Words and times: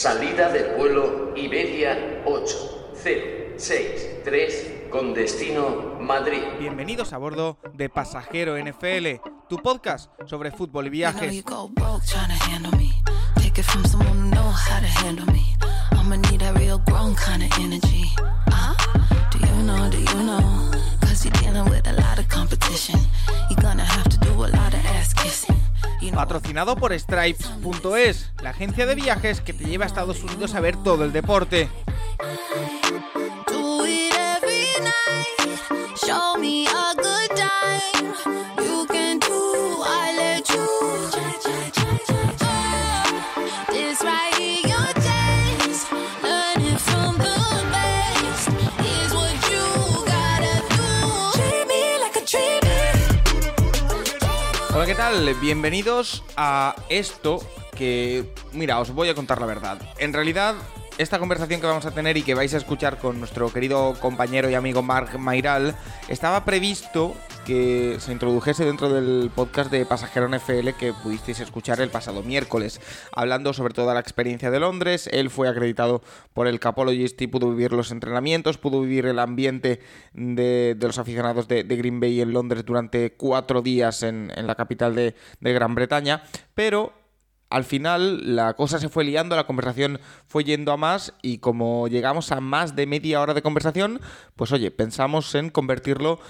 Salida 0.00 0.50
del 0.50 0.76
vuelo 0.76 1.34
Iberia 1.36 2.22
8063 2.24 4.88
con 4.90 5.12
destino 5.12 5.98
Madrid. 6.00 6.40
Bienvenidos 6.58 7.12
a 7.12 7.18
bordo 7.18 7.58
de 7.74 7.90
Pasajero 7.90 8.56
NFL, 8.56 9.20
tu 9.46 9.58
podcast 9.58 10.10
sobre 10.24 10.52
fútbol 10.52 10.86
y 10.86 10.88
viajes. 10.88 11.44
Patrocinado 26.20 26.76
por 26.76 26.92
Stripes.es, 26.92 28.30
la 28.42 28.50
agencia 28.50 28.84
de 28.84 28.94
viajes 28.94 29.40
que 29.40 29.54
te 29.54 29.64
lleva 29.64 29.84
a 29.84 29.86
Estados 29.86 30.22
Unidos 30.22 30.54
a 30.54 30.60
ver 30.60 30.76
todo 30.76 31.04
el 31.04 31.12
deporte. 31.12 31.70
Bienvenidos 55.40 56.22
a 56.36 56.76
esto 56.90 57.40
que, 57.74 58.34
mira, 58.52 58.78
os 58.80 58.90
voy 58.90 59.08
a 59.08 59.14
contar 59.14 59.40
la 59.40 59.46
verdad. 59.46 59.78
En 59.96 60.12
realidad, 60.12 60.56
esta 60.98 61.18
conversación 61.18 61.58
que 61.58 61.66
vamos 61.66 61.86
a 61.86 61.90
tener 61.90 62.18
y 62.18 62.22
que 62.22 62.34
vais 62.34 62.52
a 62.52 62.58
escuchar 62.58 62.98
con 62.98 63.18
nuestro 63.18 63.50
querido 63.50 63.94
compañero 63.98 64.50
y 64.50 64.54
amigo 64.54 64.82
Mark 64.82 65.18
Mairal 65.18 65.74
estaba 66.08 66.44
previsto 66.44 67.16
que 67.44 67.96
se 68.00 68.12
introdujese 68.12 68.64
dentro 68.64 68.88
del 68.88 69.30
podcast 69.34 69.70
de 69.70 69.86
Pasajero 69.86 70.28
NFL 70.28 70.70
que 70.78 70.92
pudisteis 70.92 71.40
escuchar 71.40 71.80
el 71.80 71.90
pasado 71.90 72.22
miércoles, 72.22 72.80
hablando 73.12 73.52
sobre 73.52 73.74
toda 73.74 73.94
la 73.94 74.00
experiencia 74.00 74.50
de 74.50 74.60
Londres. 74.60 75.08
Él 75.12 75.30
fue 75.30 75.48
acreditado 75.48 76.02
por 76.34 76.46
el 76.46 76.60
Capologist 76.60 77.20
y 77.22 77.26
pudo 77.26 77.50
vivir 77.50 77.72
los 77.72 77.90
entrenamientos, 77.90 78.58
pudo 78.58 78.80
vivir 78.80 79.06
el 79.06 79.18
ambiente 79.18 79.80
de, 80.12 80.76
los 80.80 80.98
aficionados 80.98 81.48
de, 81.48 81.62
Green 81.64 82.00
Bay 82.00 82.20
en 82.20 82.32
Londres 82.32 82.64
durante 82.64 83.12
cuatro 83.12 83.62
días 83.62 84.02
en, 84.02 84.32
la 84.34 84.54
capital 84.54 84.94
de, 84.94 85.14
de 85.40 85.52
Gran 85.52 85.74
Bretaña, 85.74 86.22
pero 86.54 86.92
al 87.50 87.64
final 87.64 88.36
la 88.36 88.54
cosa 88.54 88.78
se 88.78 88.88
fue 88.88 89.04
liando, 89.04 89.34
la 89.34 89.46
conversación 89.46 90.00
fue 90.26 90.44
yendo 90.44 90.72
a 90.72 90.76
más 90.76 91.14
y 91.20 91.38
como 91.38 91.88
llegamos 91.88 92.30
a 92.30 92.40
más 92.40 92.76
de 92.76 92.86
media 92.86 93.20
hora 93.20 93.34
de 93.34 93.42
conversación, 93.42 94.00
pues 94.36 94.52
oye, 94.52 94.70
pensamos 94.70 95.34
en 95.34 95.50
convertirlo 95.50 96.20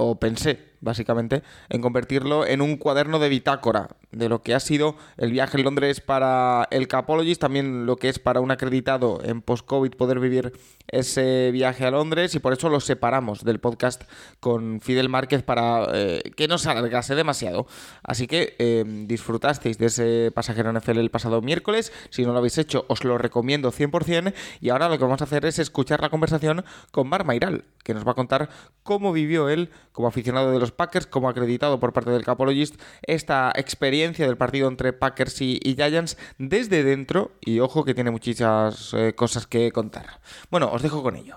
o 0.00 0.14
pensé 0.16 0.69
básicamente, 0.80 1.42
en 1.68 1.80
convertirlo 1.80 2.46
en 2.46 2.60
un 2.60 2.76
cuaderno 2.76 3.18
de 3.18 3.28
bitácora 3.28 3.88
de 4.12 4.28
lo 4.28 4.42
que 4.42 4.54
ha 4.54 4.60
sido 4.60 4.96
el 5.16 5.30
viaje 5.30 5.58
en 5.58 5.64
Londres 5.64 6.00
para 6.00 6.66
el 6.70 6.88
Capologist, 6.88 7.40
también 7.40 7.86
lo 7.86 7.96
que 7.96 8.08
es 8.08 8.18
para 8.18 8.40
un 8.40 8.50
acreditado 8.50 9.20
en 9.22 9.42
post-COVID 9.42 9.92
poder 9.92 10.20
vivir 10.20 10.52
ese 10.88 11.50
viaje 11.52 11.86
a 11.86 11.90
Londres 11.90 12.34
y 12.34 12.40
por 12.40 12.52
eso 12.52 12.68
lo 12.68 12.80
separamos 12.80 13.44
del 13.44 13.60
podcast 13.60 14.02
con 14.40 14.80
Fidel 14.80 15.08
Márquez 15.08 15.42
para 15.42 15.86
eh, 15.92 16.22
que 16.36 16.48
no 16.48 16.58
se 16.58 16.70
alargase 16.70 17.14
demasiado. 17.14 17.66
Así 18.02 18.26
que 18.26 18.56
eh, 18.58 18.84
disfrutasteis 19.06 19.78
de 19.78 19.86
ese 19.86 20.32
pasajero 20.34 20.72
NFL 20.72 20.98
el 20.98 21.10
pasado 21.10 21.40
miércoles, 21.42 21.92
si 22.10 22.24
no 22.24 22.32
lo 22.32 22.38
habéis 22.38 22.58
hecho 22.58 22.84
os 22.88 23.04
lo 23.04 23.18
recomiendo 23.18 23.72
100% 23.72 24.34
y 24.60 24.70
ahora 24.70 24.88
lo 24.88 24.98
que 24.98 25.04
vamos 25.04 25.20
a 25.20 25.24
hacer 25.24 25.44
es 25.44 25.58
escuchar 25.58 26.00
la 26.00 26.10
conversación 26.10 26.64
con 26.90 27.08
Mar 27.08 27.24
Mairal, 27.24 27.64
que 27.84 27.94
nos 27.94 28.06
va 28.06 28.12
a 28.12 28.14
contar 28.14 28.48
cómo 28.82 29.12
vivió 29.12 29.48
él 29.48 29.70
como 29.92 30.08
aficionado 30.08 30.50
de 30.52 30.58
los 30.58 30.69
Packers, 30.72 31.06
como 31.06 31.28
acreditado 31.28 31.80
por 31.80 31.92
parte 31.92 32.10
del 32.10 32.24
Capologist, 32.24 32.80
esta 33.02 33.52
experiencia 33.54 34.26
del 34.26 34.36
partido 34.36 34.68
entre 34.68 34.92
Packers 34.92 35.40
y, 35.40 35.60
Giants 35.62 36.16
desde 36.38 36.82
dentro. 36.82 37.32
Y 37.40 37.60
ojo 37.60 37.84
que 37.84 37.94
tiene 37.94 38.10
muchísimas 38.10 38.94
eh, 38.94 39.14
cosas 39.14 39.46
que 39.46 39.72
contar. 39.72 40.20
Bueno, 40.50 40.70
os 40.72 40.82
dejo 40.82 41.02
con 41.02 41.16
ello. 41.16 41.36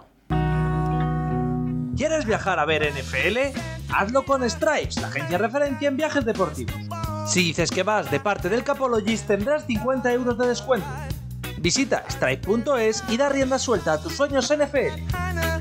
¿Quieres 1.95 2.25
viajar 2.25 2.59
a 2.59 2.65
ver 2.65 2.91
NFL? 2.91 3.59
Hazlo 3.93 4.25
con 4.25 4.49
Stripes, 4.49 4.99
la 4.99 5.07
agencia 5.07 5.37
referencia 5.37 5.87
en 5.87 5.97
viajes 5.97 6.25
deportivos. 6.25 6.75
Si 7.27 7.43
dices 7.43 7.69
que 7.69 7.83
vas 7.83 8.09
de 8.09 8.19
parte 8.19 8.49
del 8.49 8.63
Capologist 8.63 9.27
tendrás 9.27 9.65
50 9.67 10.11
euros 10.11 10.37
de 10.37 10.47
descuento. 10.47 10.87
Visita 11.59 12.03
stripe.es 12.09 13.03
y 13.09 13.17
da 13.17 13.29
rienda 13.29 13.59
suelta 13.59 13.93
a 13.93 14.01
tus 14.01 14.13
sueños 14.15 14.51
NFL. 14.51 15.52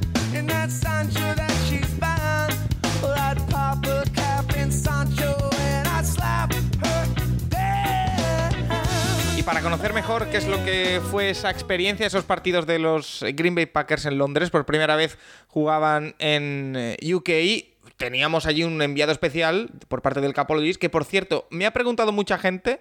Y 9.36 9.42
para 9.42 9.60
conocer 9.60 9.92
mejor 9.92 10.28
qué 10.28 10.36
es 10.36 10.46
lo 10.46 10.64
que 10.64 11.00
fue 11.10 11.30
esa 11.30 11.50
experiencia, 11.50 12.06
esos 12.06 12.24
partidos 12.24 12.66
de 12.66 12.78
los 12.78 13.24
Green 13.34 13.54
Bay 13.54 13.66
Packers 13.66 14.06
en 14.06 14.18
Londres, 14.18 14.50
por 14.50 14.64
primera 14.64 14.96
vez 14.96 15.18
jugaban 15.48 16.14
en 16.18 16.74
eh, 16.76 17.14
UK 17.14 17.72
teníamos 18.02 18.46
allí 18.46 18.64
un 18.64 18.82
enviado 18.82 19.12
especial 19.12 19.70
por 19.86 20.02
parte 20.02 20.20
del 20.20 20.34
Capologist, 20.34 20.80
que 20.80 20.90
por 20.90 21.04
cierto, 21.04 21.46
me 21.50 21.66
ha 21.66 21.70
preguntado 21.70 22.10
mucha 22.10 22.36
gente, 22.36 22.80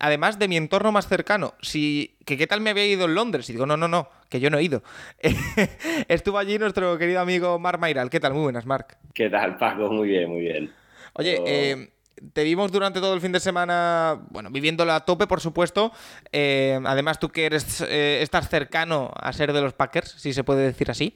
además 0.00 0.38
de 0.38 0.48
mi 0.48 0.56
entorno 0.56 0.92
más 0.92 1.08
cercano, 1.08 1.52
si 1.60 2.16
que 2.24 2.38
qué 2.38 2.46
tal 2.46 2.62
me 2.62 2.70
había 2.70 2.86
ido 2.86 3.04
en 3.04 3.14
Londres. 3.14 3.50
Y 3.50 3.52
digo, 3.52 3.66
no, 3.66 3.76
no, 3.76 3.86
no, 3.86 4.08
que 4.30 4.40
yo 4.40 4.48
no 4.48 4.56
he 4.56 4.62
ido. 4.62 4.82
Estuvo 6.08 6.38
allí 6.38 6.58
nuestro 6.58 6.96
querido 6.96 7.20
amigo 7.20 7.58
Mark 7.58 7.78
Mairal. 7.78 8.08
¿Qué 8.08 8.18
tal? 8.18 8.32
Muy 8.32 8.44
buenas, 8.44 8.64
Mark. 8.64 8.96
¿Qué 9.12 9.28
tal, 9.28 9.58
Paco? 9.58 9.90
Muy 9.90 10.08
bien, 10.08 10.30
muy 10.30 10.40
bien. 10.40 10.72
Oye, 11.14 11.40
eh, 11.46 11.92
te 12.32 12.44
vimos 12.44 12.70
durante 12.72 13.00
todo 13.00 13.14
el 13.14 13.20
fin 13.20 13.32
de 13.32 13.40
semana, 13.40 14.20
bueno, 14.30 14.50
viviéndola 14.50 14.96
a 14.96 15.04
tope, 15.04 15.26
por 15.26 15.40
supuesto. 15.40 15.92
Eh, 16.30 16.78
además, 16.84 17.18
tú 17.18 17.28
que 17.30 17.46
eres, 17.46 17.80
eh, 17.82 18.20
estás 18.22 18.48
cercano 18.48 19.10
a 19.14 19.32
ser 19.32 19.52
de 19.52 19.60
los 19.60 19.72
Packers, 19.72 20.12
si 20.12 20.32
se 20.32 20.44
puede 20.44 20.64
decir 20.64 20.90
así. 20.90 21.14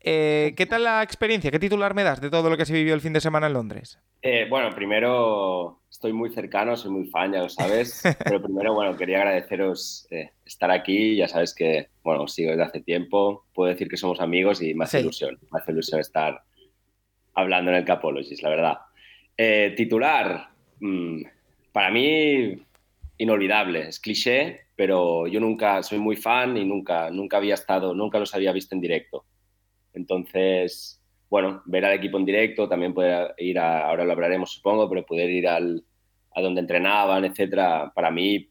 Eh, 0.00 0.54
¿Qué 0.56 0.66
tal 0.66 0.84
la 0.84 1.02
experiencia? 1.02 1.50
¿Qué 1.50 1.58
titular 1.58 1.94
me 1.94 2.04
das 2.04 2.20
de 2.20 2.30
todo 2.30 2.50
lo 2.50 2.56
que 2.56 2.66
se 2.66 2.72
vivió 2.72 2.94
el 2.94 3.00
fin 3.00 3.12
de 3.12 3.20
semana 3.20 3.46
en 3.46 3.52
Londres? 3.52 3.98
bueno, 4.50 4.74
primero 4.74 5.80
estoy 5.90 6.12
muy 6.12 6.30
cercano, 6.30 6.76
soy 6.76 6.90
muy 6.90 7.06
fan, 7.06 7.32
ya 7.32 7.40
lo 7.40 7.48
sabes. 7.48 8.02
pero 8.24 8.42
primero, 8.42 8.74
bueno, 8.74 8.94
quería 8.96 9.18
agradeceros 9.18 10.06
estar 10.44 10.70
aquí. 10.70 11.16
Ya 11.16 11.28
sabes 11.28 11.54
que, 11.54 11.88
bueno, 12.02 12.24
os 12.24 12.34
sigo 12.34 12.50
desde 12.50 12.64
hace 12.64 12.80
tiempo. 12.80 13.46
Puedo 13.54 13.70
decir 13.70 13.88
que 13.88 13.96
somos 13.96 14.20
amigos 14.20 14.60
y 14.60 14.74
me 14.74 14.84
hace 14.84 15.00
ilusión. 15.00 15.38
Me 15.50 15.60
hace 15.60 15.72
ilusión 15.72 16.00
estar 16.00 16.42
hablando 17.34 17.70
en 17.70 17.78
el 17.78 17.84
Capologist, 17.84 18.42
la 18.42 18.50
verdad. 18.50 18.78
Eh, 19.40 19.72
titular, 19.76 20.48
mm, 20.80 21.22
para 21.70 21.90
mí 21.92 22.60
inolvidable, 23.18 23.88
es 23.88 24.00
cliché, 24.00 24.62
pero 24.74 25.28
yo 25.28 25.38
nunca 25.38 25.80
soy 25.84 25.98
muy 25.98 26.16
fan 26.16 26.56
y 26.56 26.64
nunca, 26.64 27.08
nunca 27.10 27.36
había 27.36 27.54
estado, 27.54 27.94
nunca 27.94 28.18
los 28.18 28.34
había 28.34 28.50
visto 28.52 28.74
en 28.74 28.80
directo. 28.80 29.26
Entonces, 29.94 31.00
bueno, 31.30 31.62
ver 31.66 31.84
al 31.84 31.94
equipo 31.94 32.18
en 32.18 32.24
directo, 32.24 32.68
también 32.68 32.94
poder 32.94 33.32
ir 33.38 33.60
a, 33.60 33.88
ahora 33.88 34.04
lo 34.04 34.12
hablaremos 34.12 34.54
supongo, 34.54 34.88
pero 34.88 35.06
poder 35.06 35.30
ir 35.30 35.46
al, 35.46 35.84
a 36.34 36.40
donde 36.40 36.60
entrenaban, 36.60 37.24
etcétera, 37.24 37.92
para 37.94 38.10
mí 38.10 38.50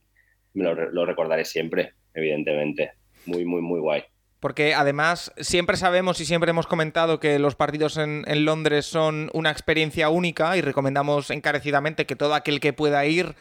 me 0.54 0.64
lo, 0.64 0.74
lo 0.92 1.06
recordaré 1.06 1.44
siempre, 1.44 1.96
evidentemente. 2.14 2.94
Muy, 3.26 3.44
muy, 3.44 3.62
muy 3.62 3.82
guay. 3.82 4.04
Porque 4.48 4.74
además 4.74 5.34
siempre 5.42 5.76
sabemos 5.76 6.22
y 6.22 6.26
siempre 6.26 6.52
hemos 6.52 6.68
comentado 6.68 7.20
que 7.20 7.38
los 7.38 7.56
partidos 7.56 7.98
en, 7.98 8.24
Londres 8.46 8.86
son 8.86 9.30
una 9.34 9.52
experiencia 9.52 10.08
única 10.08 10.56
y 10.56 10.62
recomendamos 10.62 11.32
encarecidamente 11.32 12.06
que 12.06 12.16
todo 12.16 12.34
aquel 12.34 12.62
que 12.62 12.72
pueda 12.72 13.06
ir 13.06 13.36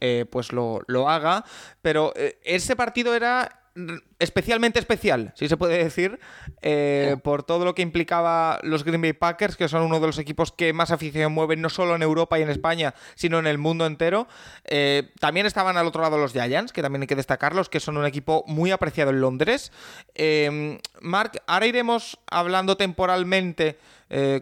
eh, 0.00 0.24
pues 0.30 0.54
lo, 0.54 0.80
lo, 0.86 1.10
haga. 1.10 1.44
Pero 1.82 2.14
eh, 2.16 2.38
ese 2.42 2.74
partido 2.74 3.14
era 3.14 3.65
especialmente 4.18 4.78
especial, 4.78 5.32
si 5.34 5.48
se 5.48 5.56
puede 5.56 5.82
decir, 5.82 6.18
eh, 6.62 7.16
por 7.22 7.42
todo 7.42 7.64
lo 7.64 7.74
que 7.74 7.82
implicaba 7.82 8.58
los 8.62 8.84
Green 8.84 9.02
Bay 9.02 9.12
Packers, 9.12 9.56
que 9.56 9.68
son 9.68 9.82
uno 9.82 10.00
de 10.00 10.06
los 10.06 10.18
equipos 10.18 10.50
que 10.50 10.72
más 10.72 10.90
afición 10.90 11.32
mueven, 11.32 11.60
no 11.60 11.68
solo 11.68 11.94
en 11.94 12.02
Europa 12.02 12.38
y 12.38 12.42
en 12.42 12.50
España, 12.50 12.94
sino 13.14 13.38
en 13.38 13.46
el 13.46 13.58
mundo 13.58 13.86
entero. 13.86 14.28
Eh, 14.64 15.10
también 15.20 15.46
estaban 15.46 15.76
al 15.76 15.86
otro 15.86 16.02
lado 16.02 16.16
los 16.16 16.32
Giants, 16.32 16.72
que 16.72 16.82
también 16.82 17.02
hay 17.02 17.08
que 17.08 17.16
destacarlos, 17.16 17.68
que 17.68 17.80
son 17.80 17.96
un 17.98 18.06
equipo 18.06 18.44
muy 18.46 18.70
apreciado 18.70 19.10
en 19.10 19.20
Londres. 19.20 19.72
Eh, 20.14 20.80
Mark, 21.00 21.42
ahora 21.46 21.66
iremos 21.66 22.18
hablando 22.30 22.76
temporalmente, 22.76 23.78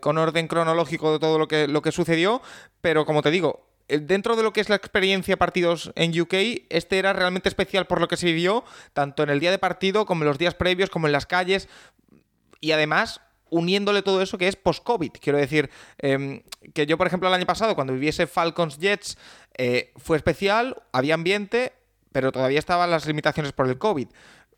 con 0.00 0.18
orden 0.18 0.46
cronológico 0.46 1.10
de 1.14 1.18
todo 1.18 1.38
lo 1.38 1.48
que, 1.48 1.66
lo 1.66 1.80
que 1.80 1.90
sucedió, 1.90 2.42
pero 2.82 3.06
como 3.06 3.22
te 3.22 3.30
digo, 3.30 3.63
dentro 3.88 4.36
de 4.36 4.42
lo 4.42 4.52
que 4.52 4.60
es 4.60 4.68
la 4.68 4.76
experiencia 4.76 5.36
partidos 5.36 5.92
en 5.94 6.18
UK, 6.18 6.34
este 6.70 6.98
era 6.98 7.12
realmente 7.12 7.48
especial 7.48 7.86
por 7.86 8.00
lo 8.00 8.08
que 8.08 8.16
se 8.16 8.26
vivió, 8.26 8.64
tanto 8.92 9.22
en 9.22 9.30
el 9.30 9.40
día 9.40 9.50
de 9.50 9.58
partido 9.58 10.06
como 10.06 10.22
en 10.22 10.28
los 10.28 10.38
días 10.38 10.54
previos, 10.54 10.90
como 10.90 11.06
en 11.06 11.12
las 11.12 11.26
calles. 11.26 11.68
Y 12.60 12.72
además, 12.72 13.20
uniéndole 13.50 14.02
todo 14.02 14.20
eso 14.22 14.38
que 14.38 14.48
es 14.48 14.56
post-COVID. 14.56 15.12
Quiero 15.20 15.38
decir, 15.38 15.70
em, 15.98 16.42
que 16.72 16.86
yo, 16.86 16.98
por 16.98 17.06
ejemplo, 17.06 17.28
el 17.28 17.34
año 17.34 17.46
pasado, 17.46 17.74
cuando 17.74 17.92
viviese 17.92 18.26
Falcons 18.26 18.78
Jets, 18.78 19.16
eh, 19.56 19.92
fue 19.96 20.16
especial, 20.16 20.82
había 20.92 21.14
ambiente, 21.14 21.72
pero 22.10 22.32
todavía 22.32 22.58
estaban 22.58 22.90
las 22.90 23.06
limitaciones 23.06 23.52
por 23.52 23.68
el 23.68 23.78
COVID. 23.78 24.08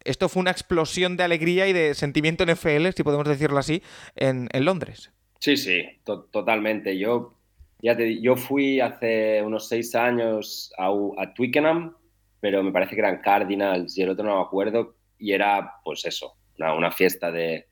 Esto 0.05 0.29
fue 0.29 0.41
una 0.41 0.51
explosión 0.51 1.17
de 1.17 1.25
alegría 1.25 1.67
y 1.69 1.73
de 1.73 1.95
sentimiento 1.95 2.45
en 2.45 2.51
FL, 2.51 2.93
si 2.93 3.03
podemos 3.03 3.29
decirlo 3.29 3.59
así, 3.59 3.83
en, 4.15 4.49
Londres. 4.65 5.11
Sí, 5.41 5.57
sí, 5.57 5.85
totalmente. 6.05 6.97
Yo, 6.97 7.35
ya 7.81 7.97
yo 7.99 8.37
fui 8.37 8.81
hace 8.81 9.43
unos 9.43 9.69
seis 9.69 9.95
años 9.95 10.73
a, 10.79 10.89
a 11.19 11.35
Twickenham, 11.35 11.95
pero 12.41 12.63
me 12.63 12.73
parece 12.73 12.95
que 12.95 13.01
eran 13.01 13.21
Cardinals 13.21 13.97
y 13.97 14.03
el 14.03 14.11
otro 14.11 14.25
no 14.25 14.37
me 14.37 14.43
acuerdo, 14.43 14.97
y 15.19 15.33
era 15.33 15.75
pues 15.85 16.05
eso, 16.05 16.37
una, 16.59 16.91
fiesta 16.91 17.31
de, 17.31 17.67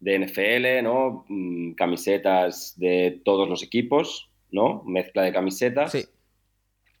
de, 0.00 0.18
NFL, 0.18 0.82
¿no? 0.84 1.24
Mm, 1.28 1.72
camisetas 1.72 2.74
de 2.78 3.20
todos 3.24 3.48
los 3.48 3.62
equipos, 3.62 4.30
¿no? 4.50 4.82
Mezcla 4.84 5.22
de 5.22 5.32
camisetas. 5.32 5.92
Sí. 5.92 6.04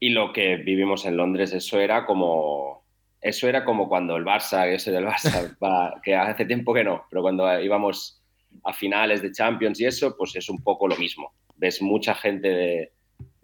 Y 0.00 0.10
lo 0.10 0.32
que 0.32 0.56
vivimos 0.56 1.06
en 1.06 1.16
Londres, 1.16 1.52
eso 1.52 1.80
era 1.80 2.04
como 2.04 2.84
eso 3.20 3.48
era 3.48 3.64
como 3.64 3.88
cuando 3.88 4.16
el 4.16 4.24
Barça, 4.24 4.70
que 4.70 4.78
soy 4.78 4.92
del 4.92 5.06
Barça, 5.06 6.00
que 6.02 6.14
hace 6.14 6.44
tiempo 6.44 6.74
que 6.74 6.84
no, 6.84 7.06
pero 7.08 7.22
cuando 7.22 7.58
íbamos 7.58 8.22
a 8.64 8.72
finales 8.74 9.22
de 9.22 9.32
Champions 9.32 9.80
y 9.80 9.86
eso, 9.86 10.14
pues 10.16 10.36
es 10.36 10.48
un 10.50 10.62
poco 10.62 10.86
lo 10.86 10.96
mismo. 10.96 11.32
Ves 11.56 11.82
mucha 11.82 12.14
gente 12.14 12.90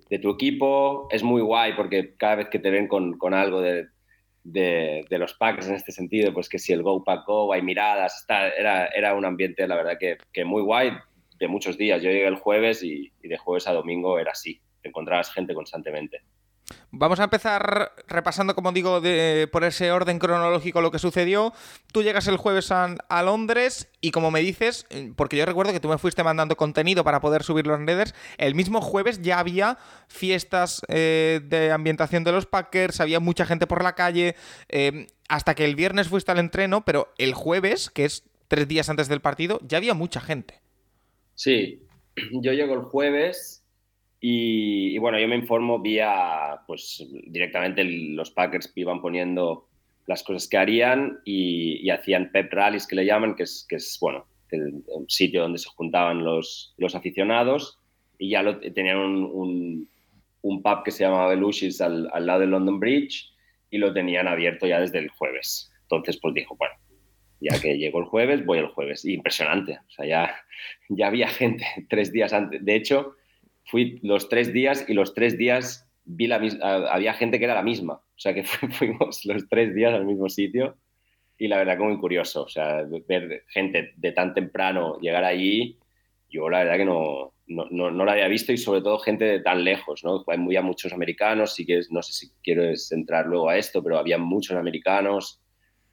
de, 0.08 0.18
tu 0.18 0.30
equipo, 0.30 1.08
es 1.10 1.22
muy 1.22 1.40
guay 1.40 1.74
porque 1.74 2.14
cada 2.16 2.36
vez 2.36 2.48
que 2.48 2.58
te 2.58 2.70
ven 2.70 2.88
con, 2.88 3.16
algo 3.32 3.60
de, 3.62 3.86
los 5.10 5.34
Packers 5.34 5.68
en 5.68 5.76
este 5.76 5.92
sentido, 5.92 6.32
pues 6.34 6.48
que 6.48 6.58
si 6.58 6.72
el 6.72 6.82
Go 6.82 7.04
Pack 7.04 7.26
Go, 7.26 7.52
hay 7.52 7.62
miradas, 7.62 8.18
está, 8.20 8.48
era, 8.48 8.86
era 8.86 9.14
un 9.14 9.24
ambiente, 9.24 9.66
la 9.68 9.76
verdad, 9.76 9.98
que, 9.98 10.18
que, 10.32 10.44
muy 10.44 10.62
guay 10.62 10.92
de 11.38 11.48
muchos 11.48 11.78
días. 11.78 12.02
Yo 12.02 12.10
llegué 12.10 12.26
el 12.26 12.36
jueves 12.36 12.82
y, 12.82 13.12
y 13.22 13.28
de 13.28 13.38
jueves 13.38 13.68
a 13.68 13.72
domingo 13.72 14.18
era 14.18 14.32
así, 14.32 14.60
te 14.82 14.88
encontrabas 14.88 15.32
gente 15.32 15.54
constantemente. 15.54 16.22
Vamos 16.92 17.20
a 17.20 17.24
empezar 17.24 17.92
repasando, 18.08 18.54
como 18.54 18.72
digo, 18.72 19.00
por 19.52 19.64
ese 19.64 19.92
orden 19.92 20.18
cronológico 20.18 20.80
lo 20.80 20.90
que 20.90 20.98
sucedió. 20.98 21.52
Tú 21.92 22.02
llegas 22.02 22.26
el 22.26 22.36
jueves 22.36 22.70
a, 22.72 23.22
Londres 23.22 23.88
y 24.00 24.10
como 24.10 24.30
me 24.30 24.40
dices, 24.40 24.86
porque 25.14 25.36
yo 25.36 25.46
recuerdo 25.46 25.72
que 25.72 25.80
tú 25.80 25.88
me 25.88 25.98
fuiste 25.98 26.24
mandando 26.24 26.56
contenido 26.56 27.04
para 27.04 27.20
poder 27.20 27.42
subirlo 27.42 27.74
en 27.74 27.86
redes, 27.86 28.14
el 28.38 28.54
mismo 28.54 28.80
jueves 28.80 29.22
ya 29.22 29.38
había 29.38 29.78
fiestas 30.08 30.82
eh, 30.88 31.40
de 31.44 31.70
ambientación 31.70 32.24
de 32.24 32.32
los 32.32 32.46
Packers, 32.46 33.00
había 33.00 33.20
mucha 33.20 33.46
gente 33.46 33.66
por 33.66 33.82
la 33.82 33.94
calle, 33.94 34.34
eh, 34.68 35.06
hasta 35.28 35.54
que 35.54 35.64
el 35.64 35.76
viernes 35.76 36.08
fuiste 36.08 36.32
al 36.32 36.38
entreno, 36.38 36.84
pero 36.84 37.12
el 37.18 37.34
jueves, 37.34 37.90
que 37.90 38.04
es 38.04 38.24
tres 38.48 38.66
días 38.66 38.88
antes 38.88 39.08
del 39.08 39.20
partido, 39.20 39.60
ya 39.62 39.78
había 39.78 39.94
mucha 39.94 40.20
gente. 40.20 40.60
Sí, 41.34 41.86
yo 42.32 42.52
llego 42.52 42.74
el 42.74 42.82
jueves 42.82 43.59
y, 44.22 44.98
bueno, 44.98 45.18
yo 45.18 45.26
me 45.28 45.36
informo 45.36 45.78
vía, 45.80 46.60
pues 46.66 47.06
directamente 47.26 47.82
los 47.84 48.30
Packers 48.30 48.70
iban 48.74 49.00
poniendo 49.00 49.66
las 50.06 50.22
cosas 50.22 50.46
que 50.46 50.58
harían 50.58 51.20
y, 51.24 51.88
hacían 51.88 52.30
pep 52.30 52.52
rallies 52.52 52.86
que 52.86 52.96
le 52.96 53.06
llaman, 53.06 53.34
que 53.34 53.44
es, 53.44 53.64
que 53.68 53.76
es 53.76 53.96
bueno, 54.00 54.26
el, 54.50 54.82
un 54.88 55.08
sitio 55.08 55.42
donde 55.42 55.58
se 55.58 55.70
juntaban 55.70 56.22
los, 56.22 56.74
los 56.76 56.94
aficionados 56.94 57.78
y 58.18 58.30
ya 58.30 58.42
lo, 58.42 58.60
tenían 58.60 58.98
un, 58.98 59.88
un, 60.42 60.62
pub 60.62 60.82
que 60.84 60.90
se 60.90 61.04
llamaba 61.04 61.28
Belushi's 61.28 61.80
al, 61.80 62.10
al, 62.12 62.26
lado 62.26 62.40
del 62.40 62.50
London 62.50 62.78
Bridge 62.78 63.32
y 63.70 63.78
lo 63.78 63.92
tenían 63.94 64.28
abierto 64.28 64.66
ya 64.66 64.80
desde 64.80 64.98
el 64.98 65.08
jueves. 65.08 65.72
Entonces, 65.82 66.18
pues 66.18 66.34
dijo, 66.34 66.56
bueno, 66.56 66.74
ya 67.40 67.58
que 67.58 67.78
llegó 67.78 68.00
el 68.00 68.04
jueves, 68.04 68.44
voy 68.44 68.58
el 68.58 68.66
jueves. 68.66 69.04
impresionante, 69.04 69.78
o 69.88 69.90
sea, 69.90 70.06
ya, 70.06 70.36
ya 70.90 71.06
había 71.06 71.28
gente 71.28 71.64
tres 71.88 72.12
días 72.12 72.32
antes. 72.32 72.62
De 72.62 72.74
hecho, 72.74 73.16
fui 73.70 74.00
los 74.02 74.28
tres 74.28 74.52
días 74.52 74.84
y 74.88 74.94
los 74.94 75.14
tres 75.14 75.38
días 75.38 75.88
vi 76.04 76.26
la 76.26 76.36
había 76.90 77.14
gente 77.14 77.38
que 77.38 77.44
era 77.44 77.54
la 77.54 77.62
misma. 77.62 77.94
O 77.94 78.18
sea, 78.18 78.34
que 78.34 78.42
fuimos 78.78 79.24
los 79.24 79.48
tres 79.48 79.74
días 79.74 79.94
al 79.94 80.04
mismo 80.04 80.28
sitio 80.28 80.76
y 81.38 81.48
la 81.48 81.58
verdad 81.58 81.78
que 81.78 81.84
muy 81.84 81.98
curioso. 81.98 82.42
O 82.42 82.48
sea, 82.48 82.84
ver 83.08 83.44
gente 83.48 83.92
de 83.96 84.12
tan 84.12 84.34
temprano 84.34 84.98
llegar 85.00 85.24
allí, 85.24 85.78
yo 86.28 86.48
la 86.48 86.58
verdad 86.58 86.76
que 86.76 86.84
no, 86.84 87.34
no, 87.46 87.90
no, 87.90 88.04
la 88.04 88.12
había 88.12 88.28
visto 88.28 88.52
y 88.52 88.58
sobre 88.58 88.82
todo 88.82 88.98
gente 88.98 89.24
de 89.24 89.40
tan 89.40 89.64
lejos, 89.64 90.04
¿no? 90.04 90.24
Había 90.26 90.62
muchos 90.62 90.92
americanos, 90.92 91.54
sí 91.54 91.64
que 91.66 91.80
no 91.90 92.02
sé 92.02 92.12
si 92.12 92.32
quiero 92.42 92.62
entrar 92.90 93.26
luego 93.26 93.48
a 93.48 93.56
esto, 93.56 93.82
pero 93.82 93.98
había 93.98 94.18
muchos 94.18 94.56
americanos, 94.56 95.40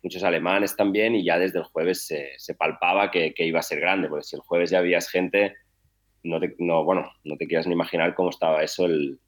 muchos 0.03 0.23
alemanes 0.23 0.75
también 0.75 1.15
y 1.15 1.23
ya 1.23 1.39
desde 1.39 1.59
el 1.59 1.65
jueves 1.65 2.05
se, 2.05 2.55
palpaba 2.55 3.09
que, 3.09 3.33
que, 3.33 3.45
iba 3.45 3.59
a 3.59 3.63
ser 3.63 3.79
grande, 3.79 4.09
porque 4.09 4.25
si 4.25 4.35
el 4.35 4.41
jueves 4.41 4.69
ya 4.69 4.79
había 4.79 5.01
gente 5.01 5.55
no, 6.23 6.39
te, 6.39 6.55
no, 6.59 6.83
bueno, 6.83 7.11
no 7.23 7.37
te 7.37 7.47
quieras 7.47 7.67
ni 7.67 7.73
imaginar 7.73 8.15
cómo 8.15 8.29
estaba 8.29 8.63
eso 8.63 8.85
el, 8.85 9.19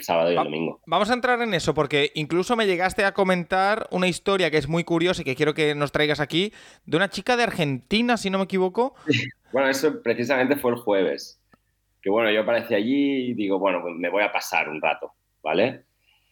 sábado 0.00 0.32
y 0.32 0.36
el 0.36 0.44
domingo. 0.44 0.80
Vamos 0.86 1.10
a 1.10 1.14
entrar 1.14 1.40
en 1.42 1.54
eso, 1.54 1.74
porque 1.74 2.10
incluso 2.14 2.56
me 2.56 2.66
llegaste 2.66 3.04
a 3.04 3.12
comentar 3.12 3.88
una 3.90 4.08
historia 4.08 4.50
que 4.50 4.58
es 4.58 4.68
muy 4.68 4.84
curiosa 4.84 5.22
y 5.22 5.24
que 5.24 5.36
quiero 5.36 5.54
que 5.54 5.74
nos 5.74 5.92
traigas 5.92 6.20
aquí, 6.20 6.52
de 6.86 6.96
una 6.96 7.10
chica 7.10 7.36
de 7.36 7.42
Argentina, 7.44 8.16
si 8.16 8.30
no 8.30 8.38
me 8.38 8.44
equivoco. 8.44 8.94
bueno, 9.52 9.68
eso 9.68 10.02
precisamente 10.02 10.56
fue 10.56 10.72
el 10.72 10.78
jueves. 10.78 11.40
Que 12.00 12.10
bueno, 12.10 12.30
yo 12.30 12.40
aparecí 12.42 12.74
allí 12.74 13.30
y 13.30 13.34
digo, 13.34 13.58
bueno, 13.58 13.80
pues 13.82 13.94
me 13.96 14.10
voy 14.10 14.24
a 14.24 14.32
pasar 14.32 14.68
un 14.68 14.80
rato, 14.80 15.12
¿vale? 15.42 15.84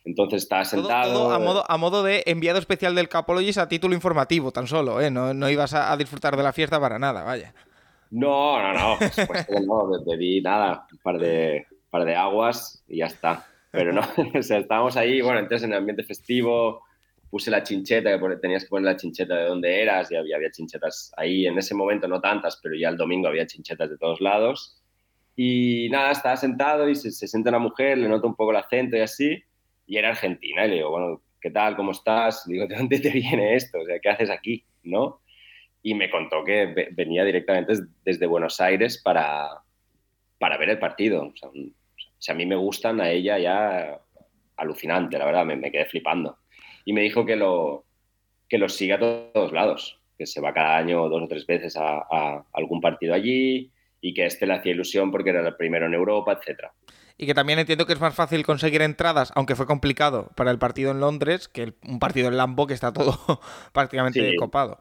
Entonces 0.05 0.43
estaba 0.43 0.65
sentado. 0.65 1.31
a, 1.31 1.39
modo, 1.39 1.65
a 1.69 1.77
modo 1.77 2.03
de 2.03 2.23
enviado 2.27 2.59
especial 2.59 2.95
del 2.95 3.09
Capologist 3.09 3.59
a 3.59 3.69
título 3.69 3.95
informativo, 3.95 4.51
tan 4.51 4.67
solo, 4.67 5.01
¿eh? 5.01 5.11
No, 5.11 5.35
no 5.35 5.51
ibas 5.51 5.75
a 5.75 5.95
disfrutar 5.97 6.37
de 6.37 6.43
la 6.43 6.53
fiesta 6.53 6.81
para 6.81 6.99
nada, 6.99 7.23
vaya. 7.23 7.55
No, 8.11 8.61
no, 8.61 8.73
no, 8.73 8.99
por 8.99 9.11
supuesto 9.11 9.61
no, 9.61 10.05
bebí 10.05 10.41
nada, 10.41 10.87
un 10.91 10.99
par 10.99 11.19
de, 11.19 11.67
par 11.91 12.05
de 12.05 12.15
aguas 12.15 12.85
y 12.89 12.99
ya 12.99 13.07
está. 13.07 13.47
Pero 13.71 13.93
no, 13.93 14.01
o 14.39 14.43
sea, 14.43 14.59
estábamos 14.59 14.97
ahí, 14.97 15.21
bueno, 15.21 15.39
entonces 15.41 15.65
en 15.65 15.73
el 15.73 15.79
ambiente 15.79 16.03
festivo 16.03 16.83
puse 17.31 17.51
la 17.51 17.63
chincheta, 17.63 18.19
que 18.19 18.37
tenías 18.37 18.65
que 18.65 18.71
poner 18.71 18.93
la 18.93 18.97
chincheta 18.97 19.37
de 19.37 19.45
donde 19.47 19.81
eras 19.83 20.11
y 20.11 20.17
había, 20.17 20.51
chinchetas 20.51 21.13
ahí, 21.17 21.47
en 21.47 21.57
ese 21.57 21.75
momento 21.75 22.09
no 22.09 22.21
tantas, 22.21 22.59
pero 22.61 22.75
ya 22.75 22.89
el 22.89 22.97
domingo 22.97 23.29
había 23.29 23.47
chinchetas 23.47 23.89
de 23.89 23.99
todos 23.99 24.21
lados. 24.21 24.83
Y 25.37 25.89
nada, 25.91 26.11
estaba 26.11 26.37
sentado 26.37 26.89
y 26.89 26.97
se, 26.97 27.13
se 27.13 27.29
sienta 27.29 27.51
una 27.51 27.61
mujer, 27.61 27.99
le 27.99 28.09
noto 28.09 28.27
un 28.27 28.35
poco 28.35 28.51
el 28.51 28.57
acento 28.57 28.97
y 28.97 29.01
así, 29.01 29.45
y 29.87 29.97
era 29.97 30.11
argentina. 30.11 30.67
Y 30.67 30.71
le 30.71 30.75
digo, 30.77 30.91
bueno, 30.91 31.23
¿qué 31.41 31.51
tal? 31.51 31.77
¿Cómo 31.77 31.93
estás? 31.93 32.45
Digo, 32.47 32.67
¿de 32.67 32.77
dónde 32.77 32.99
te 32.99 33.11
viene 33.11 33.55
esto? 33.55 33.79
O 33.79 33.85
sea, 33.85 34.01
¿qué 34.01 34.09
haces 34.09 34.29
aquí? 34.29 34.65
¿No? 34.83 35.21
Y 35.83 35.95
me 35.95 36.11
contó 36.11 36.45
que 36.45 36.91
venía 36.93 37.25
directamente 37.25 37.75
desde 38.05 38.27
Buenos 38.27 38.61
Aires 38.61 39.01
para, 39.03 39.63
para 40.39 40.59
ver 40.59 40.71
el 40.71 40.79
partido. 40.79 41.23
O 41.23 41.37
sea, 41.37 41.51
si 42.19 42.31
a 42.31 42.35
mí 42.35 42.47
me 42.47 42.57
gustan, 42.57 43.01
a 43.01 43.11
ella 43.11 43.39
ya 43.39 44.01
alucinante, 44.57 45.19
la 45.19 45.25
verdad, 45.25 45.45
me, 45.45 45.71
quedé 45.71 45.87
flipando. 45.87 46.39
Y 46.85 46.93
me 46.93 47.01
dijo 47.01 47.25
que 47.25 47.37
lo, 47.37 47.85
que 48.49 48.59
lo 48.59 48.69
sigue 48.69 48.93
a 48.93 48.99
todos 48.99 49.53
lados, 49.53 50.01
que 50.19 50.27
se 50.27 50.41
va 50.41 50.53
cada 50.53 50.77
año 50.77 51.09
dos 51.09 51.23
o 51.23 51.29
tres 51.29 51.47
veces 51.47 51.77
a, 51.77 52.45
algún 52.53 52.81
partido 52.81 53.15
allí 53.15 53.73
y 54.03 54.15
que 54.15 54.27
este 54.27 54.47
le 54.47 54.55
hacía 54.55 54.73
ilusión 54.73 55.11
porque 55.11 55.31
era 55.31 55.47
el 55.47 55.57
primero 55.57 55.87
en 55.87 55.95
Europa, 55.95 56.33
etcétera. 56.33 56.73
Y 57.17 57.27
que 57.27 57.35
también 57.35 57.59
entiendo 57.59 57.87
que 57.87 57.93
es 57.93 58.01
más 58.01 58.15
fácil 58.15 58.47
conseguir 58.47 58.81
entradas, 58.81 59.31
aunque 59.35 59.55
fue 59.55 59.67
complicado 59.67 60.31
para 60.37 60.51
el 60.51 60.59
partido 60.59 60.91
en 60.91 61.01
Londres, 61.01 61.49
que 61.49 61.75
un 61.87 61.99
partido 61.99 62.29
en 62.29 62.39
Lambo 62.39 62.67
que 62.67 62.73
está 62.73 62.93
todo 62.93 63.19
prácticamente 63.73 64.37
copado. 64.37 64.81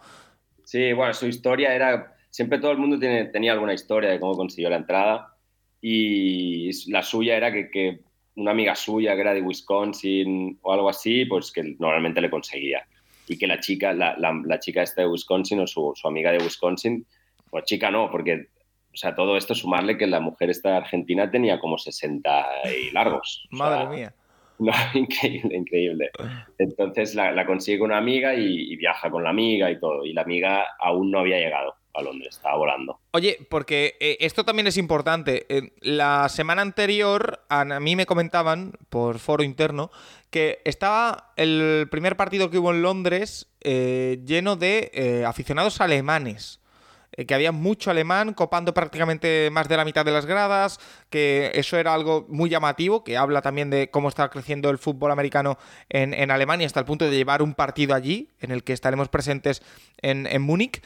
Sí, 0.69 0.93
bueno, 0.93 1.15
su 1.15 1.25
historia 1.25 1.73
era, 1.73 2.15
siempre 2.29 2.59
todo 2.59 2.71
el 2.71 2.77
mundo 2.77 2.99
tiene, 2.99 3.25
tenía 3.25 3.53
alguna 3.53 3.73
historia 3.73 4.11
de 4.11 4.19
cómo 4.19 4.37
consiguió 4.37 4.69
la 4.69 4.75
entrada 4.75 5.35
y 5.81 6.69
la 6.91 7.01
suya 7.01 7.35
era 7.35 7.51
que, 7.51 8.01
una 8.35 8.51
amiga 8.51 8.75
suya 8.75 9.15
que 9.15 9.21
era 9.21 9.33
de 9.33 9.41
Wisconsin 9.41 10.59
o 10.61 10.71
algo 10.71 10.87
así, 10.87 11.25
pues 11.25 11.51
que 11.51 11.75
normalmente 11.79 12.21
le 12.21 12.29
conseguía. 12.29 12.85
Y 13.27 13.39
que 13.39 13.47
la 13.47 13.59
chica, 13.59 13.93
la, 13.93 14.15
la, 14.19 14.59
chica 14.59 14.83
esta 14.83 15.01
de 15.01 15.07
Wisconsin 15.07 15.59
o 15.61 15.65
su, 15.65 15.91
su, 15.95 16.07
amiga 16.07 16.31
de 16.31 16.37
Wisconsin, 16.37 17.03
pues 17.49 17.65
chica 17.65 17.89
no, 17.89 18.11
porque, 18.11 18.49
o 18.93 18.95
sea, 18.95 19.15
todo 19.15 19.37
esto 19.37 19.55
sumarle 19.55 19.97
que 19.97 20.05
la 20.05 20.19
mujer 20.19 20.51
esta 20.51 20.77
argentina 20.77 21.31
tenía 21.31 21.59
como 21.59 21.79
60 21.79 22.45
y 22.65 22.91
largos. 22.91 23.47
Madre 23.49 23.87
mía. 23.87 24.15
No, 24.59 24.73
increíble, 24.93 25.55
increíble. 25.55 26.11
Entonces 26.57 27.15
la, 27.15 27.45
consigue 27.45 27.81
una 27.81 27.97
amiga 27.97 28.35
y, 28.35 28.75
viaja 28.75 29.09
con 29.09 29.23
la 29.23 29.29
amiga 29.29 29.71
y 29.71 29.79
todo. 29.79 30.05
Y 30.05 30.13
la 30.13 30.21
amiga 30.21 30.67
aún 30.79 31.09
no 31.11 31.19
había 31.19 31.37
llegado 31.37 31.75
a 31.93 32.01
Londres, 32.01 32.35
estaba 32.35 32.57
volando. 32.57 32.99
Oye, 33.11 33.37
porque 33.49 33.95
eh, 33.99 34.17
esto 34.19 34.43
también 34.43 34.67
es 34.67 34.77
importante. 34.77 35.45
la 35.81 36.29
semana 36.29 36.61
anterior 36.61 37.39
a, 37.49 37.65
mí 37.79 37.95
me 37.95 38.05
comentaban 38.05 38.73
por 38.89 39.19
foro 39.19 39.43
interno 39.43 39.89
que 40.29 40.59
estaba 40.65 41.33
el 41.35 41.87
primer 41.89 42.15
partido 42.15 42.51
que 42.51 42.59
hubo 42.59 42.71
en 42.71 42.83
Londres 42.83 43.49
eh, 43.61 44.19
lleno 44.25 44.55
de 44.55 44.91
eh, 44.93 45.25
aficionados 45.25 45.81
alemanes. 45.81 46.59
Eh, 47.11 47.25
que 47.25 47.33
había 47.33 47.51
mucho 47.51 47.91
alemán 47.91 48.33
copando 48.33 48.73
prácticamente 48.73 49.49
más 49.51 49.67
de 49.67 49.77
la 49.77 49.85
mitad 49.85 50.05
de 50.05 50.11
las 50.11 50.25
gradas, 50.25 50.79
que 51.09 51.51
eso 51.53 51.77
era 51.77 51.93
algo 51.93 52.25
muy 52.29 52.49
llamativo, 52.49 53.03
que 53.03 53.17
habla 53.17 53.41
también 53.41 53.69
de 53.69 53.89
cómo 53.89 54.09
está 54.09 54.29
creciendo 54.29 54.69
el 54.69 54.77
fútbol 54.77 55.11
americano 55.11 55.57
en, 55.89 56.31
Alemania 56.31 56.67
hasta 56.67 56.79
el 56.79 56.85
punto 56.85 57.05
de 57.05 57.11
llevar 57.11 57.41
un 57.41 57.53
partido 57.53 57.95
allí, 57.95 58.29
en 58.39 58.51
el 58.51 58.63
que 58.63 58.73
estaremos 58.73 59.09
presentes 59.09 59.61
en, 60.01 60.27
en 60.27 60.41
Múnich. 60.41 60.81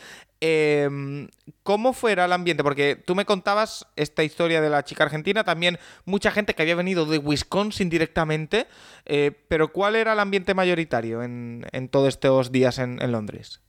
Em, 0.45 1.29
¿Cómo 1.63 1.93
fuera 1.93 2.25
el 2.25 2.33
ambiente? 2.33 2.63
Porque 2.63 2.97
tú 2.97 3.15
me 3.15 3.23
contabas 3.23 3.87
esta 3.95 4.25
historia 4.25 4.59
de 4.59 4.69
la 4.69 4.83
chica 4.83 5.05
argentina, 5.05 5.45
también 5.45 5.79
mucha 6.03 6.31
gente 6.31 6.53
que 6.53 6.63
había 6.63 6.75
venido 6.75 7.05
de 7.05 7.17
Wisconsin 7.17 7.89
directamente, 7.89 8.67
eh, 9.05 9.31
pero 9.47 9.71
¿cuál 9.71 9.95
era 9.95 10.11
el 10.11 10.19
ambiente 10.19 10.53
mayoritario 10.53 11.23
en, 11.23 11.87
todos 11.89 12.09
estos 12.09 12.51
días 12.51 12.77
en, 12.79 12.99
Londres? 13.09 13.61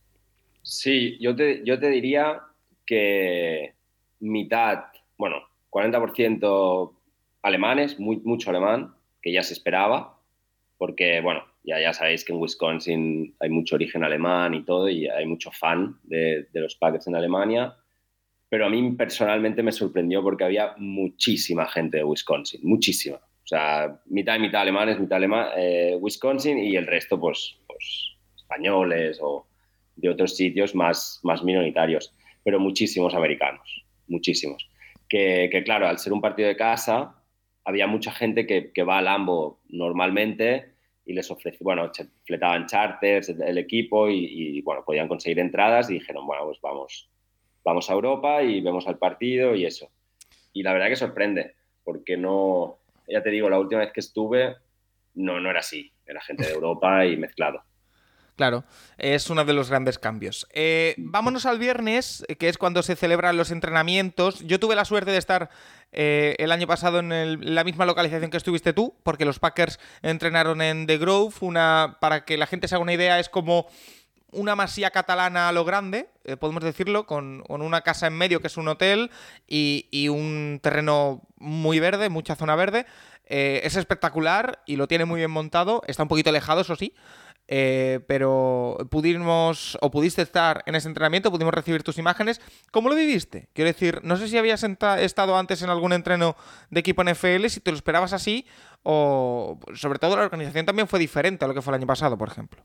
Sí, 0.64 1.18
yo 1.20 1.36
te, 1.36 1.62
yo 1.62 1.78
te 1.78 1.90
diría 1.90 2.40
que 2.86 3.74
mitad, 4.20 4.84
bueno, 5.18 5.42
40% 5.68 6.92
alemanes, 7.42 8.00
muy, 8.00 8.16
mucho 8.24 8.48
alemán, 8.48 8.94
que 9.20 9.30
ya 9.30 9.42
se 9.42 9.52
esperaba, 9.52 10.18
porque, 10.78 11.20
bueno, 11.20 11.44
ya, 11.64 11.78
ya 11.80 11.92
sabéis 11.92 12.24
que 12.24 12.32
en 12.32 12.40
Wisconsin 12.40 13.34
hay 13.40 13.50
mucho 13.50 13.74
origen 13.74 14.04
alemán 14.04 14.54
y 14.54 14.64
todo, 14.64 14.88
y 14.88 15.06
hay 15.06 15.26
mucho 15.26 15.50
fan 15.50 15.98
de, 16.02 16.46
los 16.54 16.76
Packers 16.76 17.08
en 17.08 17.16
Alemania. 17.16 17.76
Pero 18.48 18.64
a 18.64 18.70
mí 18.70 18.90
personalmente 18.92 19.62
me 19.62 19.72
sorprendió 19.72 20.22
porque 20.22 20.44
había 20.44 20.74
muchísima 20.78 21.66
gente 21.66 21.98
de 21.98 22.04
Wisconsin, 22.04 22.60
muchísima. 22.62 23.16
O 23.16 23.46
sea, 23.46 24.00
mitad 24.06 24.36
y 24.36 24.40
mitad 24.40 24.62
alemanes, 24.62 24.98
mitad 24.98 25.18
alemán, 25.18 25.48
eh, 25.58 25.94
Wisconsin 26.00 26.56
y 26.58 26.74
el 26.76 26.86
resto, 26.86 27.20
pues, 27.20 27.58
pues, 27.66 28.16
españoles 28.34 29.18
o 29.20 29.46
de 29.96 30.08
otros 30.08 30.36
sitios 30.36 30.74
más, 30.74 31.20
más 31.22 31.42
minoritarios. 31.42 32.14
Pero 32.42 32.60
muchísimos 32.60 33.14
americanos, 33.14 33.84
muchísimos. 34.08 34.68
Que, 35.08 35.48
que, 35.50 35.62
claro, 35.62 35.86
al 35.86 35.98
ser 35.98 36.12
un 36.12 36.20
partido 36.20 36.48
de 36.48 36.56
casa, 36.56 37.14
había 37.64 37.86
mucha 37.86 38.12
gente 38.12 38.46
que, 38.46 38.72
que 38.72 38.82
va 38.82 38.98
al 38.98 39.06
Lambo 39.06 39.60
normalmente 39.68 40.74
y 41.06 41.12
les 41.12 41.30
ofrecí, 41.30 41.62
bueno, 41.62 41.90
fletaban 42.24 42.66
charters 42.66 43.28
el 43.28 43.58
equipo 43.58 44.08
y, 44.08 44.60
bueno, 44.62 44.84
podían 44.84 45.08
conseguir 45.08 45.38
entradas 45.38 45.90
y 45.90 45.94
dijeron, 45.94 46.26
bueno, 46.26 46.44
pues 46.46 46.58
vamos, 46.62 47.10
vamos 47.62 47.90
a 47.90 47.92
Europa 47.92 48.42
y 48.42 48.60
vemos 48.60 48.86
al 48.86 48.98
partido 48.98 49.54
y 49.54 49.66
eso. 49.66 49.90
Y 50.52 50.62
la 50.62 50.72
verdad 50.72 50.88
que 50.88 50.96
sorprende, 50.96 51.54
porque 51.84 52.16
no, 52.16 52.78
ya 53.06 53.22
te 53.22 53.30
digo, 53.30 53.50
la 53.50 53.58
última 53.58 53.82
vez 53.82 53.92
que 53.92 54.00
estuve 54.00 54.56
no, 55.14 55.40
no 55.40 55.50
era 55.50 55.60
así, 55.60 55.92
era 56.06 56.20
gente 56.22 56.46
de 56.46 56.52
Europa 56.52 57.04
y 57.04 57.16
mezclado. 57.16 57.62
Claro, 58.36 58.64
es 58.98 59.30
uno 59.30 59.44
de 59.44 59.52
los 59.52 59.70
grandes 59.70 60.00
cambios. 60.00 60.48
Eh, 60.52 60.96
vámonos 60.98 61.46
al 61.46 61.60
viernes, 61.60 62.24
que 62.38 62.48
es 62.48 62.58
cuando 62.58 62.82
se 62.82 62.96
celebran 62.96 63.36
los 63.36 63.52
entrenamientos. 63.52 64.40
Yo 64.40 64.58
tuve 64.58 64.74
la 64.74 64.84
suerte 64.84 65.12
de 65.12 65.18
estar 65.18 65.50
eh, 65.92 66.34
el 66.38 66.50
año 66.50 66.66
pasado 66.66 66.98
en 66.98 67.54
la 67.54 67.62
misma 67.62 67.86
localización 67.86 68.32
que 68.32 68.36
estuviste 68.36 68.72
tú, 68.72 68.96
porque 69.04 69.24
los 69.24 69.38
Packers 69.38 69.78
entrenaron 70.02 70.62
en 70.62 70.88
The 70.88 70.98
Grove. 70.98 71.32
Una, 71.42 71.98
para 72.00 72.24
que 72.24 72.36
la 72.36 72.48
gente 72.48 72.66
se 72.66 72.74
haga 72.74 72.82
una 72.82 72.94
idea, 72.94 73.20
es 73.20 73.28
como 73.28 73.68
una 74.32 74.56
masía 74.56 74.90
catalana 74.90 75.48
a 75.48 75.52
lo 75.52 75.64
grande, 75.64 76.08
eh, 76.24 76.36
podemos 76.36 76.64
decirlo, 76.64 77.06
con, 77.06 77.44
una 77.48 77.82
casa 77.82 78.08
en 78.08 78.14
medio 78.14 78.40
que 78.40 78.48
es 78.48 78.56
un 78.56 78.66
hotel 78.66 79.12
y, 79.46 80.08
un 80.08 80.58
terreno 80.60 81.22
muy 81.36 81.78
verde, 81.78 82.08
mucha 82.08 82.34
zona 82.34 82.56
verde. 82.56 82.84
es 83.26 83.76
espectacular 83.76 84.60
y 84.66 84.74
lo 84.74 84.88
tiene 84.88 85.04
muy 85.04 85.20
bien 85.20 85.30
montado. 85.30 85.82
Está 85.86 86.02
un 86.02 86.08
poquito 86.08 86.30
alejado, 86.30 86.62
eso 86.62 86.74
sí. 86.74 86.94
Eh, 87.46 88.00
pero 88.06 88.78
pudimos 88.90 89.76
o 89.82 89.90
pudiste 89.90 90.22
estar 90.22 90.62
en 90.64 90.76
ese 90.76 90.88
entrenamiento, 90.88 91.30
pudimos 91.30 91.52
recibir 91.52 91.82
tus 91.82 91.98
imágenes. 91.98 92.40
¿Cómo 92.70 92.88
lo 92.88 92.94
viviste? 92.94 93.48
Quiero 93.52 93.68
decir, 93.68 94.00
no 94.02 94.16
sé 94.16 94.28
si 94.28 94.38
habías 94.38 94.64
estado 94.64 95.36
antes 95.36 95.62
en 95.62 95.70
algún 95.70 95.92
entreno 95.92 96.36
de 96.70 96.80
equipo 96.80 97.04
NFL, 97.04 97.46
si 97.48 97.60
te 97.60 97.70
lo 97.70 97.76
esperabas 97.76 98.12
así, 98.12 98.46
o 98.82 99.60
sobre 99.74 99.98
todo 99.98 100.16
la 100.16 100.24
organización 100.24 100.64
también 100.64 100.88
fue 100.88 100.98
diferente 100.98 101.44
a 101.44 101.48
lo 101.48 101.54
que 101.54 101.62
fue 101.62 101.72
el 101.72 101.80
año 101.80 101.86
pasado, 101.86 102.16
por 102.16 102.28
ejemplo. 102.28 102.64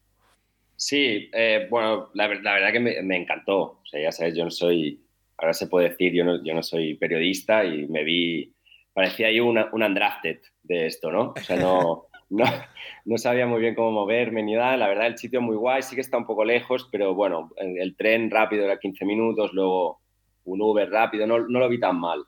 Sí, 0.78 1.30
eh, 1.34 1.68
bueno, 1.70 2.10
la, 2.14 2.28
verdad 2.28 2.72
que 2.72 2.80
me, 2.80 3.18
encantó. 3.18 3.82
O 3.82 3.86
sea, 3.86 4.02
ya 4.02 4.14
sabes, 4.14 4.34
yo 4.36 4.46
no 4.46 4.52
soy, 4.52 5.04
ahora 5.38 5.54
se 5.54 5.68
puede 5.68 5.90
decir, 5.90 6.14
yo 6.14 6.24
no, 6.24 6.42
yo 6.42 6.54
no 6.54 6.64
soy 6.64 6.94
periodista 6.94 7.66
y 7.66 7.86
me 7.88 8.06
vi, 8.06 8.56
parecía 8.94 9.28
ahí 9.28 9.42
un 9.42 9.58
undrafted 9.58 10.40
de 10.64 10.86
esto, 10.86 11.12
¿no? 11.12 11.34
O 11.36 11.42
sea, 11.42 11.58
no 11.58 12.06
no, 12.30 12.46
no 13.06 13.18
sabía 13.18 13.48
muy 13.48 13.62
bien 13.62 13.76
cómo 13.76 13.92
moverme 13.92 14.44
ni 14.44 14.54
nada. 14.54 14.78
La 14.78 14.88
verdad, 14.88 15.08
el 15.08 15.18
sitio 15.18 15.42
muy 15.42 15.56
guay, 15.56 15.82
sí 15.82 15.96
que 15.96 16.02
está 16.02 16.18
un 16.18 16.26
poco 16.26 16.46
lejos, 16.46 16.88
pero 16.92 17.14
bueno, 17.14 17.52
el 17.58 17.96
tren 17.96 18.30
rápido 18.30 18.66
era 18.66 18.80
15 18.80 19.06
minutos, 19.06 19.54
luego 19.54 20.02
un 20.46 20.62
Uber 20.62 20.90
rápido, 20.90 21.28
no, 21.28 21.40
no 21.40 21.60
lo 21.60 21.70
vi 21.70 21.80
tan 21.80 22.00
mal. 22.00 22.24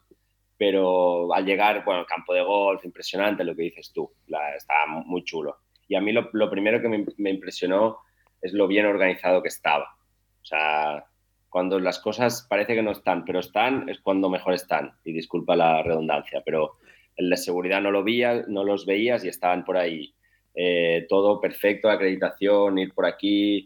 Pero 0.57 1.33
al 1.33 1.45
llegar, 1.45 1.83
bueno, 1.83 2.01
el 2.01 2.05
campo 2.05 2.33
de 2.33 2.43
golf, 2.43 2.85
impresionante 2.85 3.43
lo 3.43 3.55
que 3.55 3.63
dices 3.63 3.91
tú, 3.91 4.11
la, 4.27 4.55
estaba 4.55 4.85
muy 4.87 5.23
chulo. 5.23 5.57
Y 5.87 5.95
a 5.95 6.01
mí 6.01 6.11
lo, 6.11 6.29
lo 6.33 6.49
primero 6.49 6.81
que 6.81 6.87
me, 6.87 7.03
me, 7.17 7.31
impresionó 7.31 7.97
es 8.41 8.53
lo 8.53 8.67
bien 8.67 8.85
organizado 8.85 9.41
que 9.41 9.49
estaba. 9.49 9.95
O 10.41 10.45
sea, 10.45 11.05
cuando 11.49 11.79
las 11.79 11.99
cosas 11.99 12.45
parece 12.47 12.75
que 12.75 12.83
no 12.83 12.91
están, 12.91 13.25
pero 13.25 13.39
están, 13.39 13.89
es 13.89 13.99
cuando 14.01 14.29
mejor 14.29 14.53
están. 14.53 14.93
Y 15.03 15.13
disculpa 15.13 15.55
la 15.55 15.81
redundancia, 15.81 16.43
pero 16.45 16.77
el 17.21 17.29
de 17.29 17.37
seguridad 17.37 17.81
no, 17.81 17.91
lo 17.91 18.03
veía, 18.03 18.43
no 18.47 18.63
los 18.63 18.85
veías 18.85 19.23
y 19.23 19.29
estaban 19.29 19.63
por 19.63 19.77
ahí. 19.77 20.13
Eh, 20.55 21.05
todo 21.07 21.39
perfecto, 21.39 21.89
acreditación, 21.89 22.79
ir 22.79 22.93
por 22.93 23.05
aquí, 23.05 23.65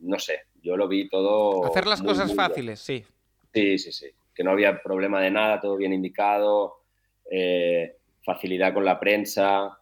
no 0.00 0.18
sé, 0.18 0.40
yo 0.62 0.76
lo 0.76 0.88
vi 0.88 1.08
todo. 1.08 1.64
Hacer 1.64 1.86
las 1.86 2.02
cosas 2.02 2.34
fáciles, 2.34 2.80
sí. 2.80 3.04
Sí, 3.54 3.78
sí, 3.78 3.92
sí. 3.92 4.06
Que 4.34 4.44
no 4.44 4.50
había 4.50 4.82
problema 4.82 5.20
de 5.20 5.30
nada, 5.30 5.60
todo 5.60 5.76
bien 5.76 5.92
indicado, 5.92 6.82
eh, 7.30 7.96
facilidad 8.24 8.74
con 8.74 8.84
la 8.84 8.98
prensa, 8.98 9.78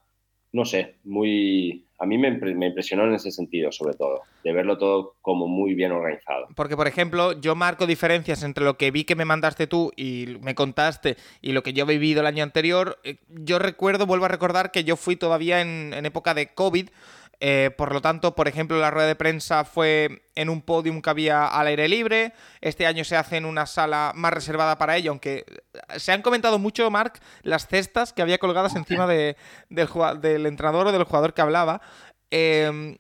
no 0.52 0.64
sé, 0.64 0.96
muy, 1.04 1.86
a 2.00 2.06
mí 2.06 2.16
me, 2.16 2.28
impresionó 2.28 3.04
en 3.04 3.14
ese 3.14 3.32
sentido, 3.32 3.72
sobre 3.72 3.94
todo, 3.94 4.22
de 4.44 4.52
verlo 4.52 4.78
todo 4.78 5.16
como 5.20 5.48
muy 5.48 5.74
bien 5.74 5.90
organizado. 5.90 6.46
Porque, 6.54 6.76
por 6.76 6.86
ejemplo, 6.86 7.32
yo 7.32 7.56
marco 7.56 7.86
diferencias 7.86 8.44
entre 8.44 8.64
lo 8.64 8.76
que 8.76 8.92
vi 8.92 9.04
que 9.04 9.16
me 9.16 9.24
mandaste 9.24 9.66
tú 9.66 9.90
y 9.96 10.38
me 10.42 10.54
contaste 10.54 11.16
y 11.42 11.52
lo 11.52 11.62
que 11.62 11.72
yo 11.72 11.84
he 11.84 11.88
vivido 11.88 12.20
el 12.20 12.26
año 12.26 12.44
anterior. 12.44 12.98
Eh, 13.02 13.18
yo 13.28 13.58
recuerdo, 13.58 14.06
vuelvo 14.06 14.26
a 14.26 14.28
recordar 14.28 14.70
que 14.70 14.84
yo 14.84 14.96
fui 14.96 15.16
todavía 15.16 15.60
en, 15.60 15.92
en 15.92 16.06
época 16.06 16.34
de 16.34 16.54
COVID 16.54 16.88
eh, 17.40 17.70
por 17.76 17.92
lo 17.92 18.00
tanto, 18.00 18.34
por 18.34 18.48
ejemplo, 18.48 18.78
la 18.78 18.90
rueda 18.90 19.06
de 19.06 19.14
prensa 19.14 19.64
fue 19.64 20.22
en 20.34 20.48
un 20.48 20.60
podium 20.62 21.00
que 21.00 21.10
había 21.10 21.46
al 21.46 21.68
aire 21.68 21.88
libre. 21.88 22.32
Este 22.60 22.86
año 22.86 23.04
se 23.04 23.16
hace 23.16 23.36
en 23.36 23.44
una 23.44 23.66
sala 23.66 24.12
más 24.14 24.32
reservada 24.32 24.76
para 24.78 24.96
ello, 24.96 25.12
aunque 25.12 25.44
se 25.96 26.12
han 26.12 26.22
comentado 26.22 26.58
mucho, 26.58 26.90
Mark, 26.90 27.20
las 27.42 27.68
cestas 27.68 28.12
que 28.12 28.22
había 28.22 28.38
colgadas 28.38 28.74
encima 28.76 29.06
del, 29.06 29.36
del 29.68 30.46
entrenador 30.46 30.88
o 30.88 30.92
del 30.92 31.04
jugador 31.04 31.34
que 31.34 31.42
hablaba. 31.42 31.80
Eh, 32.30 32.98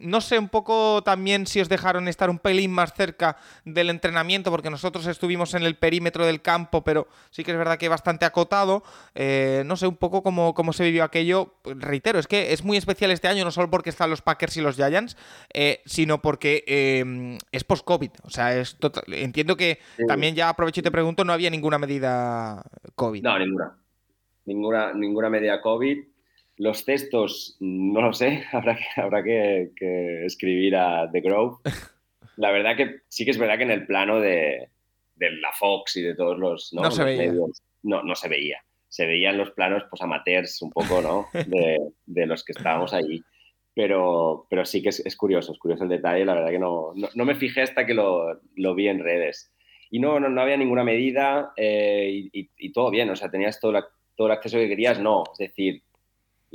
no 0.00 0.20
sé 0.20 0.38
un 0.38 0.48
poco 0.48 1.02
también 1.02 1.46
si 1.46 1.60
os 1.60 1.68
dejaron 1.68 2.08
estar 2.08 2.30
un 2.30 2.38
pelín 2.38 2.70
más 2.70 2.92
cerca 2.94 3.36
del 3.64 3.90
entrenamiento, 3.90 4.50
porque 4.50 4.70
nosotros 4.70 5.06
estuvimos 5.06 5.54
en 5.54 5.62
el 5.62 5.76
perímetro 5.76 6.26
del 6.26 6.42
campo, 6.42 6.84
pero 6.84 7.08
sí 7.30 7.44
que 7.44 7.52
es 7.52 7.58
verdad 7.58 7.78
que 7.78 7.88
bastante 7.88 8.24
acotado. 8.24 8.82
Eh, 9.14 9.62
no 9.66 9.76
sé 9.76 9.86
un 9.86 9.96
poco 9.96 10.22
cómo, 10.22 10.54
cómo, 10.54 10.72
se 10.72 10.84
vivió 10.84 11.04
aquello. 11.04 11.54
Reitero, 11.64 12.18
es 12.18 12.26
que 12.26 12.52
es 12.52 12.64
muy 12.64 12.76
especial 12.76 13.10
este 13.10 13.28
año, 13.28 13.44
no 13.44 13.50
solo 13.50 13.70
porque 13.70 13.90
están 13.90 14.10
los 14.10 14.22
Packers 14.22 14.56
y 14.56 14.60
los 14.60 14.76
Giants, 14.76 15.16
eh, 15.52 15.80
sino 15.86 16.20
porque 16.20 16.64
eh, 16.66 17.38
es 17.52 17.64
post-COVID. 17.64 18.10
O 18.24 18.30
sea, 18.30 18.56
es 18.56 18.76
entiendo 19.08 19.56
que 19.56 19.78
también 20.06 20.34
ya 20.34 20.48
aprovecho 20.48 20.80
y 20.80 20.84
te 20.84 20.90
pregunto, 20.90 21.24
no 21.24 21.32
había 21.32 21.50
ninguna 21.50 21.78
medida 21.78 22.62
COVID. 22.94 23.22
No, 23.22 23.38
ninguna. 23.38 23.78
Ninguna, 24.44 24.92
ninguna 24.92 25.28
medida 25.28 25.60
COVID 25.60 26.15
los 26.58 26.84
textos, 26.84 27.56
no 27.60 28.00
lo 28.00 28.12
sé, 28.12 28.44
habrá 28.52 28.76
que, 28.76 29.00
habrá 29.00 29.22
que, 29.22 30.24
escribir 30.24 30.76
a 30.76 31.10
The 31.10 31.20
Grove. 31.20 31.58
La 32.36 32.50
verdad 32.50 32.76
que 32.76 33.00
sí 33.08 33.24
que 33.24 33.30
es 33.30 33.38
verdad 33.38 33.56
que 33.56 33.64
en 33.64 33.70
el 33.70 33.86
plano 33.86 34.20
de, 34.20 34.68
la 35.18 35.52
Fox 35.58 35.96
y 35.96 36.02
de 36.02 36.14
todos 36.14 36.38
los, 36.38 36.72
¿no? 36.74 36.90
se 36.90 37.02
veía. 37.02 37.32
medios, 37.32 37.62
no, 37.82 38.02
no 38.02 38.14
se 38.14 38.28
veía. 38.28 38.62
Se 38.88 39.06
veían 39.06 39.38
los 39.38 39.50
planos 39.52 39.84
pues 39.88 40.02
amateurs 40.02 40.60
un 40.60 40.70
poco, 40.70 41.00
¿no? 41.00 41.26
De, 42.06 42.26
los 42.26 42.44
que 42.44 42.52
estábamos 42.52 42.92
allí. 42.92 43.22
Pero, 43.74 44.46
pero 44.48 44.64
sí 44.64 44.82
que 44.82 44.90
es, 44.90 45.16
curioso, 45.16 45.52
es 45.52 45.58
curioso 45.58 45.84
el 45.84 45.90
detalle. 45.90 46.24
La 46.24 46.34
verdad 46.34 46.50
que 46.50 46.58
no, 46.58 46.92
no, 46.94 47.24
me 47.24 47.34
fijé 47.34 47.62
hasta 47.62 47.86
que 47.86 47.94
lo, 47.94 48.38
vi 48.74 48.88
en 48.88 49.02
redes. 49.02 49.52
Y 49.90 49.98
no, 49.98 50.20
no, 50.20 50.40
había 50.40 50.56
ninguna 50.56 50.84
medida 50.84 51.52
eh, 51.56 52.28
y, 52.32 52.72
todo 52.72 52.90
bien, 52.90 53.08
o 53.10 53.16
sea, 53.16 53.30
tenías 53.30 53.60
todo, 53.60 53.72
todo 54.14 54.26
el 54.28 54.32
acceso 54.32 54.58
que 54.58 54.68
querías, 54.68 54.98
no. 54.98 55.24
Es 55.32 55.38
decir, 55.38 55.82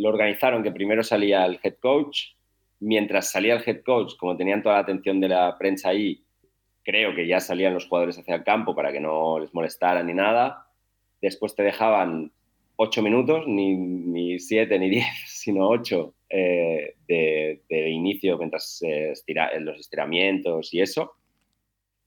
lo 0.02 0.10
organizaron 0.10 0.64
que 0.64 0.72
primero 0.72 1.04
salía 1.04 1.46
el 1.46 1.60
head 1.62 1.76
coach, 1.80 2.34
mientras 2.80 3.30
salía 3.30 3.54
el 3.54 3.64
head 3.64 3.84
coach, 3.84 4.16
como 4.18 4.36
tenían 4.36 4.64
toda 4.64 4.76
la 4.76 4.82
atención 4.82 5.20
de 5.20 5.30
la 5.30 5.56
prensa 5.60 5.90
ahí, 5.90 6.24
creo 6.84 7.14
que 7.14 7.28
ya 7.28 7.40
salían 7.40 7.76
los 7.76 7.88
jugadores 7.88 8.18
hacia 8.18 8.34
el 8.34 8.44
campo 8.44 8.74
para 8.74 8.92
que 8.92 9.00
no 9.00 9.38
les 9.38 9.54
molestaran 9.54 10.08
ni 10.08 10.16
nada. 10.16 10.66
Después 11.22 11.54
te 11.54 11.62
dejaban 11.62 12.32
ocho 12.78 13.04
minutos, 13.04 13.44
ni, 13.46 14.40
siete 14.40 14.80
ni 14.80 14.90
diez, 14.90 15.06
sino 15.28 15.70
ocho 15.70 16.16
eh, 16.30 16.96
de, 17.08 17.90
inicio 17.92 18.40
mientras 18.40 18.82
eh, 18.82 19.12
estira, 19.12 19.52
los 19.60 19.80
estiramientos 19.80 20.74
y 20.74 20.82
eso. 20.82 21.14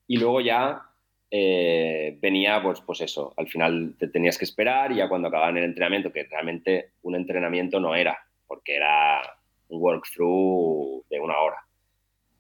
Y 0.09 0.17
luego 0.17 0.41
ya 0.41 0.83
eh, 1.31 2.17
venía, 2.21 2.63
pues, 2.63 2.81
pues 2.81 3.01
eso, 3.01 3.35
al 3.37 3.49
final 3.49 3.95
te 3.99 4.09
tenías 4.09 4.39
que 4.39 4.45
esperar 4.45 4.93
y 4.93 4.97
ya 4.97 5.09
cuando 5.09 5.29
acababan 5.29 5.57
el 5.57 5.65
entrenamiento, 5.65 6.13
que 6.13 6.25
realmente 6.25 6.93
un 7.03 7.17
entrenamiento 7.17 7.81
no 7.81 7.95
era, 7.95 8.19
porque 8.47 8.77
era 8.77 9.21
un 9.69 9.83
walkthrough 9.83 11.05
de 11.09 11.21
una 11.21 11.39
hora. 11.39 11.59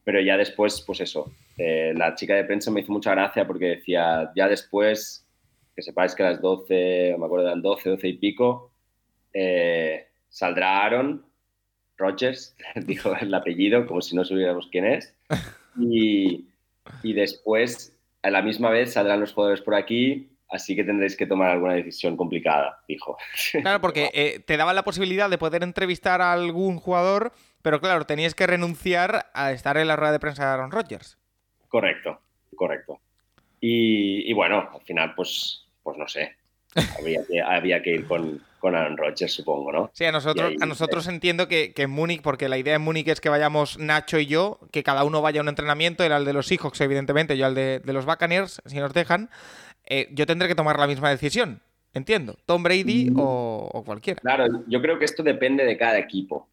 Pero 0.04 0.20
ya 0.20 0.36
después, 0.36 0.82
pues 0.86 1.00
eso, 1.00 1.32
eh, 1.56 1.92
la 1.96 2.14
chica 2.14 2.34
de 2.34 2.44
prensa 2.44 2.70
me 2.70 2.80
hizo 2.80 2.92
mucha 2.92 3.12
gracia 3.12 3.46
porque 3.46 3.76
decía, 3.76 4.30
ya 4.36 4.48
después, 4.48 5.26
que 5.74 5.82
sepáis 5.82 6.14
que 6.14 6.22
a 6.22 6.30
las 6.30 6.40
12, 6.40 7.16
me 7.18 7.24
acuerdo 7.24 7.46
eran 7.46 7.62
12, 7.62 7.90
12 7.90 8.08
y 8.08 8.12
pico, 8.18 8.72
eh, 9.32 10.08
saldrá 10.28 10.84
Aaron 10.84 11.24
Rodgers, 11.96 12.56
dijo 12.86 13.14
el 13.16 13.32
apellido, 13.34 13.86
como 13.86 14.02
si 14.02 14.14
no 14.14 14.24
supiéramos 14.24 14.68
quién 14.68 14.86
es, 14.86 15.16
y, 15.78 16.46
y 17.02 17.12
después, 17.12 17.93
a 18.24 18.30
la 18.30 18.40
misma 18.40 18.70
vez, 18.70 18.94
saldrán 18.94 19.20
los 19.20 19.34
jugadores 19.34 19.60
por 19.60 19.74
aquí, 19.74 20.30
así 20.48 20.74
que 20.74 20.82
tendréis 20.82 21.14
que 21.14 21.26
tomar 21.26 21.50
alguna 21.50 21.74
decisión 21.74 22.16
complicada, 22.16 22.82
dijo. 22.88 23.18
Claro, 23.52 23.82
porque 23.82 24.10
eh, 24.14 24.40
te 24.40 24.56
daba 24.56 24.72
la 24.72 24.82
posibilidad 24.82 25.28
de 25.28 25.36
poder 25.36 25.62
entrevistar 25.62 26.22
a 26.22 26.32
algún 26.32 26.78
jugador, 26.78 27.32
pero 27.60 27.80
claro, 27.80 28.06
tenías 28.06 28.34
que 28.34 28.46
renunciar 28.46 29.26
a 29.34 29.52
estar 29.52 29.76
en 29.76 29.88
la 29.88 29.96
rueda 29.96 30.12
de 30.12 30.20
prensa 30.20 30.44
de 30.46 30.52
Aaron 30.54 30.70
Rodgers. 30.70 31.18
Correcto, 31.68 32.18
correcto. 32.56 32.98
Y, 33.60 34.30
y 34.30 34.32
bueno, 34.32 34.70
al 34.72 34.80
final, 34.80 35.14
pues, 35.14 35.66
pues 35.82 35.98
no 35.98 36.08
sé, 36.08 36.34
había 36.98 37.26
que, 37.26 37.42
había 37.42 37.82
que 37.82 37.90
ir 37.90 38.06
con, 38.06 38.40
con 38.64 38.74
Aaron 38.74 38.96
Rodgers, 38.96 39.30
supongo, 39.30 39.70
¿no? 39.70 39.90
Sí, 39.92 40.06
a 40.06 40.10
nosotros, 40.10 40.48
ahí, 40.48 40.56
a 40.58 40.64
nosotros 40.64 41.06
entiendo 41.06 41.48
que, 41.48 41.74
que 41.74 41.82
en 41.82 41.90
Múnich, 41.90 42.22
porque 42.22 42.48
la 42.48 42.56
idea 42.56 42.76
en 42.76 42.80
Múnich 42.80 43.08
es 43.08 43.20
que 43.20 43.28
vayamos 43.28 43.78
Nacho 43.78 44.18
y 44.18 44.24
yo, 44.24 44.58
que 44.72 44.82
cada 44.82 45.04
uno 45.04 45.20
vaya 45.20 45.40
a 45.40 45.42
un 45.42 45.50
entrenamiento, 45.50 46.02
él 46.02 46.12
al 46.12 46.24
de 46.24 46.32
los 46.32 46.46
Seahawks, 46.46 46.80
evidentemente, 46.80 47.36
yo 47.36 47.44
al 47.44 47.54
de, 47.54 47.80
de 47.84 47.92
los 47.92 48.06
Buccaneers, 48.06 48.62
si 48.64 48.78
nos 48.78 48.94
dejan, 48.94 49.28
eh, 49.84 50.08
yo 50.12 50.24
tendré 50.24 50.48
que 50.48 50.54
tomar 50.54 50.78
la 50.78 50.86
misma 50.86 51.10
decisión, 51.10 51.60
entiendo, 51.92 52.38
Tom 52.46 52.62
Brady 52.62 53.12
o, 53.14 53.68
o 53.70 53.84
cualquiera. 53.84 54.18
Claro, 54.22 54.46
yo 54.66 54.80
creo 54.80 54.98
que 54.98 55.04
esto 55.04 55.22
depende 55.22 55.66
de 55.66 55.76
cada 55.76 55.98
equipo. 55.98 56.48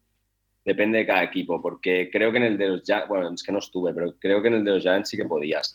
Depende 0.66 0.98
de 0.98 1.06
cada 1.06 1.22
equipo, 1.22 1.62
porque 1.62 2.10
creo 2.12 2.30
que 2.30 2.36
en 2.36 2.44
el 2.44 2.58
de 2.58 2.68
los 2.68 2.82
Giants, 2.82 3.08
bueno, 3.08 3.32
es 3.32 3.42
que 3.42 3.52
no 3.52 3.58
estuve, 3.60 3.94
pero 3.94 4.14
creo 4.18 4.42
que 4.42 4.48
en 4.48 4.54
el 4.54 4.64
de 4.64 4.72
los 4.72 4.82
Giants 4.82 5.08
sí 5.08 5.16
que 5.16 5.24
podías. 5.24 5.72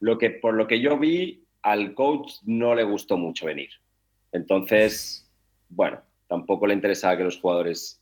Lo 0.00 0.18
que, 0.18 0.30
por 0.30 0.54
lo 0.54 0.66
que 0.66 0.80
yo 0.80 0.98
vi, 0.98 1.44
al 1.62 1.94
coach 1.94 2.32
no 2.44 2.74
le 2.74 2.82
gustó 2.82 3.16
mucho 3.16 3.46
venir. 3.46 3.70
Entonces, 4.32 5.25
bueno, 5.68 6.00
tampoco 6.28 6.66
le 6.66 6.74
interesaba 6.74 7.16
que 7.16 7.24
los 7.24 7.40
jugadores 7.40 8.00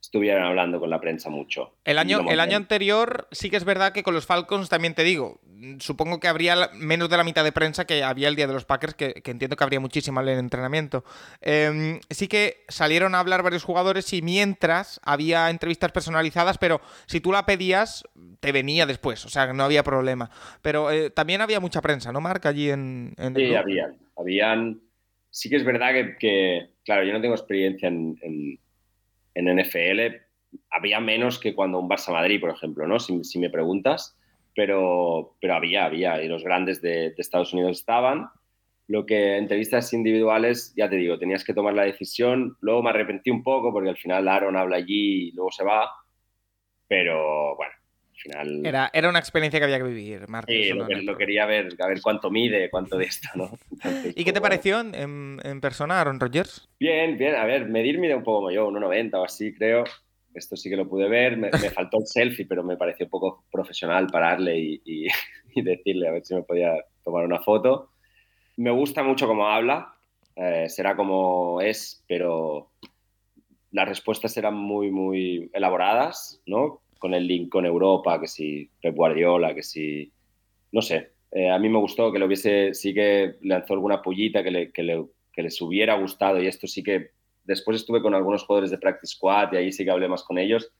estuvieran 0.00 0.44
hablando 0.44 0.78
con 0.78 0.90
la 0.90 1.00
prensa 1.00 1.30
mucho. 1.30 1.74
El 1.84 1.98
año, 1.98 2.22
No 2.22 2.30
el 2.30 2.40
año 2.40 2.56
anterior 2.56 3.26
sí 3.32 3.50
que 3.50 3.56
es 3.56 3.64
verdad 3.64 3.92
que 3.92 4.02
con 4.02 4.14
los 4.14 4.26
Falcons 4.26 4.68
también 4.68 4.94
te 4.94 5.02
digo, 5.02 5.40
supongo 5.80 6.20
que 6.20 6.28
habría 6.28 6.70
menos 6.74 7.08
de 7.10 7.16
la 7.16 7.24
mitad 7.24 7.42
de 7.42 7.52
prensa 7.52 7.86
que 7.86 8.04
había 8.04 8.28
el 8.28 8.36
día 8.36 8.46
de 8.46 8.52
los 8.52 8.64
Packers, 8.64 8.94
que, 8.94 9.14
que 9.14 9.30
entiendo 9.30 9.56
que 9.56 9.64
habría 9.64 9.80
muchísima 9.80 10.22
en 10.22 10.28
el 10.28 10.38
entrenamiento. 10.38 11.04
Eh, 11.40 11.98
sí 12.10 12.28
que 12.28 12.64
salieron 12.68 13.14
a 13.14 13.20
hablar 13.20 13.42
varios 13.42 13.64
jugadores 13.64 14.12
y 14.12 14.22
mientras 14.22 15.00
había 15.02 15.50
entrevistas 15.50 15.92
personalizadas, 15.92 16.58
pero 16.58 16.80
si 17.06 17.20
tú 17.20 17.32
la 17.32 17.46
pedías, 17.46 18.04
te 18.40 18.52
venía 18.52 18.86
después, 18.86 19.24
o 19.24 19.28
sea, 19.28 19.52
no 19.52 19.64
había 19.64 19.82
problema. 19.82 20.30
Pero 20.62 20.90
eh, 20.90 21.10
también 21.10 21.40
había 21.40 21.58
mucha 21.58 21.80
prensa, 21.80 22.12
¿no, 22.12 22.20
Marc? 22.20 22.46
Allí 22.46 22.70
en, 22.70 23.14
en 23.16 23.34
Sí, 23.34 23.54
habían. 23.54 23.96
Habían. 24.16 24.80
Sí 25.30 25.50
que 25.50 25.56
es 25.56 25.64
verdad 25.64 25.92
que, 25.92 26.16
que, 26.18 26.70
claro, 26.86 27.04
yo 27.04 27.12
no 27.12 27.20
tengo 27.20 27.34
experiencia 27.34 27.88
en, 27.88 28.16
en- 28.22 28.58
NFL. 29.34 30.22
Había 30.70 31.00
menos 31.00 31.38
que 31.38 31.54
cuando 31.54 31.78
un 31.78 31.88
Barça-Madrid, 31.90 32.40
por 32.40 32.50
ejemplo, 32.50 32.86
¿no? 32.86 32.98
Si, 32.98 33.22
si 33.24 33.38
me 33.38 33.50
preguntas. 33.50 34.16
Pero, 34.54 35.36
pero 35.42 35.54
había, 35.54 35.84
había. 35.84 36.22
Y 36.22 36.28
los 36.28 36.42
grandes 36.42 36.80
de, 36.80 37.10
de 37.10 37.14
Estados 37.18 37.52
Unidos 37.52 37.78
estaban. 37.80 38.28
Lo 38.88 39.04
que 39.04 39.36
entrevistas 39.36 39.92
individuales, 39.92 40.72
ya 40.76 40.88
te 40.88 40.96
digo, 40.96 41.18
tenías 41.18 41.44
que 41.44 41.52
tomar 41.52 41.74
la 41.74 41.82
decisión. 41.84 42.56
Luego 42.62 42.82
me 42.82 42.90
arrepentí 42.90 43.30
un 43.30 43.42
poco 43.42 43.72
porque 43.72 43.90
al 43.90 43.98
final 43.98 44.28
Aaron 44.28 44.56
habla 44.56 44.76
allí 44.76 45.28
y 45.28 45.32
luego 45.32 45.50
se 45.52 45.64
va. 45.64 45.90
Pero 46.88 47.56
bueno, 47.56 47.72
al 48.16 48.22
final. 48.22 48.66
Era, 48.66 48.90
era 48.92 49.08
una 49.08 49.18
experiencia 49.18 49.60
que 49.60 49.64
había 49.64 49.78
que 49.78 49.84
vivir, 49.84 50.28
Marc. 50.28 50.48
Sí, 50.48 50.70
lo, 50.72 50.86
que- 50.86 51.02
lo 51.02 51.16
quería 51.16 51.46
ver, 51.46 51.68
a 51.78 51.86
ver 51.86 52.00
cuánto 52.02 52.30
mide, 52.30 52.70
cuánto 52.70 52.96
de 52.96 53.04
esto, 53.04 53.28
¿no? 53.34 53.50
Entonces, 53.70 54.14
¿Y 54.16 54.24
qué 54.24 54.32
te 54.32 54.40
pareció 54.40 54.80
en, 54.80 54.94
en- 54.94 55.40
en 55.44 55.60
persona, 55.60 56.00
Aaron 56.00 56.18
Rodgers? 56.20 56.68
Bien, 56.80 57.16
bien, 57.18 57.34
a 57.34 57.44
ver, 57.44 57.68
medir 57.68 57.98
mide 57.98 58.14
un 58.14 58.24
poco 58.24 58.38
como 58.38 58.50
yo, 58.50 58.68
1,90 58.68 59.14
o 59.18 59.24
así, 59.24 59.54
creo. 59.54 59.84
Esto 60.34 60.56
sí 60.56 60.68
que 60.68 60.76
lo 60.76 60.88
pude 60.88 61.08
ver. 61.08 61.36
Me, 61.36 61.50
me 61.52 61.70
faltó 61.70 61.98
el 61.98 62.06
selfie, 62.06 62.46
pero 62.46 62.62
me 62.62 62.76
pareció 62.76 63.06
un 63.06 63.10
poco 63.10 63.44
profesional 63.50 64.06
pararle 64.08 64.58
y, 64.58 64.82
y- 64.84 65.06
y 65.54 65.62
decirle 65.62 66.08
a 66.08 66.12
ver 66.12 66.24
si 66.24 66.34
me 66.34 66.42
podía 66.42 66.72
tomar 67.04 67.24
una 67.24 67.40
foto. 67.40 67.90
Me 68.56 68.70
gusta 68.70 69.02
mucho 69.02 69.26
cómo 69.26 69.46
habla, 69.48 69.94
eh, 70.34 70.66
será 70.68 70.96
como 70.96 71.60
es, 71.60 72.02
pero 72.08 72.70
las 73.72 73.88
respuestas 73.88 74.34
eran 74.36 74.54
muy, 74.54 74.90
muy 74.90 75.50
elaboradas, 75.52 76.40
¿no? 76.46 76.80
Con 76.98 77.14
el 77.14 77.26
link 77.26 77.48
con 77.50 77.66
Europa, 77.66 78.20
que 78.20 78.26
si 78.26 78.70
Pep 78.80 78.94
Guardiola, 78.94 79.54
que 79.54 79.62
si... 79.62 80.10
No 80.72 80.82
sé, 80.82 81.12
eh, 81.30 81.50
a 81.50 81.58
mí 81.58 81.68
me 81.68 81.78
gustó 81.78 82.12
que 82.12 82.18
lo 82.18 82.26
hubiese, 82.26 82.74
sí 82.74 82.92
que 82.94 83.36
lanzó 83.42 83.74
alguna 83.74 84.02
pullita 84.02 84.42
que, 84.42 84.50
le, 84.50 84.72
que, 84.72 84.82
le, 84.82 85.04
que 85.32 85.42
les 85.42 85.60
hubiera 85.60 85.94
gustado 85.94 86.40
y 86.42 86.46
esto 86.46 86.66
sí 86.66 86.82
que... 86.82 87.10
Después 87.44 87.76
estuve 87.76 88.02
con 88.02 88.14
algunos 88.14 88.42
jugadores 88.44 88.70
de 88.72 88.78
Practice 88.78 89.14
Squad 89.14 89.52
y 89.52 89.56
ahí 89.56 89.72
sí 89.72 89.84
que 89.84 89.90
hablé 89.92 90.08
más 90.08 90.24
con 90.24 90.36
ellos, 90.36 90.72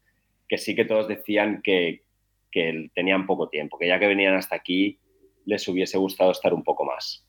que 0.49 0.59
sí 0.59 0.75
que 0.75 0.85
todos 0.85 1.07
decían 1.07 1.61
que, 1.63 2.03
que 2.51 2.91
tenían 2.95 3.25
poco 3.27 3.49
tiempo, 3.49 3.79
que 3.79 3.87
ya 3.87 4.01
que 4.01 4.07
venían 4.09 4.35
hasta 4.35 4.57
aquí 4.57 4.99
les 5.45 5.69
hubiese 5.69 5.97
gustado 5.97 6.33
estar 6.33 6.53
un 6.53 6.65
poco 6.65 6.85
más. 6.85 7.25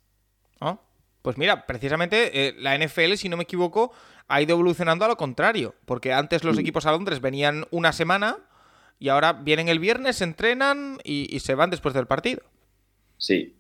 Ah, 0.59 0.79
Pues 1.21 1.37
mira, 1.37 1.67
precisamente 1.67 2.47
eh, 2.47 2.55
la 2.57 2.75
NFL, 2.77 3.13
si 3.13 3.29
no 3.29 3.37
me 3.37 3.43
equivoco, 3.43 3.91
ha 4.27 4.41
ido 4.41 4.53
evolucionando 4.55 5.05
a 5.05 5.07
lo 5.07 5.17
contrario, 5.17 5.75
porque 5.85 6.13
antes 6.13 6.43
los 6.43 6.55
Mm. 6.55 6.59
equipos 6.61 6.85
a 6.87 6.91
Londres 6.91 7.21
venían 7.21 7.65
una 7.69 7.91
semana 7.91 8.37
y 8.99 9.09
ahora 9.09 9.33
vienen 9.33 9.67
el 9.67 9.79
viernes, 9.79 10.17
se 10.17 10.23
entrenan 10.23 10.97
y, 11.03 11.33
y 11.35 11.39
se 11.39 11.55
van 11.55 11.69
después 11.69 11.93
del 11.93 12.07
partido. 12.07 12.41
Sí, 13.17 13.57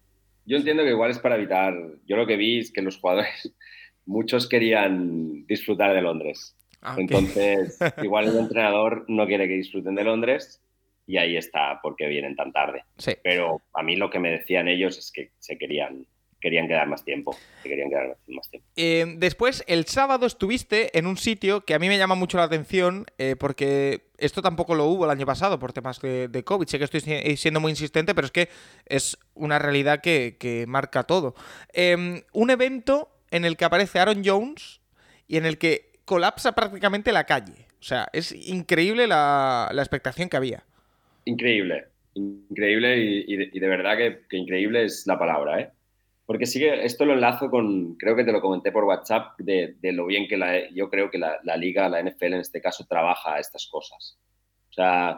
yo 0.47 0.55
entiendo 0.55 0.83
que 0.83 0.91
igual 0.91 1.11
es 1.11 1.19
para 1.19 1.35
evitar. 1.35 1.75
Yo 2.07 2.15
lo 2.15 2.25
que 2.25 2.37
vi 2.37 2.59
es 2.59 2.71
que 2.71 2.81
los 2.81 2.97
jugadores, 2.97 3.53
muchos 4.05 4.47
querían 4.47 5.45
disfrutar 5.45 5.93
de 5.93 6.01
Londres. 6.01 6.55
Ah. 6.81 6.95
Entonces, 6.97 7.77
igual 8.01 8.29
el 8.29 8.37
entrenador 8.37 9.05
no 9.09 9.27
quiere 9.27 9.47
que 9.47 9.55
disfruten 9.55 9.95
de 9.95 10.05
Londres 10.05 10.61
y 11.05 11.17
ahí 11.17 11.35
está 11.35 11.79
porque 11.83 12.07
vienen 12.07 12.35
tan 12.35 12.53
tarde. 12.53 12.85
Sí. 12.97 13.13
Pero 13.23 13.61
a 13.73 13.83
mí 13.83 13.97
lo 13.97 14.09
que 14.09 14.19
me 14.19 14.31
decían 14.31 14.69
ellos 14.69 14.97
es 14.97 15.11
que 15.11 15.31
se 15.37 15.57
querían, 15.57 16.05
querían 16.39 16.67
quedar 16.67 16.87
más 16.87 17.03
tiempo. 17.03 17.35
Que 17.63 17.69
querían 17.69 17.89
quedar 17.89 18.17
más 18.27 18.49
tiempo. 18.49 18.67
Eh, 18.75 19.15
después, 19.17 19.63
el 19.67 19.85
sábado 19.85 20.25
estuviste 20.25 20.97
en 20.97 21.07
un 21.07 21.17
sitio 21.17 21.61
que 21.65 21.73
a 21.73 21.79
mí 21.79 21.87
me 21.87 21.97
llama 21.97 22.15
mucho 22.15 22.37
la 22.37 22.43
atención, 22.43 23.05
eh, 23.17 23.35
porque 23.39 24.07
esto 24.17 24.41
tampoco 24.41 24.75
lo 24.75 24.85
hubo 24.85 25.05
el 25.05 25.11
año 25.11 25.25
pasado 25.25 25.57
por 25.59 25.73
temas 25.73 25.99
de, 26.01 26.27
de 26.27 26.43
COVID. 26.43 26.67
Sé 26.67 26.77
que 26.77 26.85
estoy 26.85 27.01
si- 27.01 27.37
siendo 27.37 27.59
muy 27.59 27.71
insistente, 27.71 28.13
pero 28.13 28.25
es 28.25 28.31
que 28.31 28.49
es 28.85 29.17
una 29.33 29.59
realidad 29.59 30.01
que, 30.01 30.37
que 30.39 30.65
marca 30.67 31.03
todo. 31.03 31.35
Eh, 31.73 32.23
un 32.33 32.49
evento 32.49 33.09
en 33.31 33.45
el 33.45 33.57
que 33.57 33.65
aparece 33.65 33.99
Aaron 33.99 34.21
Jones 34.23 34.79
y 35.27 35.37
en 35.37 35.45
el 35.45 35.57
que 35.57 35.91
colapsa 36.05 36.53
prácticamente 36.53 37.11
la 37.11 37.25
calle. 37.25 37.67
O 37.79 37.83
sea, 37.83 38.07
es 38.13 38.31
increíble 38.31 39.07
la, 39.07 39.69
la 39.73 39.81
expectación 39.81 40.29
que 40.29 40.37
había. 40.37 40.63
Increíble, 41.25 41.85
increíble 42.13 42.97
y, 42.97 43.25
y 43.27 43.35
de, 43.35 43.49
y 43.53 43.59
de 43.59 43.67
verdad 43.67 43.97
que, 43.97 44.21
que 44.29 44.37
increíble 44.37 44.85
es 44.85 45.05
la 45.05 45.19
palabra, 45.19 45.59
¿eh? 45.59 45.69
Porque 46.27 46.45
sí 46.45 46.59
que 46.59 46.83
esto 46.83 47.05
lo 47.05 47.13
enlazo 47.13 47.49
con, 47.49 47.95
creo 47.95 48.13
que 48.13 48.25
te 48.25 48.33
lo 48.33 48.41
comenté 48.41 48.73
por 48.73 48.83
WhatsApp, 48.83 49.39
de, 49.39 49.77
de 49.79 49.93
lo 49.93 50.05
bien 50.05 50.27
que 50.27 50.35
la, 50.35 50.69
yo 50.71 50.89
creo 50.89 51.09
que 51.09 51.17
la, 51.17 51.39
la, 51.43 51.55
liga, 51.55 51.87
la 51.87 52.03
NFL 52.03 52.33
en 52.33 52.41
este 52.41 52.61
caso, 52.61 52.85
trabaja 52.85 53.39
estas 53.39 53.65
cosas. 53.67 54.19
O 54.69 54.73
sea, 54.73 55.17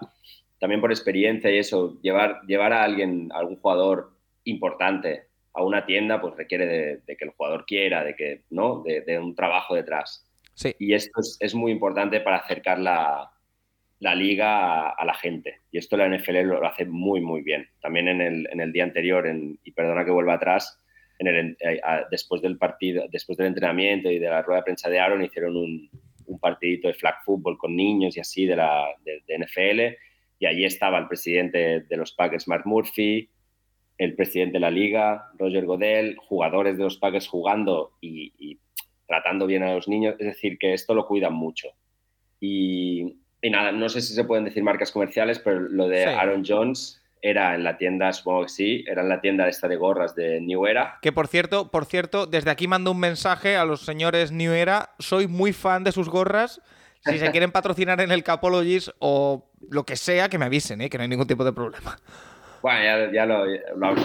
también 0.60 0.80
por 0.80 0.92
experiencia 0.92 1.50
y 1.50 1.58
eso, 1.58 2.00
llevar, 2.02 2.42
llevar 2.46 2.74
a 2.74 2.84
alguien, 2.84 3.32
a 3.34 3.40
algún 3.40 3.60
jugador 3.60 4.12
importante 4.44 5.30
a 5.54 5.64
una 5.64 5.84
tienda, 5.84 6.22
pues 6.22 6.36
requiere 6.36 6.68
de, 6.68 6.98
de 7.08 7.18
que 7.18 7.26
el 7.26 7.32
jugador 7.32 7.66
quiera, 7.66 8.04
de 8.04 8.16
que, 8.16 8.44
¿no? 8.52 8.84
De, 8.84 9.02
de 9.02 9.18
un 9.18 9.34
trabajo 9.34 9.74
detrás. 9.74 10.30
Sí. 10.54 10.76
Y 10.78 10.94
esto 10.94 11.22
es, 11.22 11.38
es 11.40 11.56
muy 11.56 11.72
importante 11.72 12.22
para 12.22 12.38
acercar 12.38 12.78
la, 12.78 13.32
la 13.98 14.14
liga 14.14 14.90
a, 14.90 14.90
a, 14.92 15.06
la 15.06 15.16
gente. 15.16 15.62
Y 15.72 15.80
esto 15.80 15.98
la 15.98 16.08
NFL 16.08 16.42
lo, 16.42 16.60
lo 16.62 16.68
hace 16.68 16.86
muy, 16.86 17.20
muy 17.20 17.42
bien. 17.42 17.68
También 17.82 18.10
en 18.10 18.22
el, 18.22 18.48
en 18.52 18.62
el 18.62 18.72
día 18.72 18.84
anterior, 18.84 19.26
en, 19.26 19.60
y 19.64 19.72
perdona 19.72 20.06
que 20.06 20.12
vuelva 20.12 20.36
atrás, 20.36 20.78
en 21.20 21.28
el, 21.28 21.58
eh, 21.60 21.82
después 22.10 22.42
del 22.42 22.58
partido, 22.58 23.06
después 23.12 23.38
del 23.38 23.48
entrenamiento 23.48 24.10
y 24.10 24.20
de 24.20 24.30
la 24.30 24.42
rueda 24.42 24.62
de 24.62 24.64
prensa 24.64 24.90
de 24.90 25.00
Aaron, 25.00 25.24
hicieron 25.24 25.56
un, 25.56 25.90
un 26.26 26.40
partidito 26.40 26.88
de 26.88 26.94
flag 26.94 27.16
football 27.26 27.58
con 27.58 27.76
niños 27.76 28.16
y 28.16 28.22
así 28.22 28.46
de, 28.46 28.56
la, 28.56 28.88
de, 29.04 29.22
de 29.28 29.38
NFL. 29.38 29.98
Y 30.40 30.46
allí 30.46 30.64
estaba 30.64 30.98
el 30.98 31.08
presidente 31.08 31.82
de 31.82 31.98
los 31.98 32.14
Packers, 32.14 32.48
Mark 32.48 32.66
Murphy, 32.66 33.30
el 33.98 34.16
presidente 34.16 34.54
de 34.54 34.60
la 34.62 34.72
liga, 34.72 35.30
Roger 35.38 35.66
Godell, 35.66 36.16
jugadores 36.16 36.78
de 36.78 36.86
los 36.86 36.98
Packers 36.98 37.28
jugando 37.28 37.92
y, 38.00 38.34
y 38.40 38.58
tratando 39.06 39.46
bien 39.46 39.64
a 39.64 39.74
los 39.74 39.90
niños. 39.90 40.16
Es 40.20 40.28
decir, 40.28 40.58
que 40.58 40.74
esto 40.74 40.94
lo 40.94 41.06
cuidan 41.06 41.34
mucho. 41.34 41.68
Y, 42.40 43.18
y 43.42 43.50
nada, 43.50 43.74
no 43.74 43.90
sé 43.90 44.00
si 44.02 44.14
se 44.14 44.24
pueden 44.24 44.46
decir 44.46 44.64
marcas 44.64 44.94
comerciales, 44.94 45.40
pero 45.40 45.60
lo 45.60 45.90
de 45.90 46.04
sí. 46.04 46.10
Aaron 46.10 46.46
Jones 46.48 47.02
era 47.22 47.56
en 47.56 47.64
la 47.64 47.78
tienda, 47.78 48.12
supongo 48.14 48.44
que 48.44 48.50
sí, 48.50 48.86
era 48.88 49.02
en 49.02 49.10
la 49.10 49.22
tienda 49.22 49.48
esta 49.48 49.68
de 49.68 49.76
gorras 49.76 50.16
de 50.16 50.40
New 50.42 50.66
Era. 50.66 51.00
Que 51.02 51.12
por 51.12 51.28
cierto, 51.28 51.70
por 51.70 51.86
cierto, 51.86 52.26
desde 52.26 52.50
aquí 52.50 52.68
mando 52.68 52.92
un 52.92 53.00
mensaje 53.00 53.58
a 53.58 53.66
los 53.66 53.82
señores 53.82 54.32
New 54.32 54.54
Era. 54.54 54.92
Soy 55.00 55.28
muy 55.28 55.54
fan 55.54 55.84
de 55.84 55.92
sus 55.92 56.10
gorras. 56.10 56.62
Si 57.02 57.18
se 57.18 57.32
quieren 57.32 57.52
patrocinar 57.52 58.00
en 58.02 58.12
el 58.12 58.24
Capologist 58.24 58.90
o 59.00 59.50
lo 59.70 59.86
que 59.86 59.96
sea, 59.96 60.30
que 60.30 60.38
me 60.38 60.46
avisen, 60.46 60.82
¿eh? 60.82 60.90
que 60.90 60.98
no 60.98 61.04
hay 61.04 61.10
ningún 61.10 61.28
tipo 61.28 61.44
de 61.44 61.54
problema. 61.54 61.98
Bueno, 62.62 63.12
ya, 63.14 63.26
lo, 63.26 63.46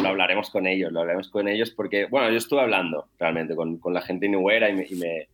hablaremos 0.09 0.50
con 0.50 0.66
ellos, 0.66 0.92
lo 0.92 1.00
hablaremos 1.00 1.29
con 1.29 1.48
ellos 1.48 1.70
porque, 1.70 2.07
bueno, 2.07 2.31
yo 2.31 2.37
estuve 2.37 2.61
hablando 2.61 3.09
realmente 3.18 3.57
con, 3.57 3.81
la 3.87 4.00
gente 4.00 4.27
de 4.27 4.31
New 4.31 4.48
Era 4.48 4.70
y 4.70 4.74
me, 4.74 5.29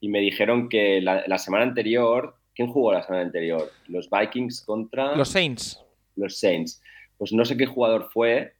y 0.00 0.08
me, 0.08 0.20
dijeron 0.20 0.68
que 0.68 1.00
la, 1.00 1.24
la 1.26 1.38
semana 1.38 1.64
anterior, 1.64 2.34
¿quién 2.54 2.68
jugó 2.68 2.92
la 2.92 3.02
semana 3.02 3.24
anterior? 3.24 3.70
Los 3.88 4.10
Vikings 4.10 4.62
contra... 4.62 5.16
Los 5.16 5.30
Saints. 5.30 5.82
Los 6.16 6.38
Saints 6.38 6.82
pues 7.20 7.34
no 7.34 7.44
sé 7.44 7.58
qué 7.58 7.66
jugador 7.66 8.08
fue 8.10 8.54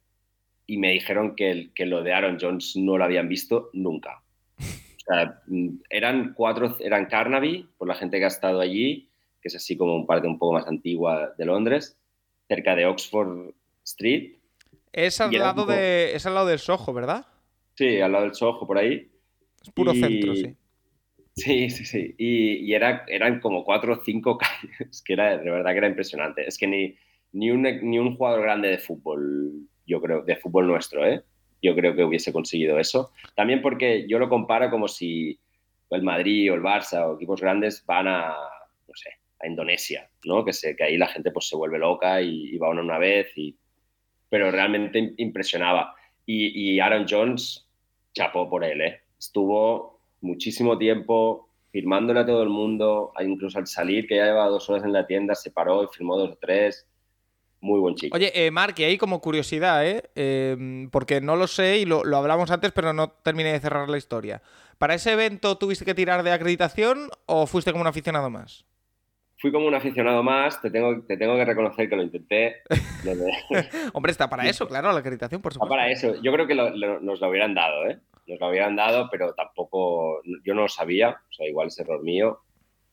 y 0.66 0.76
me 0.76 0.92
dijeron 0.92 1.34
que, 1.34 1.70
que 1.74 1.86
lo 1.86 2.02
de 2.02 2.12
Aaron 2.12 2.36
Jones 2.38 2.76
no 2.76 2.98
lo 2.98 3.04
habían 3.04 3.26
visto 3.26 3.70
nunca. 3.72 4.22
O 4.58 5.00
sea, 5.14 5.40
mm, 5.46 5.68
eran 5.88 6.34
cuatro, 6.34 6.76
eran 6.78 7.06
Carnaby, 7.06 7.70
por 7.78 7.88
la 7.88 7.94
gente 7.94 8.18
que 8.18 8.26
ha 8.26 8.28
estado 8.28 8.60
allí, 8.60 9.08
que 9.40 9.48
es 9.48 9.54
así 9.54 9.78
como 9.78 9.96
un 9.96 10.06
parque 10.06 10.26
un 10.26 10.38
poco 10.38 10.52
más 10.52 10.66
antigua 10.66 11.32
de 11.38 11.44
Londres, 11.46 11.96
cerca 12.48 12.76
de 12.76 12.84
Oxford 12.84 13.54
Street. 13.82 14.34
Es 14.92 15.22
al, 15.22 15.32
lado, 15.32 15.64
de, 15.64 16.14
es 16.14 16.26
al 16.26 16.34
lado 16.34 16.46
del 16.46 16.58
Soho, 16.58 16.92
¿verdad? 16.92 17.26
Sí, 17.76 17.98
al 17.98 18.12
lado 18.12 18.24
del 18.24 18.34
Soho, 18.34 18.66
por 18.66 18.76
ahí. 18.76 19.10
Es 19.62 19.70
puro 19.70 19.94
centro, 19.94 20.36
sí. 20.36 20.54
Sí, 21.34 21.70
sí, 21.70 21.86
sí. 21.86 22.14
Y, 22.18 22.74
era, 22.74 23.06
eran 23.08 23.40
como 23.40 23.64
cuatro 23.64 23.94
o 23.94 24.04
cinco 24.04 24.36
calles, 24.78 25.00
que 25.02 25.14
era, 25.14 25.38
de 25.38 25.50
verdad 25.50 25.70
que 25.70 25.78
era 25.78 25.88
impresionante. 25.88 26.46
Es 26.46 26.58
que 26.58 26.66
ni, 26.66 26.98
ni 27.32 27.50
un, 27.50 27.62
ni 27.62 27.98
un 27.98 28.16
jugador 28.16 28.42
grande 28.42 28.68
de 28.68 28.78
fútbol, 28.78 29.68
yo 29.86 30.00
creo, 30.00 30.22
de 30.22 30.36
fútbol 30.36 30.66
nuestro, 30.66 31.06
¿eh? 31.06 31.22
Yo 31.62 31.74
creo 31.74 31.94
que 31.94 32.04
hubiese 32.04 32.32
conseguido 32.32 32.78
eso. 32.78 33.12
También 33.36 33.60
porque 33.60 34.06
yo 34.08 34.18
lo 34.18 34.28
comparo 34.28 34.70
como 34.70 34.88
si 34.88 35.38
el 35.90 36.02
Madrid 36.02 36.50
o 36.50 36.54
el 36.54 36.62
Barça 36.62 37.06
o 37.06 37.16
equipos 37.16 37.40
grandes 37.40 37.84
van 37.84 38.08
a, 38.08 38.28
no 38.30 38.94
sé, 38.94 39.10
a 39.40 39.46
Indonesia, 39.46 40.08
¿no? 40.24 40.44
Que, 40.44 40.52
sé, 40.52 40.74
que 40.74 40.84
ahí 40.84 40.96
la 40.96 41.08
gente 41.08 41.30
pues 41.30 41.48
se 41.48 41.56
vuelve 41.56 41.78
loca 41.78 42.20
y, 42.22 42.56
va 42.56 42.70
una, 42.70 42.82
una 42.82 42.98
vez, 42.98 43.36
y... 43.36 43.56
pero 44.28 44.50
realmente 44.50 45.14
impresionaba. 45.18 45.94
Y, 46.26 46.74
y 46.74 46.80
Aaron 46.80 47.06
Jones, 47.08 47.68
chapó 48.12 48.48
por 48.48 48.64
él, 48.64 48.80
¿eh? 48.80 49.00
Estuvo 49.18 50.00
muchísimo 50.22 50.78
tiempo 50.78 51.48
firmándole 51.70 52.20
a 52.20 52.26
todo 52.26 52.42
el 52.42 52.48
mundo, 52.48 53.12
incluso 53.20 53.58
al 53.58 53.66
salir, 53.66 54.06
que 54.06 54.16
ya 54.16 54.24
llevaba 54.24 54.48
dos 54.48 54.68
horas 54.70 54.84
en 54.84 54.92
la 54.92 55.06
tienda, 55.06 55.34
se 55.34 55.50
paró 55.50 55.84
y 55.84 55.88
firmó 55.92 56.16
dos 56.16 56.30
o 56.30 56.38
tres 56.40 56.89
muy 57.60 57.78
buen 57.78 57.94
chico. 57.94 58.16
Oye, 58.16 58.32
eh, 58.34 58.50
Mark, 58.50 58.74
y 58.78 58.84
ahí 58.84 58.96
como 58.96 59.20
curiosidad, 59.20 59.86
¿eh? 59.86 60.02
Em, 60.14 60.88
porque 60.90 61.20
no 61.20 61.36
lo 61.36 61.46
sé 61.46 61.78
y 61.78 61.84
lo, 61.84 62.02
hablamos 62.16 62.50
antes, 62.50 62.72
pero 62.72 62.92
no 62.92 63.10
terminé 63.10 63.52
de 63.52 63.60
cerrar 63.60 63.88
la 63.88 63.98
historia. 63.98 64.42
¿Para 64.78 64.94
ese 64.94 65.12
evento 65.12 65.58
tuviste 65.58 65.84
que 65.84 65.94
tirar 65.94 66.22
de 66.22 66.32
acreditación 66.32 67.10
o 67.26 67.46
fuiste 67.46 67.72
como 67.72 67.82
un 67.82 67.88
aficionado 67.88 68.30
más? 68.30 68.64
Fui 69.38 69.52
como 69.52 69.66
un 69.66 69.74
aficionado 69.74 70.22
más, 70.22 70.60
te 70.60 70.70
tengo, 70.70 71.02
te 71.02 71.16
tengo 71.16 71.36
que 71.36 71.44
reconocer 71.44 71.88
que 71.88 71.96
lo 71.96 72.02
intenté. 72.02 72.56
Hombre, 73.92 74.12
está 74.12 74.28
para 74.28 74.48
eso, 74.48 74.66
claro, 74.66 74.92
la 74.92 74.98
acreditación, 74.98 75.40
por 75.40 75.52
supuesto. 75.52 75.74
Está 75.74 75.82
para 75.82 75.90
eso. 75.90 76.22
Yo 76.22 76.32
creo 76.32 76.46
que 76.46 76.54
nos 76.54 77.20
lo 77.20 77.28
hubieran 77.28 77.54
dado, 77.54 77.86
¿eh? 77.88 77.98
Nos 78.26 78.38
lo 78.38 78.48
hubieran 78.48 78.76
dado, 78.76 79.08
pero 79.10 79.34
tampoco, 79.34 80.22
yo 80.44 80.54
no 80.54 80.62
lo 80.62 80.68
sabía, 80.68 81.20
o 81.28 81.32
sea, 81.32 81.46
igual 81.46 81.68
es 81.68 81.78
error 81.78 82.02
mío. 82.02 82.40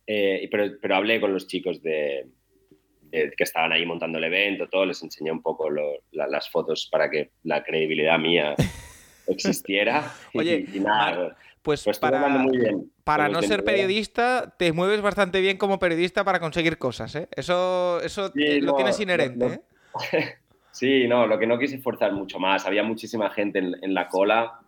Eh, 0.05 0.47
pero, 0.49 0.77
pero 0.81 0.95
hablé 0.95 1.19
con 1.19 1.33
los 1.33 1.47
chicos 1.47 1.81
de, 1.81 2.27
eh, 3.11 3.31
que 3.35 3.43
estaban 3.43 3.71
ahí 3.71 3.85
montando 3.85 4.17
el 4.17 4.25
evento, 4.25 4.67
todo, 4.67 4.85
les 4.85 5.01
enseñé 5.01 5.31
un 5.31 5.41
poco 5.41 5.69
las 6.11 6.49
fotos 6.49 6.87
para 6.91 7.09
que 7.09 7.31
la 7.43 7.63
credibilidad 7.63 8.19
mía 8.19 8.55
existiera. 9.27 10.11
Oye, 10.33 10.65
y, 10.73 10.79
nada, 10.79 11.35
pues, 11.61 11.83
pues 11.83 11.99
para, 11.99 12.27
muy 12.27 12.57
bien, 12.57 12.91
para 13.03 13.29
no 13.29 13.41
ser 13.41 13.63
periodista, 13.63 14.55
te 14.57 14.73
mueves 14.73 15.01
bastante 15.01 15.41
bien 15.41 15.57
como 15.57 15.79
periodista 15.79 16.23
para 16.23 16.39
conseguir 16.39 16.77
cosas, 16.77 17.15
¿eh? 17.15 17.27
Eso, 17.35 18.01
eso 18.01 18.31
lo 18.33 18.75
tienes 18.75 18.99
inherente, 18.99 19.45
¿eh? 19.45 19.59
Sí, 20.71 21.07
no, 21.07 21.25
lo 21.25 21.39
que 21.39 21.47
no 21.47 21.57
quise 21.57 21.79
forzar 21.79 22.13
mucho 22.13 22.37
más. 22.37 22.67
Había 22.67 22.83
muchísima 22.83 23.31
gente 23.31 23.57
en, 23.57 23.93
la 23.95 24.07
cola 24.07 24.59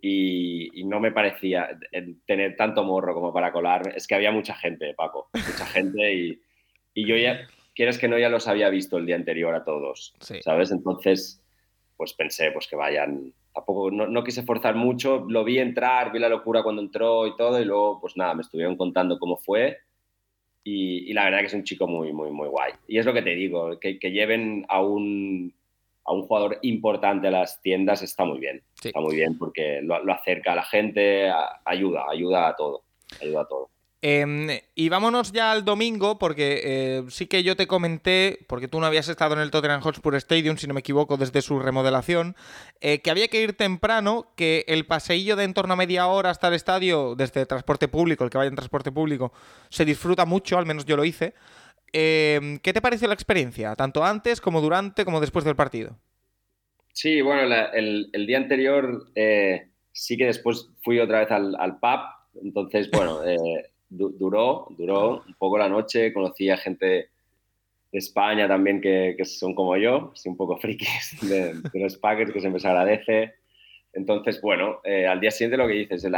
y, 0.00 0.80
y, 0.80 0.84
no 0.84 0.98
me 0.98 1.12
parecía 1.12 1.78
tener 2.24 2.56
tanto 2.56 2.84
morro 2.84 3.12
como 3.12 3.34
para 3.34 3.52
colar. 3.52 3.92
Es 3.94 4.06
que 4.06 4.14
había 4.14 4.32
mucha 4.32 4.54
gente, 4.54 4.94
Paco, 4.94 5.28
mucha 5.34 5.66
gente 5.66 6.14
y, 6.14 6.40
y 6.94 7.06
yo 7.06 7.16
ya 7.16 7.46
quieres 7.74 7.98
que 7.98 8.08
no, 8.08 8.18
ya 8.18 8.28
los 8.28 8.48
había 8.48 8.68
visto 8.70 8.98
el 8.98 9.06
día 9.06 9.16
anterior 9.16 9.54
a 9.54 9.64
todos, 9.64 10.14
¿sabes? 10.42 10.70
Entonces, 10.70 11.42
pues 11.96 12.14
pensé, 12.14 12.50
pues 12.50 12.66
que 12.66 12.76
vayan. 12.76 13.32
Tampoco, 13.54 13.90
no, 13.90 14.24
quise 14.24 14.42
forzar 14.42 14.74
mucho, 14.74 15.24
lo 15.28 15.44
vi 15.44 15.58
entrar, 15.58 16.10
vi 16.10 16.18
la 16.18 16.28
locura 16.28 16.62
cuando 16.62 16.80
entró 16.80 17.26
y 17.26 17.36
todo, 17.36 17.60
y 17.60 17.64
luego, 17.64 18.00
pues 18.00 18.16
nada, 18.16 18.34
me 18.34 18.42
estuvieron 18.42 18.76
contando 18.76 19.18
cómo 19.18 19.36
fue. 19.36 19.78
Y, 20.64 21.12
la 21.12 21.24
verdad 21.24 21.40
que 21.40 21.46
es 21.46 21.54
un 21.54 21.64
chico 21.64 21.86
muy, 21.86 22.12
muy, 22.12 22.30
muy 22.30 22.48
guay. 22.48 22.72
Y 22.86 22.98
es 22.98 23.04
lo 23.04 23.12
que 23.12 23.22
te 23.22 23.34
digo, 23.34 23.78
que, 23.78 23.98
lleven 23.98 24.64
a 24.68 24.80
un, 24.80 25.52
a 26.04 26.12
un 26.12 26.22
jugador 26.22 26.58
importante 26.62 27.28
a 27.28 27.32
las 27.32 27.60
tiendas 27.60 28.00
está 28.02 28.24
muy 28.24 28.38
bien. 28.38 28.62
Está 28.82 29.00
muy 29.00 29.16
bien 29.16 29.36
porque 29.36 29.80
lo, 29.82 30.02
lo 30.02 30.12
acerca 30.12 30.52
a 30.52 30.56
la 30.56 30.64
gente, 30.64 31.30
ayuda, 31.64 32.06
ayuda 32.08 32.48
a 32.48 32.56
todo. 32.56 32.84
Ayuda 33.20 33.42
a 33.42 33.48
todo. 33.48 33.68
Em, 34.04 34.48
y 34.74 34.88
vámonos 34.88 35.30
ya 35.30 35.52
al 35.52 35.64
domingo, 35.64 36.18
porque 36.18 36.60
eh, 36.64 37.02
sí 37.08 37.26
que 37.26 37.44
yo 37.44 37.54
te 37.54 37.68
comenté, 37.68 38.40
porque 38.48 38.66
tú 38.66 38.80
no 38.80 38.86
habías 38.86 39.08
estado 39.08 39.34
en 39.34 39.40
el 39.40 39.52
Tottenham 39.52 39.80
Hotspur 39.80 40.16
Stadium, 40.16 40.56
si 40.56 40.66
no 40.66 40.74
me 40.74 40.80
equivoco, 40.80 41.16
desde 41.16 41.40
su 41.40 41.60
remodelación, 41.60 42.34
eh, 42.80 42.98
que 42.98 43.12
había 43.12 43.28
que 43.28 43.40
ir 43.40 43.52
temprano, 43.52 44.32
que 44.34 44.64
el 44.66 44.86
paseillo 44.86 45.36
de 45.36 45.44
en 45.44 45.54
torno 45.54 45.74
a 45.74 45.76
media 45.76 46.08
hora 46.08 46.30
hasta 46.30 46.48
el 46.48 46.54
estadio, 46.54 47.14
desde 47.14 47.46
transporte 47.46 47.86
público, 47.86 48.24
el 48.24 48.30
que 48.30 48.38
vaya 48.38 48.48
en 48.48 48.56
transporte 48.56 48.90
público, 48.90 49.32
se 49.68 49.84
disfruta 49.84 50.24
mucho, 50.24 50.58
al 50.58 50.66
menos 50.66 50.84
yo 50.84 50.96
lo 50.96 51.04
hice. 51.04 51.34
Em, 51.92 52.58
¿Qué 52.58 52.72
te 52.72 52.80
pareció 52.80 53.06
la 53.06 53.14
experiencia, 53.14 53.76
tanto 53.76 54.02
antes 54.04 54.40
como 54.40 54.60
durante, 54.60 55.04
como 55.04 55.20
después 55.20 55.44
del 55.44 55.54
partido? 55.54 55.96
Sí, 56.92 57.20
bueno, 57.20 57.42
el, 57.72 58.26
día 58.26 58.38
anterior 58.38 59.12
eh, 59.14 59.68
sí 59.92 60.16
que 60.16 60.26
después 60.26 60.70
fui 60.82 60.98
otra 60.98 61.20
vez 61.20 61.30
al, 61.30 61.54
al 61.54 61.78
pub, 61.78 62.00
entonces, 62.42 62.90
bueno, 62.90 63.20
duró, 63.92 64.66
duró 64.70 65.22
un 65.26 65.34
poco 65.34 65.58
la 65.58 65.68
noche, 65.68 66.12
conocí 66.12 66.48
a 66.50 66.56
gente 66.56 66.86
de 66.86 67.98
España 67.98 68.48
también 68.48 68.80
que, 68.80 69.14
que 69.16 69.24
son 69.24 69.54
como 69.54 69.76
yo, 69.76 70.12
un 70.24 70.36
poco 70.36 70.56
frikis 70.56 71.18
de, 71.28 71.54
los 71.74 71.96
Packers, 71.98 72.32
que 72.32 72.40
siempre 72.40 72.60
se 72.60 72.68
agradece. 72.68 73.34
Entonces, 73.92 74.40
bueno, 74.40 74.80
eh, 74.84 75.06
al 75.06 75.20
día 75.20 75.30
siguiente 75.30 75.58
lo 75.58 75.66
que 75.66 75.74
dices, 75.74 76.04
el, 76.04 76.14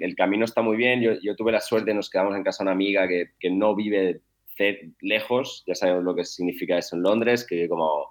el, 0.00 0.16
camino 0.16 0.46
está 0.46 0.62
muy 0.62 0.78
bien. 0.78 1.02
Yo, 1.02 1.12
yo, 1.22 1.36
tuve 1.36 1.52
la 1.52 1.60
suerte, 1.60 1.92
nos 1.92 2.08
quedamos 2.08 2.34
en 2.34 2.42
casa 2.42 2.62
de 2.62 2.68
una 2.68 2.72
amiga 2.72 3.06
que, 3.06 3.32
que 3.38 3.50
no 3.50 3.74
vive 3.74 4.22
lejos, 5.00 5.62
ya 5.66 5.74
sabemos 5.74 6.04
lo 6.04 6.14
que 6.14 6.24
significa 6.24 6.78
eso 6.78 6.96
en 6.96 7.02
Londres, 7.02 7.46
que 7.46 7.54
vive 7.54 7.68
como, 7.68 8.08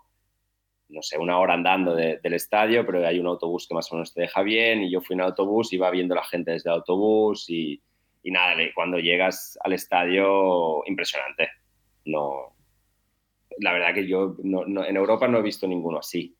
no 0.89 1.01
sé, 1.01 1.17
una 1.17 1.39
hora 1.39 1.55
andando 1.55 1.95
del 1.95 2.33
estadio, 2.33 2.85
pero 2.85 3.05
hay 3.05 3.19
un 3.19 3.27
autobús 3.27 3.67
que 3.67 3.73
más 3.73 3.91
o 3.91 3.95
menos 3.95 4.13
te 4.13 4.21
deja 4.21 4.43
bien 4.43 4.83
y 4.83 4.91
yo 4.91 5.01
fui 5.01 5.15
en 5.15 5.21
autobús, 5.21 5.73
iba 5.73 5.89
viendo 5.91 6.15
la 6.15 6.23
gente 6.23 6.51
desde 6.51 6.69
el 6.69 6.75
autobús 6.75 7.49
y, 7.49 7.81
y 8.27 8.31
nada, 8.31 8.55
cuando 8.75 8.99
llegas 8.99 9.57
al 9.63 9.71
estadio, 9.71 10.83
impresionante. 10.85 11.47
No, 12.03 12.57
la 13.57 13.71
verdad 13.71 13.93
que 13.93 14.05
yo 14.05 14.35
en 14.43 14.97
Europa 14.97 15.29
no 15.29 15.37
he 15.37 15.41
visto 15.41 15.65
ninguno 15.65 15.99
así, 15.99 16.35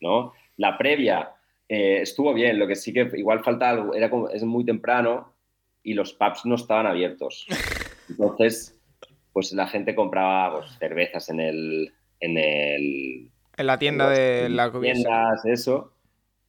¿no? 0.00 0.34
La 0.56 0.78
previa 0.78 1.32
eh, 1.68 1.98
estuvo 2.02 2.32
bien, 2.32 2.60
lo 2.60 2.68
que 2.68 2.76
sí 2.76 2.92
que 2.92 3.10
igual 3.14 3.42
falta 3.42 3.70
algo, 3.70 3.92
era 3.92 4.08
como, 4.08 4.28
es 4.28 4.44
muy 4.44 4.64
temprano 4.64 5.32
y 5.82 5.94
los 5.94 6.12
pubs 6.12 6.46
no 6.46 6.54
estaban 6.54 6.86
abiertos. 6.86 7.44
Entonces, 8.08 8.80
pues 9.32 9.50
la 9.52 9.66
gente 9.66 9.96
compraba 9.96 10.60
pues, 10.60 10.78
cervezas 10.78 11.28
en 11.28 11.40
el, 11.40 11.92
en 12.20 12.38
el... 12.38 13.30
En 13.56 13.66
la 13.66 13.80
tienda 13.80 14.10
de 14.10 14.48
la 14.48 14.70
tiendas, 14.70 15.44
eso. 15.44 15.92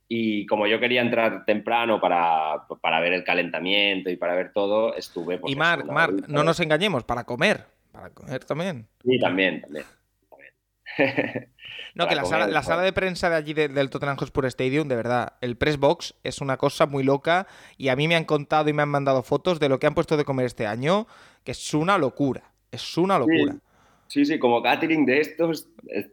Y 0.10 0.46
como 0.46 0.68
yo 0.68 0.80
quería 0.80 1.02
entrar 1.02 1.44
temprano 1.46 2.00
para, 2.00 2.66
para 2.82 3.02
ver 3.02 3.14
el 3.14 3.24
calentamiento 3.24 4.10
y 4.10 4.16
para 4.16 4.36
ver 4.36 4.54
todo, 4.54 4.96
estuve... 4.96 5.38
Pues, 5.38 5.52
y 5.52 5.56
Marc, 5.56 5.86
no 6.28 6.44
nos 6.44 6.60
engañemos, 6.60 7.04
para 7.04 7.26
comer. 7.26 7.66
Para 7.92 8.10
comer 8.12 8.46
también. 8.46 8.88
Sí, 9.04 9.20
también, 9.20 9.62
también. 9.62 9.86
no, 11.96 12.08
que 12.08 12.16
la, 12.16 12.26
sala, 12.26 12.48
la 12.48 12.64
sala, 12.64 12.82
de 12.82 12.94
prensa 12.94 13.30
de 13.30 13.36
allí 13.36 13.54
del 13.54 13.90
Tottenham 13.90 14.18
Hotspur 14.18 14.46
Stadium, 14.46 14.88
de 14.88 14.96
verdad, 14.96 15.34
el 15.42 15.58
press 15.58 15.78
box 15.78 16.16
es 16.24 16.42
una 16.42 16.58
cosa 16.58 16.86
muy 16.86 17.04
loca 17.04 17.48
y 17.78 17.90
a 17.90 17.96
mí 17.96 18.08
me 18.08 18.16
han 18.16 18.26
contado 18.26 18.70
y 18.70 18.74
me 18.74 18.84
han 18.84 18.90
mandado 18.90 19.24
fotos 19.24 19.60
de 19.60 19.70
lo 19.70 19.80
que 19.80 19.88
han 19.88 19.94
puesto 19.94 20.18
de 20.18 20.26
comer 20.26 20.46
este 20.46 20.66
año, 20.66 21.08
que 21.44 21.52
es 21.52 21.74
una 21.74 21.98
locura, 21.98 22.52
es 22.72 22.98
una 22.98 23.20
locura. 23.20 23.58
Sí, 24.08 24.26
sí, 24.26 24.40
como 24.40 24.62
catering 24.62 25.06
de 25.06 25.20
estos 25.20 25.68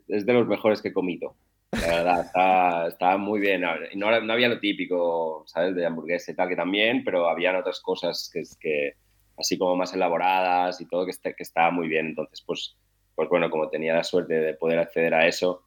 es 0.08 0.26
de 0.26 0.32
los 0.32 0.46
mejores 0.46 0.82
que 0.82 0.88
he 0.88 0.92
comido. 0.92 1.34
La 1.80 1.86
verdad, 1.86 2.88
estaba, 2.88 3.16
muy 3.16 3.40
bien. 3.40 3.62
No, 3.94 4.20
no, 4.20 4.32
había 4.32 4.48
lo 4.48 4.60
típico, 4.60 5.44
¿sabes? 5.46 5.74
De 5.74 5.86
hamburguesa 5.86 6.32
y 6.32 6.34
tal, 6.34 6.48
que 6.48 6.56
también, 6.56 7.04
pero 7.04 7.28
habían 7.28 7.56
otras 7.56 7.80
cosas 7.80 8.30
que, 8.32 8.42
que 8.60 8.94
así 9.36 9.58
como 9.58 9.76
más 9.76 9.92
elaboradas 9.94 10.80
y 10.80 10.86
todo, 10.86 11.06
que, 11.06 11.12
que 11.12 11.42
estaba 11.42 11.70
muy 11.70 11.88
bien. 11.88 12.06
Entonces, 12.06 12.42
pues, 12.46 12.76
pues 13.14 13.28
bueno, 13.28 13.50
como 13.50 13.68
tenía 13.68 13.94
la 13.94 14.04
suerte 14.04 14.34
de 14.34 14.54
poder 14.54 14.78
acceder 14.78 15.14
a 15.14 15.26
eso, 15.26 15.64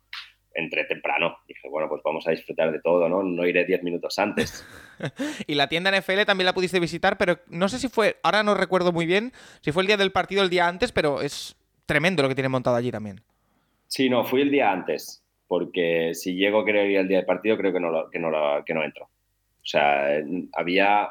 entré 0.58 0.86
temprano. 0.86 1.38
Dije, 1.48 1.70
bueno, 1.70 1.88
pues 1.88 2.02
vamos 2.04 2.28
a 2.28 2.32
disfrutar 2.32 2.72
de 2.72 2.82
todo, 2.82 3.08
¿no? 3.08 3.24
No 3.24 3.46
iré 3.46 3.64
10 3.66 3.84
minutos 3.84 4.18
antes. 4.20 4.66
y 5.48 5.56
la 5.56 5.70
tienda 5.70 5.92
NFL 5.92 6.24
también 6.26 6.46
la 6.46 6.54
pudiste 6.54 6.80
visitar, 6.80 7.18
pero 7.18 7.40
no 7.48 7.70
sé 7.70 7.80
si 7.80 7.88
fue, 7.88 8.18
ahora 8.24 8.44
no 8.44 8.56
recuerdo 8.56 8.92
muy 8.92 9.06
bien, 9.06 9.32
si 9.62 9.72
fue 9.72 9.84
el 9.84 9.88
día 9.88 9.98
del 9.98 10.12
partido 10.12 10.44
el 10.44 10.50
día 10.50 10.68
antes, 10.68 10.92
pero 10.92 11.22
es 11.22 11.56
tremendo 11.86 12.24
lo 12.24 12.30
que 12.30 12.36
tiene 12.36 12.50
montado 12.50 12.76
allí 12.76 12.92
también. 12.92 13.22
Sí, 13.88 14.10
no, 14.10 14.26
fui 14.26 14.42
el 14.42 14.52
día 14.52 14.72
antes, 14.72 15.24
porque 15.48 16.14
si 16.14 16.36
llego 16.36 16.62
a 16.62 16.66
querer 16.66 16.90
ir 16.90 16.98
el 16.98 17.08
día 17.08 17.18
del 17.18 17.26
partido, 17.26 17.58
creo 17.58 17.74
que 17.74 17.80
no, 17.80 18.10
que 18.10 18.20
no, 18.20 18.32
que 18.66 18.74
no 18.74 18.84
entro. 18.84 19.06
O 19.06 19.70
sea, 19.70 20.08
había 20.54 21.10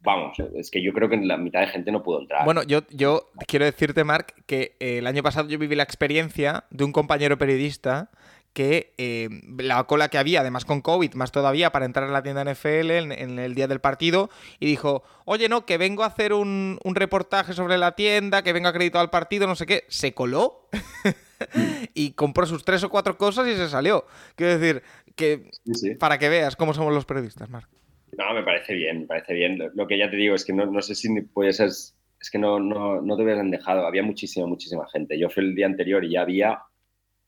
vamos, 0.00 0.38
es 0.54 0.70
que 0.70 0.82
yo 0.82 0.92
creo 0.92 1.08
que 1.08 1.16
la 1.16 1.36
mitad 1.36 1.60
de 1.60 1.68
gente 1.68 1.92
no 1.92 2.02
pudo 2.02 2.20
entrar. 2.20 2.44
Bueno, 2.44 2.62
yo, 2.62 2.82
yo 2.90 3.30
quiero 3.46 3.64
decirte, 3.64 4.04
Marc, 4.04 4.34
que 4.46 4.76
eh, 4.80 4.98
el 4.98 5.06
año 5.06 5.22
pasado 5.22 5.48
yo 5.48 5.58
viví 5.58 5.76
la 5.76 5.82
experiencia 5.82 6.64
de 6.70 6.84
un 6.84 6.92
compañero 6.92 7.38
periodista 7.38 8.10
que 8.52 8.92
eh, 8.98 9.28
la 9.58 9.84
cola 9.84 10.08
que 10.08 10.18
había, 10.18 10.40
además 10.40 10.64
con 10.64 10.80
COVID, 10.80 11.14
más 11.14 11.32
todavía, 11.32 11.70
para 11.70 11.86
entrar 11.86 12.06
en 12.06 12.12
la 12.12 12.22
tienda 12.22 12.44
NFL 12.44 12.90
en, 12.90 13.38
el 13.38 13.54
día 13.54 13.68
del 13.68 13.80
partido, 13.80 14.30
y 14.58 14.66
dijo, 14.66 15.02
oye, 15.24 15.48
no, 15.48 15.66
que 15.66 15.78
vengo 15.78 16.02
a 16.02 16.06
hacer 16.06 16.32
un, 16.32 16.78
reportaje 16.84 17.52
sobre 17.52 17.78
la 17.78 17.92
tienda, 17.94 18.42
que 18.42 18.52
vengo 18.52 18.68
acreditado 18.68 19.02
al 19.02 19.10
partido, 19.10 19.46
no 19.46 19.54
sé 19.54 19.66
qué, 19.66 19.84
se 19.88 20.14
coló 20.14 20.68
y 21.94 22.12
compró 22.12 22.46
sus 22.46 22.64
tres 22.64 22.82
o 22.82 22.90
cuatro 22.90 23.16
cosas 23.16 23.46
y 23.46 23.54
se 23.54 23.68
salió. 23.68 24.06
Quiero 24.34 24.58
decir, 24.58 24.82
que 25.14 25.50
para 25.98 26.18
que 26.18 26.28
veas 26.28 26.56
cómo 26.56 26.74
somos 26.74 26.92
los 26.92 27.04
periodistas, 27.04 27.48
Marc. 27.48 27.68
No, 28.16 28.34
me 28.34 28.42
parece 28.42 28.74
bien, 28.74 29.02
me 29.02 29.06
parece 29.06 29.34
bien. 29.34 29.58
Lo 29.74 29.86
que 29.86 29.96
ya 29.96 30.10
te 30.10 30.16
digo 30.16 30.34
es 30.34 30.44
que 30.44 30.52
no, 30.52 30.66
no 30.66 30.82
sé 30.82 30.94
si 30.94 31.08
puede 31.20 31.52
ser, 31.52 31.68
es 31.68 32.30
que 32.30 32.38
no, 32.38 32.58
no, 32.58 33.00
no 33.00 33.16
te 33.16 33.22
hubieran 33.22 33.50
dejado, 33.50 33.86
había 33.86 34.02
muchísima, 34.02 34.46
muchísima 34.46 34.88
gente. 34.88 35.18
Yo 35.18 35.30
fui 35.30 35.44
el 35.44 35.54
día 35.54 35.66
anterior 35.66 36.04
y 36.04 36.12
ya 36.12 36.22
había, 36.22 36.58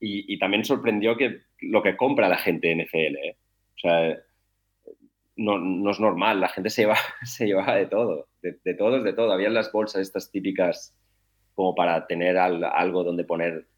y, 0.03 0.35
y 0.35 0.39
también 0.39 0.65
sorprendió 0.65 1.17
que 1.17 1.43
lo 1.61 1.81
que 1.81 1.97
compra 1.97 2.29
la 2.29 2.37
gente 2.37 2.73
en 2.73 2.81
NFL, 2.81 3.17
¿eh? 3.23 3.37
o 3.77 3.79
sea, 3.79 4.19
no, 5.37 5.59
no, 5.59 5.91
es 5.93 6.01
normal, 6.01 6.41
la 6.41 6.49
gente 6.49 6.71
se 6.71 6.83
lleva, 6.83 6.97
se 7.23 7.47
lleva 7.47 7.77
de 7.77 7.87
todo, 7.87 8.27
de, 8.43 8.59
de 8.65 8.75
todo 8.75 8.97
es 8.97 9.05
de 9.05 9.13
todo. 9.13 9.33
Habían 9.33 9.55
las 9.55 9.71
bolsas 9.71 10.03
estas 10.03 10.33
típicas 10.33 10.93
como 11.55 11.77
para 11.77 12.07
tener 12.09 12.37
algo 12.37 13.05
donde 13.05 13.25
poner 13.25 13.69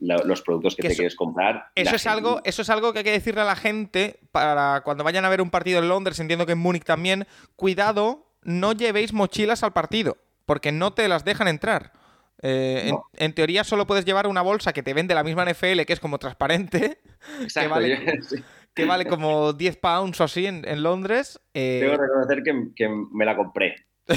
los 0.00 0.42
productos 0.42 0.74
que, 0.74 0.88
te 0.88 0.94
quieres 0.94 1.14
comprar. 1.14 1.70
Eso 1.74 1.94
es, 1.94 2.06
algo, 2.06 2.40
eso 2.44 2.62
es 2.62 2.70
algo 2.70 2.92
que 2.92 2.98
hay 2.98 3.04
que 3.04 3.10
decirle 3.12 3.42
a 3.42 3.44
la 3.44 3.56
gente 3.56 4.20
para 4.32 4.82
cuando 4.84 5.04
vayan 5.04 5.24
a 5.24 5.28
ver 5.28 5.40
un 5.40 5.50
partido 5.50 5.80
en 5.80 5.88
Londres, 5.88 6.18
entiendo 6.18 6.46
que 6.46 6.52
en 6.52 6.58
Múnich 6.58 6.84
también, 6.84 7.26
cuidado, 7.56 8.26
no 8.42 8.72
llevéis 8.72 9.12
mochilas 9.12 9.62
al 9.62 9.72
partido, 9.72 10.16
porque 10.46 10.72
no 10.72 10.92
te 10.92 11.08
las 11.08 11.24
dejan 11.24 11.48
entrar. 11.48 11.92
Eh, 12.42 12.92
en, 13.16 13.32
teoría 13.32 13.64
solo 13.64 13.86
puedes 13.86 14.04
llevar 14.04 14.26
una 14.28 14.42
bolsa 14.42 14.72
que 14.72 14.82
te 14.82 14.94
vende 14.94 15.14
la 15.14 15.24
misma 15.24 15.44
NFL, 15.44 15.82
que 15.82 15.92
es 15.92 16.00
como 16.00 16.18
transparente, 16.18 16.98
que, 17.54 17.66
vale, 17.66 18.20
que, 18.74 18.84
vale, 18.84 19.06
como 19.06 19.52
10 19.52 19.76
pounds 19.78 20.20
o 20.20 20.24
así 20.24 20.46
en, 20.46 20.82
Londres. 20.82 21.40
Eh... 21.54 21.78
Tengo 21.80 21.96
que 21.96 22.02
reconocer 22.02 22.42
que, 22.74 22.88
me 23.12 23.24
la 23.24 23.36
compré. 23.36 23.76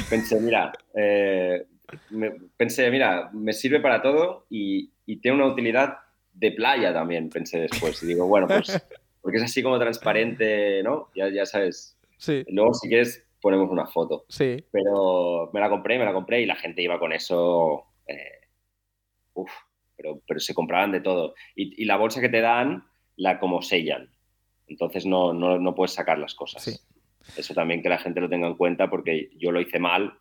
Pensé, 0.09 0.39
mira, 0.39 0.71
eh, 0.95 1.65
pensé, 2.57 2.89
mira, 2.91 3.29
me 3.33 3.53
sirve 3.53 3.79
para 3.79 4.01
todo 4.01 4.45
y, 4.49 4.91
tiene 5.21 5.35
una 5.35 5.47
utilidad 5.47 5.97
de 6.31 6.53
playa 6.53 6.93
también, 6.93 7.29
pensé 7.29 7.59
después. 7.59 8.01
Y 8.01 8.07
digo, 8.07 8.27
bueno, 8.27 8.47
pues, 8.47 8.81
porque 9.21 9.39
es 9.39 9.43
así 9.43 9.61
como 9.61 9.77
transparente, 9.77 10.81
¿no? 10.83 11.09
Ya, 11.13 11.27
ya 11.29 11.45
sabes. 11.45 11.97
Sí. 12.17 12.45
Luego, 12.47 12.73
si 12.73 12.87
quieres, 12.87 13.25
ponemos 13.41 13.69
una 13.69 13.87
foto. 13.87 14.23
Sí. 14.29 14.63
Pero 14.71 15.49
me 15.53 15.59
la 15.59 15.69
compré, 15.69 15.99
me 15.99 16.05
la 16.05 16.13
compré 16.13 16.41
y 16.41 16.45
la 16.45 16.55
gente 16.55 16.81
iba 16.81 16.97
con 16.97 17.11
eso. 17.11 17.90
Eh, 18.11 18.47
uf, 19.33 19.51
pero, 19.95 20.21
pero 20.27 20.39
se 20.39 20.53
compraban 20.53 20.91
de 20.91 21.01
todo. 21.01 21.33
Y, 21.55 21.85
la 21.85 21.97
bolsa 21.97 22.21
que 22.21 22.29
te 22.29 22.41
dan, 22.41 22.85
la 23.15 23.39
como 23.39 23.61
sellan. 23.61 24.09
Entonces 24.67 25.05
no, 25.05 25.33
no, 25.33 25.59
no 25.59 25.75
puedes 25.75 25.93
sacar 25.93 26.17
las 26.17 26.35
cosas. 26.35 26.63
Sí. 26.63 26.77
Eso 27.37 27.53
también 27.53 27.81
que 27.81 27.89
la 27.89 27.99
gente 27.99 28.21
lo 28.21 28.29
tenga 28.29 28.47
en 28.47 28.55
cuenta 28.55 28.89
porque 28.89 29.29
yo 29.37 29.51
lo 29.51 29.61
hice 29.61 29.79
mal 29.79 30.13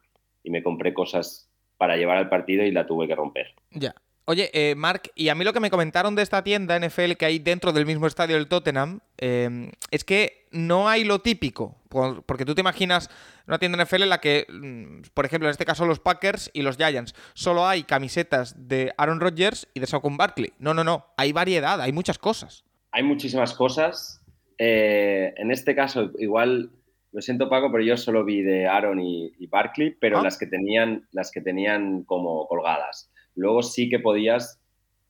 y 0.42 0.50
me 0.50 0.62
compré 0.62 0.92
cosas 0.92 1.50
para 1.76 1.96
llevar 1.96 2.18
al 2.18 2.28
partido 2.28 2.64
y 2.64 2.72
la 2.72 2.86
tuve 2.86 3.06
que 3.06 3.14
romper. 3.14 3.54
Ya. 3.70 3.94
Oye, 4.30 4.48
eh, 4.52 4.76
Mark, 4.76 5.10
y 5.16 5.28
a 5.28 5.34
mí 5.34 5.42
lo 5.42 5.52
que 5.52 5.58
me 5.58 5.70
comentaron 5.70 6.14
de 6.14 6.22
esta 6.22 6.44
tienda 6.44 6.78
NFL 6.78 7.14
que 7.18 7.26
hay 7.26 7.40
dentro 7.40 7.72
del 7.72 7.84
mismo 7.84 8.06
estadio 8.06 8.36
del 8.36 8.46
Tottenham 8.46 9.00
em, 9.18 9.72
es 9.90 10.04
que 10.04 10.46
no 10.52 10.88
hay 10.88 11.02
lo 11.02 11.18
típico. 11.18 11.74
Porque 11.88 12.44
tú 12.44 12.54
te 12.54 12.60
imaginas 12.60 13.10
una 13.48 13.58
tienda 13.58 13.84
NFL 13.84 14.04
en 14.04 14.08
la 14.08 14.20
que, 14.20 14.46
mm, 14.48 15.08
por 15.14 15.26
ejemplo, 15.26 15.48
en 15.48 15.50
este 15.50 15.64
caso 15.64 15.84
los 15.84 15.98
Packers 15.98 16.48
y 16.54 16.62
los 16.62 16.76
Giants, 16.76 17.16
solo 17.34 17.66
hay 17.66 17.82
camisetas 17.82 18.68
de 18.68 18.94
Aaron 18.98 19.18
Rodgers 19.18 19.66
y 19.74 19.80
de 19.80 19.88
Saquon 19.88 20.16
Barkley. 20.16 20.52
No, 20.60 20.74
no, 20.74 20.84
no. 20.84 21.06
Hay 21.16 21.32
variedad, 21.32 21.80
hay 21.80 21.90
muchas 21.90 22.16
cosas. 22.16 22.62
Hay 22.92 23.02
muchísimas 23.02 23.52
cosas. 23.52 24.22
Eh, 24.58 25.34
en 25.38 25.50
este 25.50 25.74
caso, 25.74 26.12
igual 26.20 26.70
lo 27.10 27.20
siento 27.20 27.50
Paco, 27.50 27.72
pero 27.72 27.82
yo 27.82 27.96
solo 27.96 28.24
vi 28.24 28.42
de 28.42 28.68
Aaron 28.68 29.00
y, 29.00 29.44
Barkley, 29.48 29.90
pero 29.90 30.20
ah. 30.20 30.22
las 30.22 30.38
que 30.38 30.46
tenían 30.46 31.08
las 31.10 31.32
que 31.32 31.40
tenían 31.40 32.04
como 32.04 32.46
colgadas. 32.46 33.10
Luego 33.40 33.62
sí 33.62 33.88
que 33.88 33.98
podías 33.98 34.60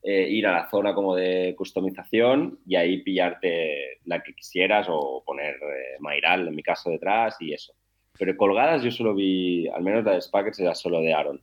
eh, 0.04 0.28
ir 0.30 0.46
a 0.46 0.52
la 0.52 0.70
zona 0.70 0.94
como 0.94 1.16
de 1.16 1.52
customización 1.58 2.60
y 2.64 2.76
ahí 2.76 3.02
pillarte 3.02 3.98
la 4.04 4.22
que 4.22 4.34
quisieras 4.34 4.86
o 4.88 5.24
poner 5.26 5.56
eh, 5.56 5.96
Mairal 5.98 6.46
en 6.46 6.54
mi 6.54 6.62
caso 6.62 6.90
detrás 6.90 7.36
y 7.40 7.52
eso. 7.52 7.74
Pero 8.16 8.36
colgadas 8.36 8.84
yo 8.84 8.92
solo 8.92 9.16
vi, 9.16 9.66
al 9.66 9.82
menos 9.82 10.04
la 10.04 10.12
de 10.12 10.20
Spackers 10.20 10.60
era 10.60 10.76
solo 10.76 11.00
de 11.00 11.12
Aaron. 11.12 11.42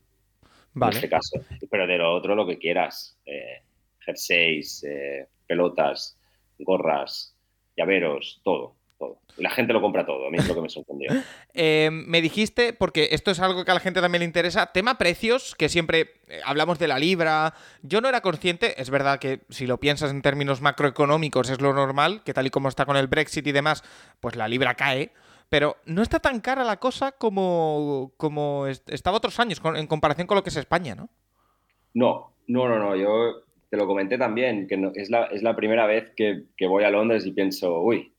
En 0.76 0.90
este 0.90 1.10
caso. 1.10 1.42
Pero 1.70 1.88
de 1.88 1.98
lo 1.98 2.14
otro 2.14 2.36
lo 2.36 2.48
que 2.48 2.58
quieras. 2.58 3.20
Eh, 3.26 3.64
jerseys, 4.00 4.86
pelotas, 5.46 6.18
gorras, 6.58 7.36
llaveros, 7.76 8.40
todo 8.46 8.77
todo. 8.98 9.20
La 9.38 9.50
gente 9.50 9.74
lo 9.74 9.82
compra 9.82 10.06
todo, 10.06 10.28
a 10.28 10.30
mí 10.30 10.38
es 10.38 10.48
lo 10.48 10.56
que 10.56 10.62
me 10.62 10.70
sorprendió. 10.70 11.12
Eh, 11.60 11.90
me 11.92 12.22
dijiste, 12.22 12.72
porque 12.72 13.10
esto 13.12 13.32
es 13.32 13.40
algo 13.40 13.66
que 13.66 13.72
a 13.72 13.74
la 13.74 13.80
gente 13.80 14.00
también 14.00 14.20
le 14.20 14.26
interesa, 14.26 14.72
tema 14.74 15.00
precios, 15.00 15.56
que 15.56 15.70
siempre 15.70 16.12
eh, 16.28 16.40
hablamos 16.46 16.78
de 16.78 16.88
la 16.88 17.00
libra. 17.00 17.56
Yo 17.82 18.00
no 18.00 18.10
era 18.10 18.22
consciente, 18.22 18.80
es 18.80 18.92
verdad 18.92 19.18
que 19.18 19.40
si 19.50 19.66
lo 19.66 19.80
piensas 19.80 20.12
en 20.12 20.22
términos 20.22 20.62
macroeconómicos 20.62 21.50
es 21.50 21.60
lo 21.60 21.74
normal, 21.74 22.22
que 22.24 22.34
tal 22.34 22.46
y 22.46 22.52
como 22.52 22.70
está 22.70 22.86
con 22.86 22.96
el 22.96 23.08
Brexit 23.08 23.48
y 23.48 23.52
demás, 23.52 23.84
pues 24.20 24.36
la 24.36 24.48
libra 24.48 24.76
cae. 24.76 25.12
Pero 25.50 25.78
no 25.86 26.04
está 26.04 26.20
tan 26.20 26.42
cara 26.42 26.64
la 26.64 26.78
cosa 26.78 27.14
como, 27.14 28.12
como 28.18 28.68
estaba 28.68 29.18
otros 29.18 29.40
años 29.40 29.62
en 29.64 29.88
comparación 29.88 30.28
con 30.28 30.36
lo 30.36 30.44
que 30.44 30.50
es 30.50 30.58
España, 30.58 30.94
¿no? 30.94 31.10
No, 31.94 32.34
no, 32.48 32.68
no, 32.68 32.78
no. 32.78 32.96
Yo 32.96 33.44
te 33.70 33.78
lo 33.78 33.88
comenté 33.88 34.18
también, 34.18 34.68
que 34.68 34.92
es, 34.96 35.10
la, 35.10 35.26
es 35.26 35.44
la 35.44 35.56
primera 35.56 35.88
vez 35.88 36.12
que, 36.16 36.44
que 36.56 36.68
voy 36.68 36.84
a 36.84 36.90
Londres 36.90 37.26
y 37.26 37.32
pienso, 37.32 37.82
uy, 37.82 38.14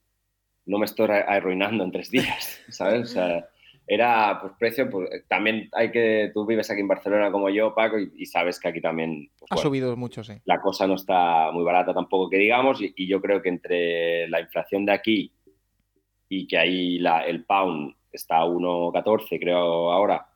no 0.69 0.79
me 0.79 0.85
estoy 0.85 1.09
arruinando 1.11 1.83
en 1.83 1.91
tres 1.91 2.11
días, 2.11 2.61
¿sabes? 2.69 3.11
O 3.11 3.13
sea, 3.15 3.49
era, 3.87 4.39
pues, 4.41 4.53
precio, 4.59 4.91
pues, 4.91 5.09
también 5.29 5.69
hay 5.73 5.91
que, 5.91 6.31
tú 6.35 6.45
vives 6.45 6.71
aquí 6.71 6.83
en 6.83 6.89
Barcelona 6.89 7.33
como 7.33 7.49
yo, 7.49 7.75
Paco, 7.75 7.99
y, 7.99 8.27
sabes 8.27 8.61
que 8.61 8.69
aquí 8.69 8.81
también... 8.81 9.31
Pues, 9.39 9.51
ha 9.51 9.57
subido 9.57 9.97
mucho, 9.97 10.23
sí. 10.23 10.35
La 10.45 10.61
cosa 10.61 10.87
no 10.87 10.95
está 10.95 11.51
muy 11.53 11.65
barata 11.65 11.95
tampoco 11.95 12.29
que 12.29 12.37
digamos, 12.37 12.81
y, 12.83 13.07
yo 13.07 13.21
creo 13.23 13.41
que 13.41 13.49
entre 13.49 14.29
la 14.29 14.41
inflación 14.41 14.85
de 14.85 14.93
aquí 14.93 15.33
y 16.29 16.47
que 16.47 16.59
ahí 16.59 16.99
la, 16.99 17.23
el 17.23 17.45
pound 17.47 17.95
está 18.13 18.37
a 18.39 18.47
1,14, 18.47 19.41
creo 19.41 19.91
ahora, 19.91 20.29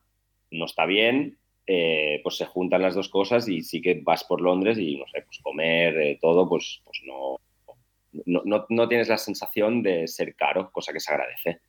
no 0.50 0.64
está 0.64 0.86
bien, 0.86 1.36
eh, 1.66 2.20
pues 2.22 2.38
se 2.38 2.46
juntan 2.46 2.80
las 2.80 2.94
dos 2.94 3.10
cosas 3.10 3.46
y 3.48 3.60
sí 3.60 3.82
que 3.82 4.00
vas 4.02 4.24
por 4.24 4.40
Londres 4.40 4.78
y, 4.78 4.96
no 4.96 5.04
sé, 5.12 5.22
pues 5.26 5.38
comer, 5.42 5.94
eh, 5.98 6.18
todo, 6.22 6.48
pues, 6.48 6.80
pues 6.84 7.02
no, 7.04 7.38
no, 8.26 8.88
tienes 8.88 9.08
la 9.08 9.18
sensación 9.18 9.82
de 9.82 10.06
ser 10.06 10.34
caro, 10.34 10.70
cosa 10.70 10.92
que 10.92 11.00
se 11.00 11.12
agradece. 11.12 11.60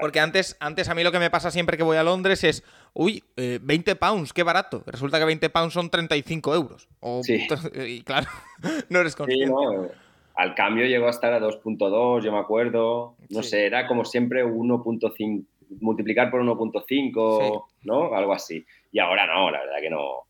Porque 0.00 0.20
antes, 0.20 0.56
antes 0.60 0.88
a 0.88 0.94
mí 0.94 1.02
lo 1.02 1.12
que 1.12 1.18
me 1.18 1.30
pasa 1.30 1.50
siempre 1.50 1.76
que 1.76 1.82
voy 1.82 1.96
a 1.96 2.02
Londres 2.02 2.42
es, 2.44 2.64
uy, 2.94 3.22
20 3.36 3.90
eh, 3.90 3.96
pounds, 3.96 4.32
qué 4.32 4.42
barato. 4.42 4.82
Resulta 4.86 5.18
que 5.18 5.24
20 5.24 5.50
pounds 5.50 5.74
son 5.74 5.88
35 5.88 6.54
euros. 6.54 6.88
sí. 7.22 7.46
Y 7.86 8.02
claro, 8.02 8.26
no 8.88 9.00
eres 9.00 9.16
consciente. 9.16 9.54
Al 10.34 10.54
cambio 10.54 10.86
llegó 10.86 11.08
a 11.08 11.10
estar 11.10 11.32
a 11.32 11.40
2.2, 11.40 12.22
yo 12.22 12.30
me 12.30 12.38
acuerdo. 12.38 13.16
No 13.30 13.42
sé, 13.42 13.66
era 13.66 13.88
como 13.88 14.04
siempre 14.04 14.44
1.5, 14.44 15.44
multiplicar 15.80 16.30
por 16.30 16.42
1.5, 16.42 17.64
¿no? 17.82 18.14
Algo 18.14 18.32
así. 18.32 18.64
Y 18.92 19.00
ahora 19.00 19.26
no, 19.26 19.50
la 19.50 19.60
verdad 19.60 19.80
que 19.80 19.90
no. 19.90 20.27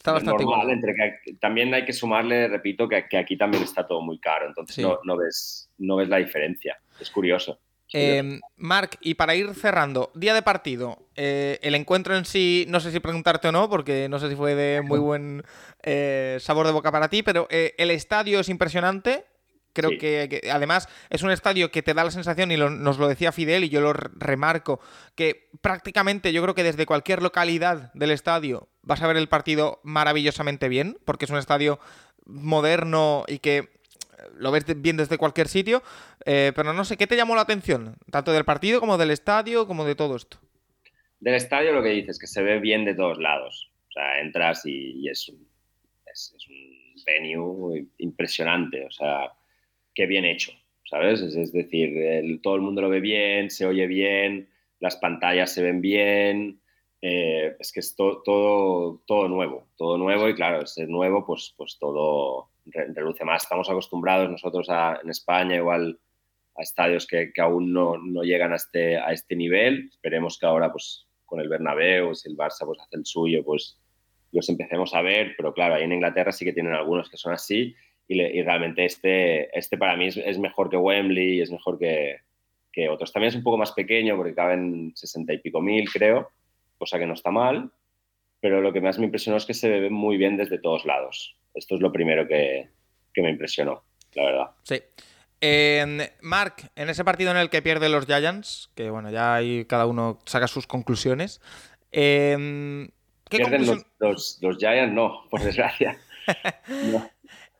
Está 0.00 0.12
bastante 0.12 0.44
normal, 0.44 0.70
Entre 0.70 0.94
que, 0.94 1.34
también 1.34 1.74
hay 1.74 1.84
que 1.84 1.92
sumarle, 1.92 2.48
repito, 2.48 2.88
que, 2.88 3.18
aquí 3.18 3.36
también 3.36 3.62
está 3.62 3.86
todo 3.86 4.00
muy 4.00 4.18
caro, 4.18 4.48
entonces 4.48 4.82
no, 5.04 5.14
ves, 5.14 5.68
no 5.76 5.96
ves 5.96 6.08
la 6.08 6.16
diferencia. 6.16 6.80
Es 6.98 7.10
curioso. 7.10 7.60
Eh, 7.92 8.40
Marc, 8.56 8.96
y 9.02 9.12
para 9.12 9.34
ir 9.34 9.52
cerrando, 9.54 10.10
día 10.14 10.32
de 10.32 10.40
partido, 10.40 11.06
eh, 11.16 11.58
el 11.60 11.74
encuentro 11.74 12.16
en 12.16 12.24
sí, 12.24 12.64
no 12.68 12.80
sé 12.80 12.92
si 12.92 13.00
preguntarte 13.00 13.48
o 13.48 13.52
no, 13.52 13.68
porque 13.68 14.08
no 14.08 14.18
sé 14.18 14.30
si 14.30 14.36
fue 14.36 14.54
de 14.54 14.80
muy 14.80 14.98
buen 15.00 15.42
eh, 15.82 16.38
sabor 16.40 16.64
de 16.64 16.72
boca 16.72 16.90
para 16.90 17.08
ti, 17.08 17.22
pero 17.22 17.46
el 17.50 17.90
estadio 17.90 18.40
es 18.40 18.48
impresionante, 18.48 19.26
Creo 19.72 19.98
que, 19.98 20.48
además 20.52 20.88
es 21.10 21.22
un 21.22 21.30
estadio 21.30 21.70
que 21.70 21.82
te 21.82 21.94
da 21.94 22.04
la 22.04 22.10
sensación, 22.10 22.50
y 22.50 22.56
nos 22.56 22.98
lo 22.98 23.08
decía 23.08 23.32
Fidel, 23.32 23.64
y 23.64 23.68
yo 23.68 23.80
lo 23.80 23.92
remarco, 23.92 24.80
que 25.14 25.48
prácticamente 25.60 26.32
yo 26.32 26.42
creo 26.42 26.54
que 26.54 26.64
desde 26.64 26.86
cualquier 26.86 27.22
localidad 27.22 27.92
del 27.94 28.10
estadio 28.10 28.68
vas 28.82 29.02
a 29.02 29.06
ver 29.06 29.16
el 29.16 29.28
partido 29.28 29.80
maravillosamente 29.82 30.68
bien, 30.68 30.98
porque 31.04 31.24
es 31.24 31.30
un 31.30 31.38
estadio 31.38 31.78
moderno 32.24 33.24
y 33.28 33.38
que 33.38 33.68
lo 34.36 34.50
ves 34.50 34.64
bien 34.80 34.96
desde 34.96 35.18
cualquier 35.18 35.48
sitio, 35.48 35.82
eh, 36.24 36.52
pero 36.54 36.72
no 36.72 36.84
sé, 36.84 36.96
¿qué 36.96 37.06
te 37.06 37.16
llamó 37.16 37.34
la 37.34 37.42
atención? 37.42 37.96
Tanto 38.10 38.32
del 38.32 38.44
partido 38.44 38.80
como 38.80 38.98
del 38.98 39.10
estadio, 39.10 39.66
como 39.66 39.84
de 39.84 39.94
todo 39.94 40.16
esto. 40.16 40.38
Del 41.20 41.34
estadio 41.34 41.72
lo 41.72 41.82
que 41.82 41.90
dices, 41.90 42.18
que 42.18 42.26
se 42.26 42.42
ve 42.42 42.60
bien 42.60 42.84
de 42.84 42.94
todos 42.94 43.18
lados. 43.18 43.70
O 43.88 43.92
sea, 43.92 44.20
entras 44.20 44.64
y, 44.64 45.08
es, 45.08 45.28
un, 45.28 45.46
es, 46.06 46.34
un 46.48 47.02
venue 47.04 47.86
impresionante, 47.98 48.86
o 48.86 48.90
sea, 48.90 49.32
qué 49.94 50.06
bien 50.06 50.24
hecho, 50.24 50.52
¿sabes? 50.84 51.20
Es, 51.20 51.52
decir, 51.52 52.40
todo 52.42 52.56
el 52.56 52.62
mundo 52.62 52.82
lo 52.82 52.88
ve 52.88 53.00
bien, 53.00 53.50
se 53.50 53.66
oye 53.66 53.86
bien, 53.86 54.48
las 54.78 54.96
pantallas 54.96 55.52
se 55.52 55.62
ven 55.62 55.80
bien, 55.80 56.60
eh, 57.02 57.56
es 57.58 57.72
que 57.72 57.80
es 57.80 57.96
todo, 57.96 59.02
todo 59.06 59.28
nuevo, 59.28 59.68
todo 59.76 59.96
nuevo 59.96 60.28
y 60.28 60.34
claro, 60.34 60.62
es 60.62 60.76
nuevo, 60.88 61.24
pues, 61.24 61.54
pues 61.56 61.78
todo 61.78 62.50
reluce 62.66 63.24
más. 63.24 63.42
Estamos 63.42 63.70
acostumbrados 63.70 64.30
nosotros 64.30 64.68
en 65.02 65.10
España 65.10 65.56
igual 65.56 65.98
a 66.56 66.62
estadios 66.62 67.06
que, 67.06 67.32
que 67.32 67.40
aún 67.40 67.72
no, 67.72 67.96
no, 67.98 68.22
llegan 68.22 68.52
a 68.52 68.56
este, 68.56 68.98
a 68.98 69.12
este 69.12 69.36
nivel. 69.36 69.88
Esperemos 69.90 70.38
que 70.38 70.46
ahora 70.46 70.70
pues 70.70 71.06
con 71.24 71.40
el 71.40 71.48
Bernabéu, 71.48 72.14
si 72.14 72.28
el 72.28 72.36
Barça 72.36 72.66
pues 72.66 72.80
hace 72.80 72.96
el 72.96 73.06
suyo, 73.06 73.44
pues 73.44 73.78
los 74.32 74.48
empecemos 74.48 74.94
a 74.94 75.02
ver, 75.02 75.34
pero 75.36 75.52
claro, 75.52 75.74
ahí 75.74 75.84
en 75.84 75.92
Inglaterra 75.92 76.32
sí 76.32 76.44
que 76.44 76.52
tienen 76.52 76.72
algunos 76.72 77.08
que 77.10 77.16
son 77.16 77.32
así 77.32 77.74
y, 78.10 78.20
y 78.20 78.42
realmente 78.42 78.84
este, 78.84 79.56
este 79.56 79.78
para 79.78 79.96
mí 79.96 80.08
es, 80.08 80.16
es, 80.16 80.36
mejor 80.36 80.68
que 80.68 80.76
Wembley, 80.76 81.40
es 81.40 81.52
mejor 81.52 81.78
que, 81.78 82.16
que 82.72 82.88
otros. 82.88 83.12
También 83.12 83.28
es 83.28 83.36
un 83.36 83.44
poco 83.44 83.56
más 83.56 83.70
pequeño 83.70 84.16
porque 84.16 84.34
caben 84.34 84.92
sesenta 84.96 85.32
y 85.32 85.38
pico 85.38 85.60
mil, 85.60 85.88
creo, 85.88 86.32
cosa 86.76 86.98
que 86.98 87.06
no 87.06 87.14
está 87.14 87.30
mal, 87.30 87.70
pero 88.40 88.60
lo 88.60 88.72
que 88.72 88.80
más 88.80 88.98
me 88.98 89.04
impresionó 89.04 89.36
es 89.36 89.46
que 89.46 89.54
se 89.54 89.68
ve 89.68 89.90
muy 89.90 90.16
bien 90.16 90.36
desde 90.36 90.58
todos 90.58 90.84
lados. 90.86 91.36
Esto 91.54 91.76
es 91.76 91.80
lo 91.80 91.92
primero 91.92 92.26
que, 92.26 92.68
que 93.14 93.22
me 93.22 93.30
impresionó, 93.30 93.84
la 94.14 94.24
verdad. 94.24 94.50
Sí. 94.64 94.82
Eh, 95.40 96.10
Mark, 96.20 96.68
en 96.74 96.90
ese 96.90 97.04
partido 97.04 97.30
en 97.30 97.36
el 97.36 97.48
que 97.48 97.62
pierden 97.62 97.92
los 97.92 98.06
Giants, 98.06 98.72
que 98.74 98.90
bueno, 98.90 99.12
ya 99.12 99.36
ahí 99.36 99.66
cada 99.66 99.86
uno 99.86 100.18
saca 100.26 100.48
sus 100.48 100.66
conclusiones. 100.66 101.40
Eh, 101.92 102.88
¿qué 103.28 103.36
pierden 103.36 103.66
los, 103.66 103.86
los, 104.00 104.38
los, 104.42 104.56
Giants, 104.58 104.92
no, 104.92 105.28
por 105.30 105.42
desgracia. 105.42 105.96
no. 106.92 107.08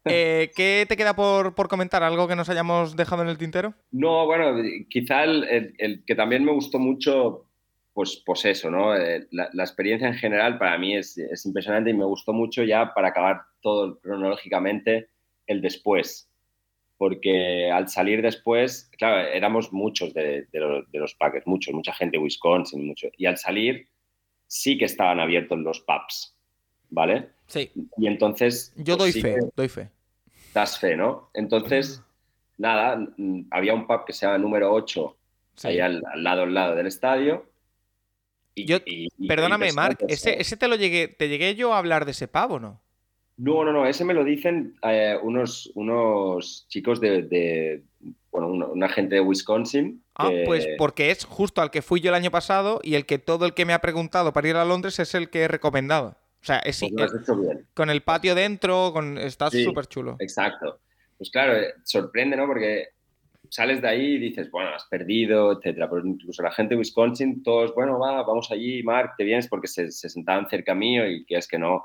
Eh, 0.07 0.51
¿Qué 0.57 0.87
te 0.89 0.97
queda 0.97 1.15
por, 1.15 1.55
por, 1.55 1.69
comentar? 1.69 2.03
¿Algo 2.03 2.27
que 2.27 2.37
nos 2.37 2.49
hayamos 2.49 2.97
dejado 2.97 3.23
en 3.23 3.29
el 3.29 3.39
tintero? 3.39 3.75
No, 3.91 4.25
bueno, 4.27 4.57
quizá 4.89 5.25
el, 5.25 6.03
que 6.07 6.15
también 6.15 6.45
me 6.45 6.53
gustó 6.53 6.79
mucho, 6.79 7.47
pues, 7.93 8.23
pues 8.25 8.45
eso, 8.47 8.71
¿no? 8.71 8.97
Eh, 8.97 9.27
la, 9.31 9.63
experiencia 9.63 10.09
en 10.09 10.15
general 10.15 10.59
para 10.59 10.79
mí 10.79 10.97
es, 10.97 11.19
es, 11.19 11.45
impresionante 11.45 11.91
y 11.91 11.95
me 11.95 12.05
gustó 12.05 12.33
mucho 12.33 12.63
ya 12.63 12.95
para 12.95 13.09
acabar 13.09 13.43
todo 13.61 14.01
cronológicamente 14.01 15.09
el 15.47 15.61
después. 15.61 16.29
Porque 16.97 17.71
al 17.71 17.89
salir 17.89 18.23
después, 18.23 18.91
claro, 18.97 19.27
éramos 19.29 19.73
muchos 19.73 20.13
de, 20.13 20.47
los, 20.53 20.91
de 20.91 20.99
los 20.99 21.15
Packers, 21.15 21.47
muchos, 21.47 21.75
mucha 21.75 21.95
gente 21.95 22.19
Wisconsin, 22.19 22.87
mucho. 22.87 23.09
Y 23.17 23.27
al 23.27 23.39
salir 23.39 23.89
sí 24.47 24.77
que 24.77 24.85
estaban 24.85 25.21
abiertos 25.21 25.59
los 25.59 25.81
pubs, 25.81 26.37
¿vale? 26.91 27.29
Sí. 27.51 27.71
Y 27.99 28.07
entonces... 28.07 28.73
Yo 28.77 28.97
pues, 28.97 28.99
doy 28.99 29.13
sí 29.13 29.21
fe, 29.21 29.37
doy 29.57 29.69
fe. 29.69 29.91
Das 30.55 30.79
fe, 30.79 30.97
¿no? 30.97 31.31
Entonces, 31.35 32.03
nada, 32.59 33.07
había 33.51 33.75
un 33.75 33.87
pub 33.87 34.05
que 34.07 34.13
se 34.13 34.25
llama 34.27 34.39
número 34.39 34.73
8, 34.73 35.17
Sí. 35.57 35.69
ahí 35.69 35.81
al, 35.81 36.03
al 36.11 36.25
lado, 36.25 36.43
al 36.45 36.55
lado 36.55 36.75
del 36.77 36.87
estadio. 36.87 37.45
Y, 38.55 38.65
Yo- 38.67 38.79
y- 38.87 39.09
y- 39.19 39.29
Perdóname, 39.29 39.69
y 39.69 39.73
Mark, 39.73 39.99
¿ese, 40.09 40.57
te 40.57 40.69
lo 40.69 40.77
llegué, 40.77 41.09
te 41.09 41.29
llegué 41.29 41.55
yo 41.55 41.75
a 41.75 41.79
hablar 41.79 42.05
de 42.05 42.13
ese 42.13 42.29
pavo, 42.29 42.59
no? 42.59 42.81
No, 43.37 43.65
no, 43.65 43.73
no, 43.73 43.87
ese 43.87 44.05
me 44.05 44.13
lo 44.15 44.23
dicen 44.25 44.77
eh, 44.83 45.17
unos, 45.23 45.71
unos 45.75 46.67
chicos 46.69 47.01
de, 47.01 47.23
de- 47.23 47.83
bueno, 48.31 48.49
una, 48.49 48.67
una 48.67 48.89
gente 48.89 49.17
de 49.17 49.21
Wisconsin. 49.21 50.03
Ah, 50.15 50.29
que- 50.31 50.45
pues 50.47 50.67
porque 50.79 51.11
es 51.11 51.25
justo 51.25 51.61
al 51.63 51.71
que 51.71 51.83
fui 51.83 52.01
yo 52.01 52.11
el 52.11 52.15
año 52.15 52.31
pasado 52.31 52.81
y 52.83 52.95
el 52.95 53.07
que 53.07 53.19
todo 53.19 53.45
el 53.47 53.55
que 53.55 53.65
me 53.65 53.73
ha 53.73 53.81
preguntado 53.81 54.33
para 54.33 54.49
ir 54.49 54.57
a 54.57 54.65
Londres 54.65 54.99
es 54.99 55.15
el 55.15 55.31
que 55.31 55.43
he 55.43 55.49
recomendado. 55.49 56.17
O 56.43 56.45
sea, 56.45 56.59
es, 56.61 56.81
pues 56.81 56.93
lo 56.93 57.05
has 57.05 57.15
hecho 57.15 57.37
bien. 57.37 57.67
con 57.75 57.91
el 57.91 58.01
patio 58.03 58.35
dentro, 58.35 58.93
con 58.93 59.19
está 59.19 59.51
Sí. 59.51 59.63
súper 59.65 59.87
chulo. 59.87 60.17
Exacto. 60.21 60.81
Pues 61.19 61.31
claro, 61.31 61.55
eh, 61.57 61.75
sorprende, 61.85 62.37
¿no? 62.37 62.47
Porque 62.47 62.89
sales 63.51 63.83
de 63.83 63.89
ahí 63.89 64.15
y 64.15 64.19
dices, 64.19 64.51
bueno, 64.51 64.71
has 64.75 64.87
perdido, 64.87 65.53
etcétera. 65.53 65.91
Pero 65.91 66.07
incluso 66.07 66.43
la 66.43 66.53
gente 66.53 66.75
de 66.75 66.79
Wisconsin, 66.79 67.43
todos, 67.43 67.75
bueno, 67.75 67.99
va, 67.99 68.23
vamos 68.23 68.51
allí, 68.51 68.83
Mark, 68.83 69.15
te 69.19 69.25
vienes, 69.25 69.49
porque 69.49 69.67
se, 69.67 69.91
se 69.91 70.09
sentaban 70.09 70.49
cerca 70.49 70.75
mío 70.75 71.07
y 71.07 71.25
que 71.27 71.37
es 71.37 71.47
que 71.47 71.59
no, 71.59 71.85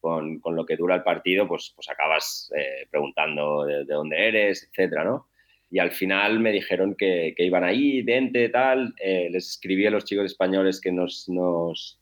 con, 0.00 0.40
con 0.40 0.56
lo 0.56 0.66
que 0.66 0.76
dura 0.76 0.96
el 0.96 1.02
partido, 1.04 1.46
pues, 1.46 1.72
pues 1.76 1.88
acabas 1.88 2.50
eh, 2.56 2.88
preguntando 2.90 3.64
de, 3.64 3.84
de 3.84 3.94
dónde 3.94 4.26
eres, 4.28 4.68
etcétera, 4.68 5.04
¿no? 5.04 5.28
Y 5.70 5.78
al 5.78 5.92
final 5.92 6.40
me 6.40 6.50
dijeron 6.50 6.94
que, 6.96 7.34
que 7.36 7.44
iban 7.44 7.62
ahí, 7.64 8.02
dente, 8.02 8.48
tal. 8.48 8.94
Eh, 8.98 9.28
les 9.30 9.48
escribí 9.48 9.86
a 9.86 9.90
los 9.90 10.04
chicos 10.04 10.26
españoles 10.26 10.80
que 10.80 10.90
nos, 10.92 11.28
nos 11.28 11.98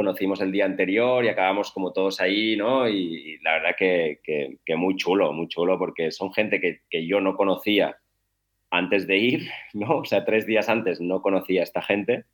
conocimos 0.00 0.40
el 0.40 0.50
día 0.50 0.64
anterior 0.64 1.22
y 1.22 1.28
acabamos 1.28 1.70
como 1.72 1.92
todos 1.92 2.22
ahí, 2.22 2.56
¿no? 2.56 2.88
Y, 2.88 3.34
y 3.34 3.38
la 3.40 3.52
verdad 3.52 3.76
que, 3.78 4.20
que, 4.24 4.56
que, 4.64 4.74
muy 4.74 4.96
chulo, 4.96 5.30
muy 5.34 5.46
chulo, 5.46 5.78
porque 5.78 6.10
son 6.10 6.32
gente 6.32 6.58
que, 6.58 6.80
que, 6.88 7.06
yo 7.06 7.20
no 7.20 7.36
conocía 7.36 7.98
antes 8.70 9.06
de 9.06 9.18
ir, 9.18 9.50
¿no? 9.74 9.98
O 9.98 10.04
sea, 10.06 10.24
tres 10.24 10.46
días 10.46 10.70
antes 10.70 11.02
no 11.02 11.20
conocía 11.20 11.60
a 11.60 11.64
esta 11.64 11.82
gente 11.82 12.24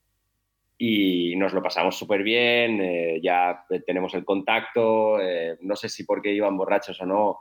y 0.78 1.34
nos 1.34 1.54
lo 1.54 1.60
pasamos 1.60 1.98
súper 1.98 2.22
bien, 2.22 2.80
eh, 2.80 3.18
ya 3.20 3.64
tenemos 3.84 4.14
el 4.14 4.24
contacto, 4.24 5.20
eh, 5.20 5.56
no 5.62 5.74
sé 5.74 5.88
si 5.88 6.04
porque 6.04 6.32
iban 6.32 6.56
borrachos 6.56 7.00
o 7.00 7.06
no, 7.06 7.38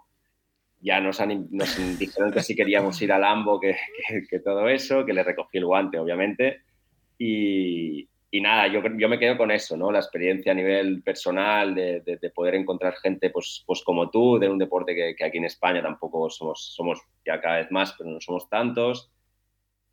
ya 0.81 0.99
nos, 1.01 1.21
han, 1.21 1.49
nos 1.51 1.77
dijeron 1.99 2.31
que 2.31 2.41
si 2.41 2.55
queríamos 2.55 2.99
ir 2.99 3.11
al 3.11 3.25
Ambo, 3.25 3.59
que, 3.59 3.75
que, 4.07 4.23
que, 4.27 4.39
todo 4.39 4.69
eso, 4.69 5.05
que 5.05 5.13
le 5.13 5.21
recogí 5.21 5.59
el 5.59 5.65
guante, 5.65 5.99
obviamente. 5.99 6.63
Y, 7.19 8.09
y 8.31 8.41
nada, 8.41 8.67
yo, 8.67 8.81
yo, 8.97 9.07
me 9.07 9.19
quedo 9.19 9.37
con 9.37 9.51
eso, 9.51 9.77
¿no? 9.77 9.91
La 9.91 9.99
experiencia 9.99 10.51
a 10.51 10.55
nivel 10.55 11.01
personal 11.03 11.73
de, 11.73 12.01
de, 12.01 12.17
de 12.17 12.29
poder 12.31 12.55
encontrar 12.55 12.95
gente 12.95 13.29
pues, 13.29 13.63
pues 13.65 13.81
como 13.83 14.09
tú, 14.09 14.39
de 14.39 14.49
un 14.49 14.57
deporte 14.57 14.93
que, 14.93 15.15
que, 15.15 15.23
aquí 15.23 15.37
en 15.37 15.45
España 15.45 15.81
tampoco 15.81 16.29
somos, 16.29 16.73
somos 16.75 16.99
ya 17.25 17.39
cada 17.39 17.57
vez 17.57 17.71
más, 17.71 17.93
pero 17.97 18.09
no 18.09 18.19
somos 18.19 18.49
tantos. 18.49 19.11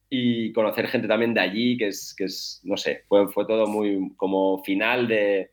Y 0.09 0.53
conocer 0.53 0.88
gente 0.88 1.09
también 1.09 1.35
de 1.35 1.40
allí, 1.40 1.77
que 1.77 1.88
es, 1.88 2.14
que 2.16 2.25
es 2.25 2.61
no 2.64 2.77
sé, 2.77 3.05
fue, 3.09 3.31
fue 3.31 3.47
todo 3.47 3.66
muy 3.66 4.12
como 4.16 4.62
final 4.64 5.09
de, 5.09 5.53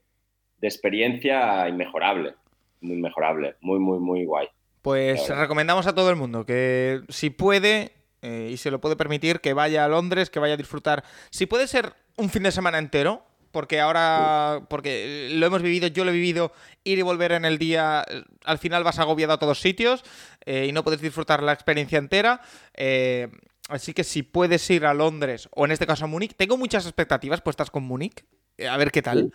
de 0.57 0.67
experiencia 0.67 1.67
inmejorable, 1.69 2.35
muy 2.81 2.97
inmejorable, 2.97 3.55
muy, 3.61 3.79
muy, 3.79 3.99
muy 3.99 4.25
guay. 4.25 4.47
Pues 4.81 5.29
recomendamos 5.29 5.87
a 5.87 5.93
todo 5.93 6.09
el 6.09 6.15
mundo 6.15 6.45
que 6.45 7.01
si 7.09 7.29
puede 7.29 7.91
eh, 8.21 8.49
y 8.51 8.57
se 8.57 8.71
lo 8.71 8.81
puede 8.81 8.95
permitir, 8.95 9.39
que 9.39 9.53
vaya 9.53 9.85
a 9.85 9.87
Londres, 9.87 10.29
que 10.29 10.39
vaya 10.39 10.55
a 10.55 10.57
disfrutar. 10.57 11.03
Si 11.29 11.45
puede 11.45 11.67
ser 11.67 11.93
un 12.19 12.29
fin 12.29 12.43
de 12.43 12.51
semana 12.51 12.77
entero, 12.77 13.25
porque 13.51 13.79
ahora, 13.79 14.61
porque 14.69 15.29
lo 15.31 15.45
hemos 15.45 15.61
vivido, 15.61 15.87
yo 15.87 16.05
lo 16.05 16.11
he 16.11 16.13
vivido, 16.13 16.51
ir 16.83 16.99
y 16.99 17.01
volver 17.01 17.31
en 17.31 17.45
el 17.45 17.57
día, 17.57 18.05
al 18.43 18.57
final 18.59 18.83
vas 18.83 18.99
agobiado 18.99 19.33
a 19.33 19.39
todos 19.39 19.59
sitios 19.59 20.03
eh, 20.45 20.67
y 20.69 20.71
no 20.71 20.83
puedes 20.83 21.01
disfrutar 21.01 21.41
la 21.41 21.53
experiencia 21.53 21.97
entera. 21.97 22.41
Eh, 22.75 23.29
así 23.69 23.93
que 23.93 24.03
si 24.03 24.23
puedes 24.23 24.69
ir 24.69 24.85
a 24.85 24.93
Londres, 24.93 25.49
o 25.51 25.65
en 25.65 25.71
este 25.71 25.87
caso 25.87 26.05
a 26.05 26.07
Múnich, 26.07 26.35
tengo 26.35 26.57
muchas 26.57 26.85
expectativas 26.85 27.41
puestas 27.41 27.71
con 27.71 27.83
Múnich, 27.83 28.23
eh, 28.57 28.67
a 28.67 28.77
ver 28.77 28.91
qué 28.91 29.01
tal. 29.01 29.33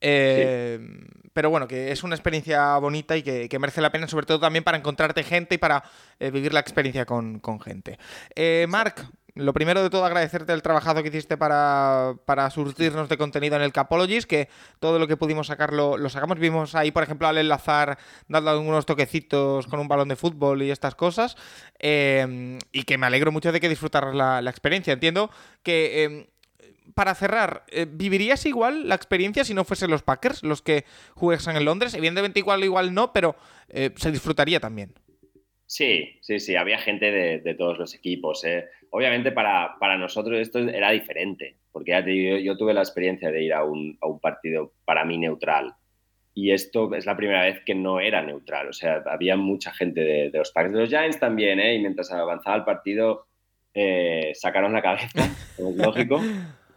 Eh, 0.00 0.78
sí. 0.80 1.20
Pero 1.32 1.48
bueno, 1.48 1.68
que 1.68 1.92
es 1.92 2.02
una 2.02 2.14
experiencia 2.14 2.76
bonita 2.78 3.16
y 3.16 3.22
que, 3.22 3.48
que, 3.48 3.58
merece 3.58 3.80
la 3.80 3.92
pena, 3.92 4.06
sobre 4.06 4.26
todo 4.26 4.40
también 4.40 4.64
para 4.64 4.76
encontrarte 4.76 5.22
gente 5.22 5.54
y 5.54 5.58
para 5.58 5.82
vivir 6.18 6.52
la 6.52 6.60
experiencia 6.60 7.06
con, 7.06 7.38
con 7.38 7.58
gente. 7.58 7.98
Marc, 8.68 9.06
lo 9.34 9.54
primero 9.54 9.82
de 9.82 9.88
todo, 9.88 10.04
agradecerte 10.04 10.52
el 10.52 10.60
trabajazo 10.60 11.02
que 11.02 11.08
hiciste 11.08 11.38
para, 11.38 12.16
para 12.26 12.50
surtirnos 12.50 13.08
de 13.08 13.16
contenido 13.16 13.56
en 13.56 13.62
el 13.62 13.72
Capologist, 13.72 14.28
que 14.28 14.48
todo 14.78 14.98
lo 14.98 15.08
que 15.08 15.16
pudimos 15.16 15.46
sacar 15.46 15.72
lo, 15.72 15.96
sacamos. 16.10 16.38
Vimos 16.38 16.74
ahí, 16.74 16.90
por 16.90 17.02
ejemplo, 17.02 17.26
al 17.26 17.38
enlazar, 17.38 17.98
dando 18.28 18.50
algunos 18.50 18.84
toquecitos 18.84 19.66
con 19.66 19.80
un 19.80 19.88
balón 19.88 20.08
de 20.08 20.16
fútbol 20.16 20.62
y 20.62 20.70
estas 20.70 20.94
cosas. 20.94 21.36
Eh, 21.78 22.58
y 22.72 22.82
que 22.82 22.98
me 22.98 23.06
alegro 23.06 23.32
mucho 23.32 23.52
de 23.52 23.60
que 23.60 23.70
disfrutaras 23.70 24.14
la, 24.14 24.50
experiencia. 24.50 24.92
Entiendo 24.92 25.30
que 25.62 26.04
eh, 26.04 26.26
para 26.94 27.14
cerrar, 27.14 27.64
eh, 27.68 27.86
¿vivirías 27.88 28.44
igual 28.44 28.86
la 28.86 28.96
experiencia 28.96 29.44
si 29.44 29.54
no 29.54 29.64
fuesen 29.64 29.90
los 29.90 30.02
Packers 30.02 30.42
los 30.42 30.60
que 30.60 30.84
juegan 31.14 31.56
en 31.56 31.64
Londres? 31.64 31.94
Evidentemente 31.94 32.38
igual 32.38 32.64
igual 32.64 32.92
no, 32.92 33.14
pero 33.14 33.34
se 33.96 34.10
disfrutaría 34.10 34.60
también. 34.60 34.92
Sí, 35.72 36.18
sí, 36.20 36.38
sí, 36.38 36.54
había 36.54 36.76
gente 36.76 37.10
de, 37.10 37.38
de 37.38 37.54
todos 37.54 37.78
los 37.78 37.94
equipos. 37.94 38.44
Eh. 38.44 38.68
Obviamente 38.94 39.32
para, 39.32 39.76
para, 39.80 39.96
nosotros 39.96 40.38
esto 40.38 40.58
era 40.58 40.90
diferente, 40.90 41.56
porque 41.72 41.92
ya 41.92 42.04
te 42.04 42.10
digo, 42.10 42.36
yo, 42.36 42.58
tuve 42.58 42.74
la 42.74 42.82
experiencia 42.82 43.30
de 43.30 43.42
ir 43.42 43.54
a 43.54 43.64
un, 43.64 43.96
a 44.02 44.06
un, 44.06 44.20
partido 44.20 44.74
para 44.84 45.06
mí 45.06 45.16
neutral. 45.16 45.72
Y 46.34 46.52
esto 46.52 46.94
es 46.94 47.06
la 47.06 47.16
primera 47.16 47.40
vez 47.40 47.60
que 47.64 47.74
no 47.74 48.00
era 48.00 48.22
neutral. 48.22 48.68
O 48.68 48.72
sea, 48.74 49.02
había 49.06 49.34
mucha 49.38 49.72
gente 49.72 50.02
de, 50.02 50.30
los 50.34 50.52
Packers, 50.52 50.74
de 50.74 50.80
los 50.80 50.88
Giants 50.90 51.18
también, 51.18 51.58
¿eh? 51.58 51.74
y 51.74 51.78
mientras 51.78 52.12
avanzaba 52.12 52.56
el 52.56 52.64
partido 52.64 53.28
eh, 53.72 54.32
sacaron 54.34 54.74
la 54.74 54.82
cabeza, 54.82 55.24
es 55.58 55.76
lógico. 55.76 56.20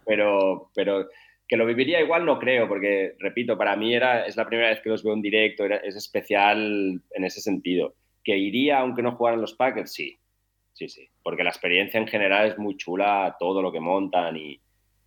pero, 0.06 0.70
pero 0.74 1.10
que 1.46 1.58
lo 1.58 1.66
viviría 1.66 2.00
igual 2.00 2.24
no 2.24 2.38
creo, 2.38 2.66
porque, 2.66 3.14
repito, 3.18 3.58
para 3.58 3.76
mí 3.76 3.94
era, 3.94 4.24
es 4.24 4.38
la 4.38 4.46
primera 4.46 4.70
vez 4.70 4.80
que 4.80 4.88
los 4.88 5.04
veo 5.04 5.12
en 5.12 5.20
directo, 5.20 5.66
era, 5.66 5.76
es 5.76 5.96
especial 5.96 7.02
en 7.10 7.24
ese 7.24 7.42
sentido. 7.42 7.94
¿Que 8.24 8.38
iría 8.38 8.78
aunque 8.78 9.02
no 9.02 9.16
jugaran 9.16 9.42
los 9.42 9.52
Packers? 9.52 9.92
Sí, 9.92 10.18
sí, 10.72 10.88
sí. 10.88 11.10
Porque 11.26 11.42
la 11.42 11.50
experiencia 11.50 11.98
en 11.98 12.06
general 12.06 12.46
es 12.46 12.56
muy 12.56 12.76
chula, 12.76 13.34
todo 13.36 13.60
lo 13.60 13.72
que 13.72 13.80
montan 13.80 14.36
y, 14.36 14.60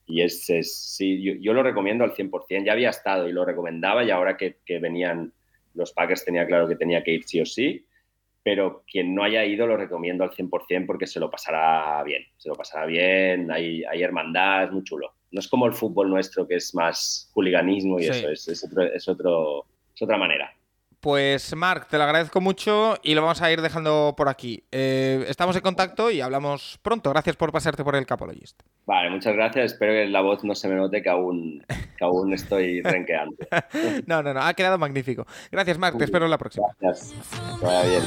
y 0.06 0.22
es, 0.22 0.46
sí, 0.46 1.40
yo, 1.40 1.54
lo 1.54 1.64
recomiendo 1.64 2.04
al 2.04 2.14
100%. 2.14 2.66
Ya 2.66 2.74
había 2.74 2.90
estado 2.90 3.30
y 3.30 3.32
lo 3.32 3.46
recomendaba 3.46 4.04
y 4.04 4.12
ahora 4.12 4.36
que, 4.36 4.58
que 4.66 4.80
venían 4.80 5.32
los 5.76 5.94
Packers 5.94 6.26
tenía 6.26 6.46
claro 6.46 6.68
que 6.68 6.76
tenía 6.76 7.02
que 7.04 7.12
ir 7.12 7.24
sí 7.24 7.40
o 7.40 7.46
sí 7.46 7.86
pero 8.44 8.84
quien 8.92 9.14
no 9.14 9.24
haya 9.24 9.46
ido 9.46 9.68
lo 9.68 9.78
recomiendo 9.78 10.24
al 10.24 10.32
100% 10.32 10.88
porque 10.88 11.06
se 11.06 11.20
lo 11.20 11.30
pasará 11.30 12.02
bien, 12.04 12.24
se 12.36 12.50
lo 12.50 12.56
pasará 12.56 12.88
bien, 12.88 13.52
hay, 13.52 13.84
hay 13.84 14.02
hermandad, 14.02 14.64
es 14.64 14.72
muy 14.72 14.84
chulo. 14.84 15.14
No 15.32 15.40
es 15.40 15.48
como 15.48 15.68
el 15.68 15.74
fútbol 15.74 16.10
nuestro 16.10 16.48
que 16.48 16.56
es 16.56 16.74
más 16.74 17.30
hooliganismo 17.36 18.00
y 18.00 18.06
eso, 18.06 18.28
es, 18.28 18.48
es, 18.48 18.64
otro, 18.64 18.84
es, 18.84 19.08
otro, 19.08 19.66
es 19.94 20.02
otra 20.02 20.18
manera. 20.18 20.52
Pues 21.00 21.56
Marc, 21.56 21.88
te 21.88 21.98
lo 21.98 22.04
agradezco 22.04 22.42
mucho 22.42 22.98
y 23.04 23.16
lo 23.16 23.22
vamos 23.22 23.42
a 23.42 23.50
ir 23.52 23.62
dejando 23.62 24.14
por 24.18 24.28
aquí. 24.28 24.64
Eh, 24.72 25.24
estamos 25.30 25.56
en 25.56 25.62
contacto 25.62 26.12
y 26.12 26.20
hablamos 26.20 26.78
pronto. 26.82 27.10
Gracias 27.12 27.38
por 27.38 27.54
pasarte 27.54 27.86
por 27.86 27.96
el 27.96 28.06
Capologist. 28.06 28.62
Vale, 28.86 29.10
muchas 29.10 29.34
gracias. 29.34 29.74
Espero 29.74 29.94
que 29.94 30.08
la 30.08 30.20
voz 30.20 30.44
no 30.44 30.56
se 30.56 30.68
me 30.68 30.76
note 30.76 31.02
que 31.02 31.10
aún, 31.10 31.66
que 31.98 32.04
aún 32.04 32.34
estoy 32.34 32.82
renqueando. 32.84 33.38
no, 34.08 34.22
no, 34.22 34.34
no, 34.34 34.42
ha 34.42 34.54
quedado 34.54 34.78
magnífico. 34.78 35.26
Gracias, 35.52 35.78
Marc. 35.78 35.98
Te 35.98 36.04
espero 36.04 36.26
en 36.26 36.32
la 36.32 36.38
próxima. 36.38 36.68
Gracias. 36.80 37.14
Que 37.60 37.66
vaya 37.66 37.90
bien. 37.90 38.04